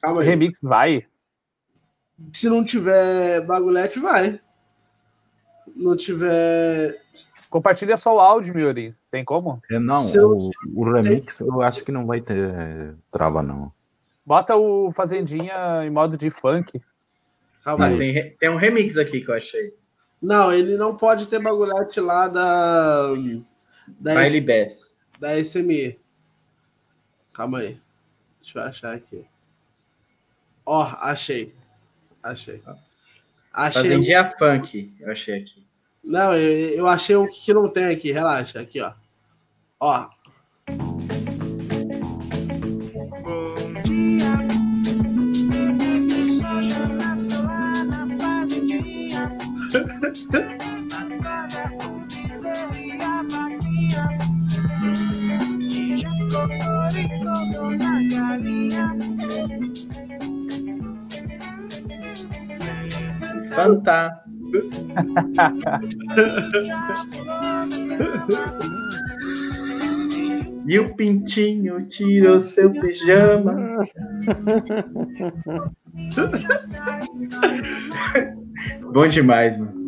Calma 0.00 0.20
aí. 0.20 0.28
Remix 0.28 0.60
vai? 0.62 1.04
Se 2.32 2.48
não 2.48 2.64
tiver 2.64 3.40
bagulhete, 3.40 3.98
vai. 3.98 4.40
Não 5.74 5.96
tiver. 5.96 7.02
Compartilha 7.48 7.96
só 7.96 8.14
o 8.14 8.20
áudio, 8.20 8.54
Miori. 8.54 8.94
Tem 9.10 9.24
como? 9.24 9.60
É, 9.68 9.80
não, 9.80 10.06
o, 10.06 10.50
o, 10.72 10.84
remix 10.84 11.40
eu 11.40 11.62
acho 11.62 11.82
que 11.82 11.90
não 11.90 12.06
vai 12.06 12.20
ter 12.20 12.94
trava, 13.10 13.42
não. 13.42 13.72
Bota 14.24 14.54
o 14.54 14.92
Fazendinha 14.92 15.84
em 15.84 15.90
modo 15.90 16.16
de 16.16 16.30
funk. 16.30 16.80
Calma 17.64 17.88
ah, 17.88 17.96
tem, 17.96 18.36
tem 18.36 18.48
um 18.48 18.56
remix 18.56 18.96
aqui 18.96 19.20
que 19.20 19.28
eu 19.28 19.34
achei. 19.34 19.74
Não, 20.20 20.52
ele 20.52 20.76
não 20.76 20.96
pode 20.96 21.26
ter 21.26 21.40
bagulhete 21.40 22.00
lá 22.00 22.28
da. 22.28 23.08
Da, 23.88 24.22
S, 24.22 24.92
da 25.18 25.42
SME. 25.42 25.98
Calma 27.32 27.58
aí. 27.60 27.80
Deixa 28.42 28.58
eu 28.58 28.62
achar 28.62 28.94
aqui. 28.94 29.24
Ó, 30.66 30.82
oh, 30.82 30.96
achei. 31.00 31.54
Achei. 32.22 32.62
Achei. 33.52 33.82
Fazendinha 33.82 34.22
um... 34.22 34.38
funk, 34.38 34.94
eu 35.00 35.10
achei 35.10 35.38
aqui. 35.40 35.66
Não, 36.02 36.34
eu, 36.34 36.70
eu 36.70 36.86
achei 36.86 37.16
um 37.16 37.26
que 37.30 37.52
não 37.52 37.68
tem 37.68 37.86
aqui, 37.86 38.12
relaxa. 38.12 38.60
Aqui, 38.60 38.80
ó. 38.80 38.92
Ó. 39.78 40.08
Cantar. 63.54 64.24
E 70.66 70.78
o 70.78 70.94
pintinho 70.94 71.84
tirou 71.86 72.40
seu 72.40 72.70
pijama. 72.70 73.78
Bom 78.92 79.08
demais, 79.08 79.56
mano. 79.58 79.80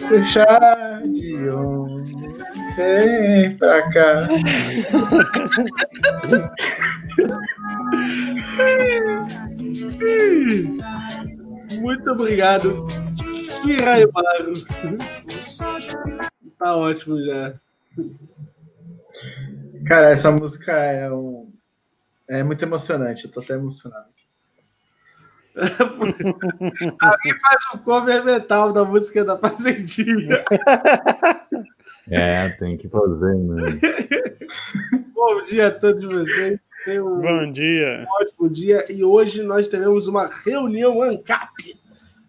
puxar 0.08 1.02
de 1.02 1.48
onde 1.50 2.14
vem 2.76 3.56
pra 3.56 3.90
cá. 3.90 4.28
Muito 11.80 12.10
obrigado. 12.10 12.86
Que 13.62 13.76
raio 13.76 14.10
Maro. 14.12 14.52
Tá 16.58 16.76
ótimo 16.76 17.22
já. 17.24 17.54
Cara, 19.86 20.10
essa 20.10 20.30
música 20.30 20.72
é 20.72 21.10
um. 21.10 21.50
É 22.28 22.42
muito 22.42 22.62
emocionante, 22.64 23.24
eu 23.24 23.30
tô 23.30 23.40
até 23.40 23.54
emocionado. 23.54 24.15
Alguém 27.00 27.34
faz 27.40 27.56
um 27.74 27.78
cover 27.78 28.24
metal 28.24 28.72
da 28.72 28.84
música 28.84 29.24
da 29.24 29.38
Fazendinha. 29.38 30.44
É, 32.10 32.50
tem 32.50 32.76
que 32.76 32.88
fazer, 32.88 33.34
né? 33.34 33.80
Bom 35.14 35.42
dia 35.44 35.68
a 35.68 35.70
todos 35.70 36.04
vocês. 36.04 36.60
Tenham 36.84 37.06
um 37.06 37.20
Bom 37.20 37.52
dia. 37.52 38.06
ótimo 38.20 38.48
dia. 38.50 38.92
E 38.92 39.02
hoje 39.02 39.42
nós 39.42 39.66
teremos 39.66 40.06
uma 40.06 40.26
reunião 40.26 41.02
ANCAP. 41.02 41.76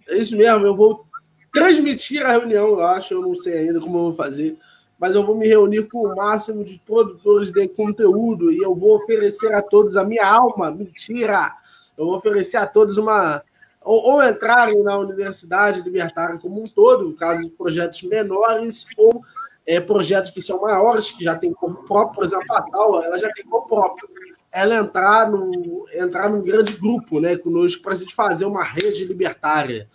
É 0.07 0.17
isso 0.17 0.35
mesmo, 0.35 0.65
eu 0.65 0.75
vou 0.75 1.05
transmitir 1.53 2.25
a 2.25 2.31
reunião, 2.31 2.69
eu 2.69 2.81
acho. 2.81 3.13
Eu 3.13 3.21
não 3.21 3.35
sei 3.35 3.57
ainda 3.57 3.79
como 3.79 3.97
eu 3.97 4.03
vou 4.03 4.13
fazer. 4.13 4.57
Mas 4.99 5.13
eu 5.13 5.23
vou 5.23 5.37
me 5.37 5.47
reunir 5.47 5.83
com 5.83 6.07
o 6.07 6.15
máximo 6.15 6.63
de 6.63 6.81
produtores 6.83 7.51
de 7.51 7.67
conteúdo 7.67 8.51
e 8.51 8.57
eu 8.57 8.73
vou 8.73 8.95
oferecer 8.95 9.53
a 9.53 9.61
todos 9.61 9.95
a 9.95 10.03
minha 10.03 10.25
alma. 10.25 10.71
Mentira! 10.71 11.53
Eu 11.97 12.05
vou 12.05 12.15
oferecer 12.15 12.57
a 12.57 12.67
todos 12.67 12.97
uma. 12.97 13.43
Ou, 13.81 14.13
ou 14.13 14.23
entrarem 14.23 14.83
na 14.83 14.97
Universidade 14.97 15.81
Libertária 15.81 16.37
como 16.37 16.61
um 16.61 16.67
todo, 16.67 17.05
no 17.05 17.15
caso 17.15 17.43
de 17.43 17.49
projetos 17.49 18.03
menores, 18.03 18.85
ou 18.97 19.23
é, 19.65 19.79
projetos 19.79 20.31
que 20.31 20.41
são 20.41 20.61
maiores, 20.61 21.11
que 21.11 21.23
já 21.23 21.35
tem 21.35 21.53
como 21.53 21.83
próprio, 21.83 22.15
por 22.15 22.25
exemplo, 22.25 22.45
a 22.49 22.63
Sal, 22.63 23.03
ela 23.03 23.17
já 23.17 23.31
tem 23.33 23.45
como 23.45 23.67
próprio. 23.67 24.09
Ela 24.51 24.75
entrar, 24.75 25.29
no, 25.29 25.85
entrar 25.93 26.29
num 26.29 26.41
grande 26.41 26.73
grupo 26.73 27.19
né, 27.19 27.35
conosco 27.35 27.81
para 27.81 27.93
a 27.93 27.97
gente 27.97 28.15
fazer 28.15 28.45
uma 28.45 28.63
rede 28.63 29.05
libertária. 29.05 29.89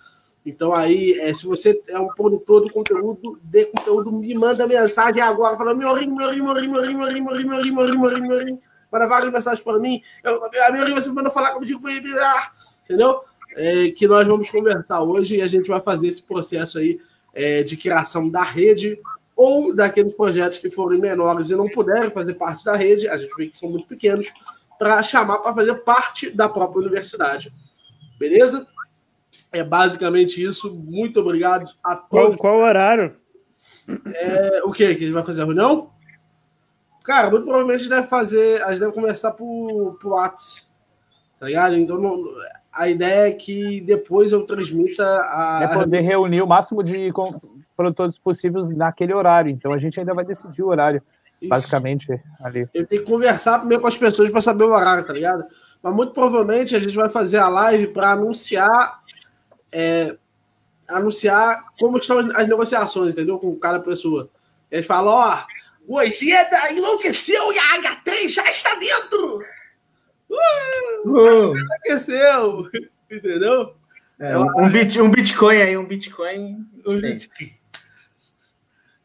Então, 0.45 0.73
aí, 0.73 1.19
é, 1.21 1.33
se 1.33 1.47
você 1.47 1.81
é 1.89 1.99
um 1.99 2.09
produtor 2.09 2.65
de 2.65 2.73
conteúdo, 2.73 3.39
de 3.43 3.65
conteúdo, 3.67 4.13
me 4.13 4.35
manda 4.35 4.67
mensagem 4.67 5.23
agora, 5.23 5.57
falando 5.57 5.79
meu 5.79 5.95
rim, 5.95 6.11
meu 6.11 6.31
rim, 6.31 6.43
meu 6.43 6.55
rim, 6.55 6.69
meu 6.69 6.83
rim, 6.83 6.97
meu 6.97 7.09
rim, 7.09 7.21
meu 7.21 7.37
rim, 7.37 7.45
meu 7.47 7.63
rim, 7.63 7.71
meu 7.71 7.87
rim, 7.87 7.99
meu 7.99 8.11
rim, 8.11 8.29
meu 8.29 8.45
rim. 8.45 8.59
Manda 8.93 9.07
várias 9.07 9.33
mensagens 9.33 9.65
para 9.65 9.79
mim. 9.79 10.03
Eu, 10.23 10.45
a 10.45 10.71
rim, 10.71 10.95
você 10.95 11.11
manda 11.11 11.31
falar 11.31 11.53
comigo, 11.53 11.81
entendeu? 11.89 13.25
É, 13.57 13.91
que 13.91 14.07
nós 14.07 14.27
vamos 14.27 14.51
conversar 14.51 15.03
hoje 15.03 15.37
e 15.37 15.43
a 15.43 15.47
gente 15.47 15.69
vai 15.69 15.81
fazer 15.81 16.09
esse 16.09 16.23
processo 16.23 16.79
aí 16.79 17.01
é, 17.35 17.63
de 17.63 17.77
criação 17.77 18.29
da 18.29 18.43
rede 18.43 18.99
ou 19.35 19.75
daqueles 19.75 20.15
projetos 20.15 20.59
que 20.59 20.71
forem 20.71 21.01
menores 21.01 21.51
e 21.51 21.57
não 21.57 21.69
puderem 21.69 22.11
fazer 22.11 22.35
parte 22.35 22.65
da 22.65 22.77
rede, 22.77 23.09
a 23.09 23.17
gente 23.17 23.35
vê 23.35 23.47
que 23.47 23.57
são 23.57 23.71
muito 23.71 23.89
pequenos, 23.89 24.31
para 24.79 25.03
chamar 25.03 25.39
para 25.39 25.55
fazer 25.55 25.75
parte 25.77 26.31
da 26.31 26.49
própria 26.49 26.81
universidade. 26.81 27.51
Beleza? 28.19 28.67
É 29.51 29.63
basicamente 29.63 30.43
isso. 30.43 30.75
Muito 30.75 31.21
obrigado 31.21 31.67
a 31.83 31.97
Qual, 31.97 32.27
todos. 32.27 32.37
qual 32.41 32.59
horário? 32.59 33.17
É, 34.15 34.63
o 34.65 34.73
que? 34.73 34.87
Que 34.95 35.05
a 35.05 35.07
gente 35.07 35.13
vai 35.13 35.25
fazer 35.25 35.43
a 35.43 35.45
reunião? 35.45 35.91
Cara, 37.05 37.31
muito 37.31 37.45
provavelmente 37.45 37.77
a 37.77 37.83
gente 37.83 37.91
deve 37.91 38.07
fazer. 38.07 38.63
A 38.63 38.71
gente 38.71 38.81
deve 38.81 38.93
conversar 38.93 39.33
por, 39.33 39.99
por 40.01 40.13
WhatsApp. 40.13 40.67
Tá 41.39 41.47
ligado? 41.47 41.77
Então 41.77 41.99
não- 41.99 42.25
a 42.73 42.89
ideia 42.89 43.29
é 43.29 43.33
que 43.33 43.81
depois 43.81 44.33
eu 44.33 44.47
transmita 44.47 45.05
a. 45.05 45.61
É 45.63 45.75
poder 45.75 46.01
reunir 46.01 46.41
o 46.41 46.47
máximo 46.47 46.83
de 46.83 47.13
produtores 47.77 48.19
possíveis 48.19 48.71
naquele 48.71 49.13
horário. 49.13 49.51
Então 49.51 49.73
a 49.73 49.79
gente 49.79 49.99
ainda 49.99 50.15
vai 50.15 50.25
decidir 50.25 50.63
o 50.63 50.69
horário, 50.69 51.03
Isso. 51.41 51.51
basicamente, 51.51 52.21
ali. 52.41 52.69
Eu 52.73 52.87
tenho 52.87 53.03
que 53.03 53.11
conversar 53.11 53.59
primeiro 53.59 53.83
com 53.83 53.89
as 53.89 53.97
pessoas 53.97 54.31
para 54.31 54.41
saber 54.41 54.65
o 54.65 54.73
horário, 54.73 55.05
tá 55.05 55.13
ligado? 55.13 55.45
Mas 55.83 55.95
muito 55.95 56.13
provavelmente 56.13 56.77
a 56.77 56.81
gente 56.81 56.95
vai 56.95 57.09
fazer 57.09 57.39
a 57.39 57.49
live 57.49 57.89
para 57.89 58.13
anunciar 58.13 59.03
é, 59.73 60.17
anunciar 60.89 61.65
como 61.79 61.97
estão 61.99 62.19
as 62.19 62.49
negociações, 62.49 63.15
entendeu? 63.15 63.39
Com 63.39 63.57
cada 63.57 63.81
pessoa. 63.81 64.29
E 64.71 64.77
gente 64.77 64.87
fala, 64.87 65.11
ó, 65.11 65.45
o 65.87 65.97
Ojeda 65.97 66.73
enlouqueceu 66.73 67.53
e 67.53 67.59
a 67.59 67.81
H3 67.81 68.29
já 68.29 68.49
está 68.49 68.75
dentro! 68.77 69.45
Uh, 71.05 71.55
enlouqueceu! 71.57 72.69
Entendeu? 73.11 73.75
É, 74.19 74.39
um, 74.39 74.47
um 74.65 74.69
bit, 74.71 75.01
um 75.01 75.11
Bitcoin 75.11 75.57
aí, 75.57 75.77
um 75.77 75.85
Bitcoin. 75.85 76.65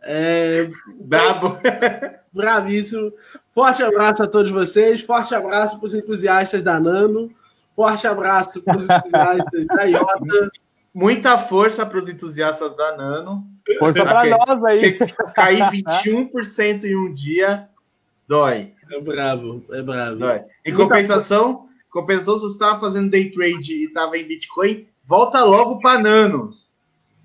É, 0.02 0.70
Brabo. 1.02 1.60
Bravíssimo. 2.32 3.12
Forte 3.54 3.84
abraço 3.84 4.24
a 4.24 4.28
todos 4.28 4.52
vocês. 4.52 5.02
Forte 5.02 5.34
abraço 5.34 5.78
para 5.78 5.86
os 5.86 5.94
entusiastas 5.94 6.62
da 6.62 6.80
Nano. 6.80 7.34
Forte 7.76 8.08
abraço 8.08 8.62
para 8.62 8.78
os 8.78 8.88
entusiastas 8.90 9.66
da 9.68 9.84
Iota. 9.84 10.52
Muita 10.98 11.38
força 11.38 11.86
para 11.86 12.00
os 12.00 12.10
entusiastas 12.10 12.76
da 12.76 12.98
Nano. 12.98 13.46
Força 13.78 14.04
para 14.04 14.26
nós 14.26 14.64
aí. 14.64 14.94
Porque 14.94 15.14
cair 15.36 15.62
21% 15.70 16.86
em 16.86 16.96
um 16.96 17.14
dia 17.14 17.70
dói. 18.28 18.74
É 18.92 19.00
bravo, 19.00 19.64
é 19.70 19.82
bravo. 19.84 20.16
dói. 20.16 20.38
Em 20.66 20.72
Muita 20.72 20.84
compensação, 20.84 21.68
compensação, 21.92 22.40
se 22.40 22.46
você 22.46 22.54
estava 22.54 22.80
fazendo 22.80 23.12
day 23.12 23.30
trade 23.30 23.74
e 23.74 23.86
estava 23.86 24.18
em 24.18 24.28
Bitcoin, 24.28 24.88
volta 25.04 25.44
logo 25.44 25.78
para 25.80 26.00
Nanos. 26.00 26.72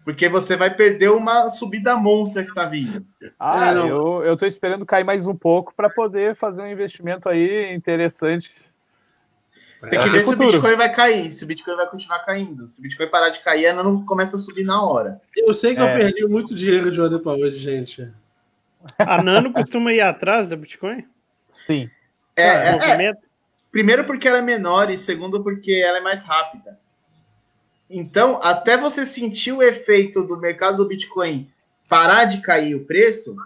Porque 0.04 0.28
você 0.28 0.54
vai 0.54 0.74
perder 0.74 1.10
uma 1.10 1.48
subida 1.48 1.96
monstra 1.96 2.44
que 2.44 2.52
tá 2.52 2.66
vindo. 2.66 3.06
Ah, 3.40 3.70
É, 3.70 3.74
não. 3.74 3.88
eu, 3.88 4.22
eu 4.22 4.36
tô 4.36 4.44
esperando 4.44 4.84
cair 4.84 5.04
mais 5.04 5.26
um 5.26 5.34
pouco 5.34 5.72
para 5.74 5.88
poder 5.88 6.36
fazer 6.36 6.60
um 6.60 6.70
investimento 6.70 7.26
aí 7.26 7.72
interessante. 7.72 8.52
Tem 9.90 9.98
que 10.00 10.06
É, 10.06 10.10
ver 10.10 10.24
se 10.24 10.32
o. 10.32 10.36
Bitcoin 10.36 10.76
vai 10.76 10.92
cair, 10.92 11.32
se 11.32 11.42
o 11.42 11.46
Bitcoin 11.46 11.74
vai 11.76 11.86
continuar 11.88 12.20
caindo. 12.20 12.68
Se 12.68 12.78
o 12.78 12.82
Bitcoin 12.82 13.08
parar 13.08 13.30
de 13.30 13.40
cair, 13.40 13.66
a 13.66 13.72
Nano 13.72 14.04
começa 14.06 14.36
a 14.36 14.38
subir 14.38 14.64
na 14.64 14.80
hora. 14.82 15.20
Eu 15.36 15.52
sei 15.54 15.74
que 15.74 15.80
eu 15.80 15.86
É. 15.86 15.98
perdi 15.98 16.24
muito 16.26 16.54
dinheiro 16.54 16.90
de 16.90 17.00
ontem 17.00 17.18
para 17.18 17.32
hoje, 17.32 17.58
gente. 17.58 18.08
A 18.98 19.22
Nano 19.22 19.52
costuma 19.52 19.92
ir 19.92 20.00
atrás 20.00 20.48
da 20.48 20.56
Bitcoin? 20.56 20.98
É, 21.00 21.04
Sim. 21.66 21.90
é, 22.36 22.46
é. 22.68 22.72
Movimento? 22.72 23.20
Primeiro 23.72 24.04
porque 24.04 24.28
ela 24.28 24.38
é 24.38 24.42
menor 24.42 24.90
e 24.90 24.98
segundo 24.98 25.42
porque 25.42 25.72
ela 25.72 25.98
é 25.98 26.00
mais 26.00 26.22
rápida. 26.22 26.78
Então, 27.88 28.38
até 28.42 28.76
você 28.76 29.04
sentir 29.04 29.52
o 29.52 29.62
efeito 29.62 30.22
do 30.22 30.36
mercado 30.36 30.76
do 30.78 30.88
Bitcoin 30.88 31.50
parar 31.88 32.24
de 32.24 32.40
cair 32.40 32.74
o 32.74 32.84
preço, 32.84 33.36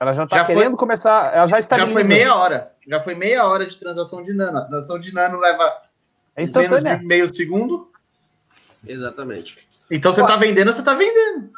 Ela 0.00 0.12
já 0.12 0.26
tá 0.26 0.38
Já 0.38 0.44
foi- 0.44 0.54
querendo 0.54 0.76
começar. 0.76 1.34
Ela 1.34 1.46
já 1.46 1.58
está 1.58 1.78
já 1.78 1.86
foi 1.88 2.04
meia 2.04 2.34
hora. 2.34 2.72
Já 2.86 3.00
foi 3.02 3.14
meia 3.14 3.44
hora 3.44 3.66
de 3.66 3.76
transação 3.76 4.22
de 4.22 4.32
nano. 4.32 4.58
A 4.58 4.62
transação 4.62 4.98
de 4.98 5.12
nano 5.12 5.38
leva 5.38 5.64
É 6.36 6.40
menos 6.40 6.50
instantânea. 6.50 6.98
de 6.98 7.04
meio 7.04 7.34
segundo. 7.34 7.90
Exatamente. 8.86 9.58
Então 9.90 10.12
você 10.12 10.24
tá 10.24 10.36
vendendo, 10.36 10.72
você 10.72 10.82
tá 10.82 10.94
vendendo. 10.94 11.50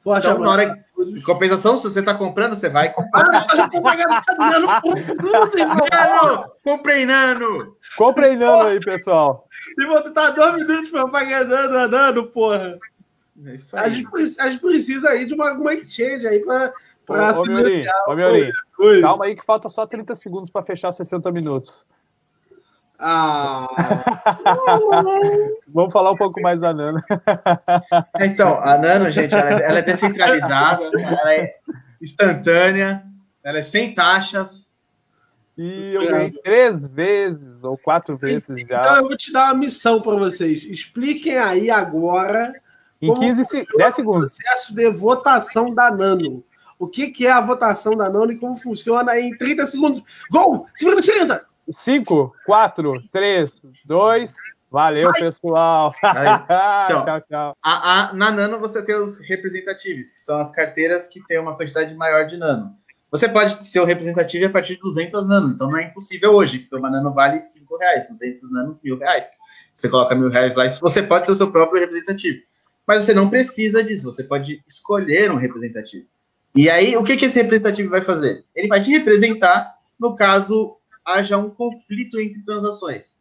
Forte 0.00 0.28
Então, 0.28 0.38
na 0.38 0.50
hora 0.50 0.84
em 0.98 1.20
compensação, 1.22 1.76
se 1.76 1.90
você 1.90 2.00
tá 2.00 2.14
comprando, 2.14 2.54
você 2.54 2.68
vai 2.68 2.92
comprar. 2.92 3.24
Ah, 3.24 3.26
Nano! 4.38 4.68
Comprei 6.62 7.04
nano! 7.04 7.76
Comprei 7.96 8.36
Nano 8.36 8.68
aí, 8.68 8.80
pessoal. 8.80 9.46
E 9.78 9.86
vou 9.86 10.00
tentar 10.02 10.30
dois 10.30 10.54
minutos 10.54 10.90
para 10.90 11.08
pagar 11.08 11.44
Nano, 11.44 11.88
Nano, 11.88 12.26
porra. 12.28 12.78
É 13.46 13.54
isso 13.56 13.76
A 13.76 13.88
gente, 13.88 14.08
a 14.40 14.48
gente 14.48 14.60
precisa 14.60 15.10
aí 15.10 15.26
de 15.26 15.34
uma, 15.34 15.52
uma 15.52 15.74
exchange 15.74 16.26
aí 16.26 16.38
para 16.40 16.72
Ô, 17.08 17.40
ô 17.40 17.44
Miorim, 17.44 17.84
ô, 18.08 18.14
Miorim, 18.14 18.52
calma 19.00 19.24
aí 19.26 19.36
que 19.36 19.44
falta 19.44 19.68
só 19.68 19.86
30 19.86 20.14
segundos 20.14 20.50
para 20.50 20.64
fechar 20.64 20.92
60 20.92 21.30
minutos. 21.32 21.72
Ah, 22.98 23.66
Vamos 25.68 25.92
falar 25.92 26.12
um 26.12 26.16
pouco 26.16 26.40
mais 26.40 26.58
da 26.58 26.72
Nano. 26.72 26.98
Então, 28.20 28.58
a 28.60 28.78
Nano, 28.78 29.10
gente, 29.10 29.34
ela, 29.34 29.50
é- 29.60 29.64
ela 29.68 29.78
é 29.80 29.82
descentralizada, 29.82 30.84
ela 30.98 31.34
é 31.34 31.56
instantânea, 32.00 33.04
ela 33.44 33.58
é 33.58 33.62
sem 33.62 33.94
taxas. 33.94 34.66
E 35.58 35.94
eu 35.94 36.10
ganhei 36.10 36.30
três 36.42 36.86
vezes 36.86 37.64
ou 37.64 37.78
quatro 37.78 38.16
vezes 38.16 38.44
já. 38.68 38.80
Então 38.80 38.96
eu 38.96 39.08
vou 39.08 39.16
te 39.16 39.32
dar 39.32 39.52
uma 39.52 39.60
missão 39.60 40.00
para 40.02 40.16
vocês. 40.16 40.64
Expliquem 40.64 41.36
aí 41.38 41.70
agora. 41.70 42.52
Em 43.00 43.12
15 43.12 43.44
se... 43.44 43.66
10 43.76 43.94
segundos. 43.94 44.32
O 44.32 44.36
processo 44.36 44.74
de 44.74 44.90
votação 44.90 45.74
da 45.74 45.90
Nano. 45.90 46.42
O 46.78 46.86
que, 46.86 47.08
que 47.08 47.26
é 47.26 47.30
a 47.30 47.40
votação 47.40 47.96
da 47.96 48.10
Nano 48.10 48.32
e 48.32 48.38
como 48.38 48.56
funciona 48.56 49.18
em 49.18 49.36
30 49.36 49.66
segundos. 49.66 50.02
Gol! 50.30 50.66
50 50.74 51.02
30! 51.02 51.46
5, 51.70 52.34
4, 52.44 52.92
3, 53.10 53.62
2. 53.84 54.34
Valeu, 54.70 55.10
Vai. 55.10 55.20
pessoal. 55.20 55.94
Então, 55.98 57.02
tchau, 57.04 57.20
tchau. 57.22 57.56
A, 57.62 58.10
a, 58.10 58.12
na 58.12 58.30
Nano 58.30 58.58
você 58.58 58.84
tem 58.84 58.94
os 58.94 59.20
representativos, 59.20 60.10
que 60.10 60.20
são 60.20 60.38
as 60.38 60.52
carteiras 60.52 61.08
que 61.08 61.24
têm 61.26 61.38
uma 61.38 61.56
quantidade 61.56 61.94
maior 61.94 62.26
de 62.26 62.36
Nano. 62.36 62.76
Você 63.10 63.28
pode 63.28 63.66
ser 63.66 63.80
o 63.80 63.84
representativo 63.84 64.46
a 64.46 64.50
partir 64.50 64.74
de 64.74 64.80
200 64.80 65.28
nano, 65.28 65.52
então 65.54 65.70
não 65.70 65.78
é 65.78 65.84
impossível 65.84 66.32
hoje, 66.32 66.58
porque 66.58 66.76
uma 66.76 66.90
nano 66.90 67.14
vale 67.14 67.38
5 67.38 67.76
reais, 67.78 68.06
200 68.08 68.52
nano, 68.52 68.80
mil 68.82 68.98
reais. 68.98 69.28
Você 69.72 69.88
coloca 69.88 70.14
mil 70.14 70.28
reais 70.28 70.56
lá, 70.56 70.68
você 70.68 71.02
pode 71.02 71.24
ser 71.24 71.32
o 71.32 71.36
seu 71.36 71.52
próprio 71.52 71.80
representativo. 71.80 72.42
Mas 72.86 73.04
você 73.04 73.14
não 73.14 73.30
precisa 73.30 73.82
disso, 73.82 74.10
você 74.10 74.24
pode 74.24 74.62
escolher 74.66 75.30
um 75.30 75.36
representativo. 75.36 76.06
E 76.56 76.70
aí, 76.70 76.96
o 76.96 77.04
que, 77.04 77.16
que 77.16 77.26
esse 77.26 77.40
representativo 77.40 77.90
vai 77.90 78.00
fazer? 78.00 78.44
Ele 78.54 78.68
vai 78.68 78.80
te 78.80 78.90
representar 78.90 79.74
no 80.00 80.14
caso 80.14 80.76
haja 81.04 81.36
um 81.36 81.50
conflito 81.50 82.18
entre 82.18 82.42
transações. 82.42 83.20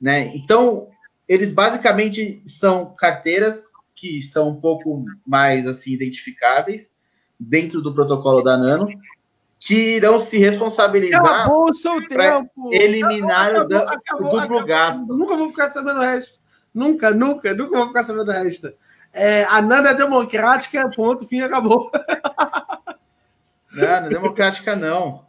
Né? 0.00 0.36
Então, 0.36 0.88
eles 1.28 1.52
basicamente 1.52 2.42
são 2.44 2.94
carteiras 2.98 3.72
que 3.94 4.22
são 4.22 4.50
um 4.50 4.60
pouco 4.60 5.04
mais 5.26 5.66
assim 5.66 5.92
identificáveis 5.92 6.96
dentro 7.38 7.80
do 7.80 7.94
protocolo 7.94 8.42
da 8.42 8.56
Nano, 8.56 8.88
que 9.58 9.96
irão 9.96 10.20
se 10.20 10.38
responsabilizar 10.38 11.48
para 12.08 12.44
eliminar 12.72 13.54
acabou, 13.54 13.78
o, 13.78 13.88
acabou, 13.88 14.26
o 14.26 14.40
duplo 14.40 14.64
gasto. 14.66 15.06
Nunca 15.14 15.36
vou 15.36 15.48
ficar 15.48 15.70
sabendo 15.70 16.00
o 16.00 16.02
resto. 16.02 16.38
Nunca, 16.74 17.10
nunca, 17.12 17.54
nunca 17.54 17.78
vou 17.78 17.86
ficar 17.86 18.02
sabendo 18.02 18.28
o 18.30 18.34
resto. 18.34 18.72
É, 19.12 19.44
a 19.44 19.62
Nano 19.62 19.86
é 19.86 19.94
democrática, 19.94 20.90
ponto, 20.90 21.26
fim, 21.26 21.40
acabou. 21.40 21.90
Não, 23.74 23.82
não 23.82 24.06
é 24.06 24.08
democrática, 24.08 24.76
não. 24.76 25.24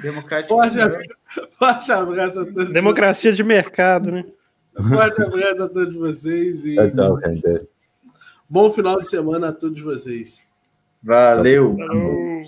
Democrática 0.00 0.54
forte, 0.54 0.76
não. 0.76 1.50
Forte 1.58 1.92
abraço 1.92 2.40
a 2.40 2.44
todos. 2.44 2.72
Democracia 2.72 3.32
de 3.32 3.42
mercado, 3.42 4.10
né? 4.10 4.24
Forte 4.88 5.22
abraço 5.22 5.62
a 5.62 5.68
todos 5.68 5.94
vocês. 5.94 6.64
E... 6.64 6.76
Tchau, 6.92 7.18
Bom 8.48 8.70
final 8.70 9.00
de 9.00 9.08
semana 9.08 9.48
a 9.48 9.52
todos 9.52 9.80
vocês. 9.82 10.48
Valeu. 11.02 11.76
Valeu. 11.76 12.42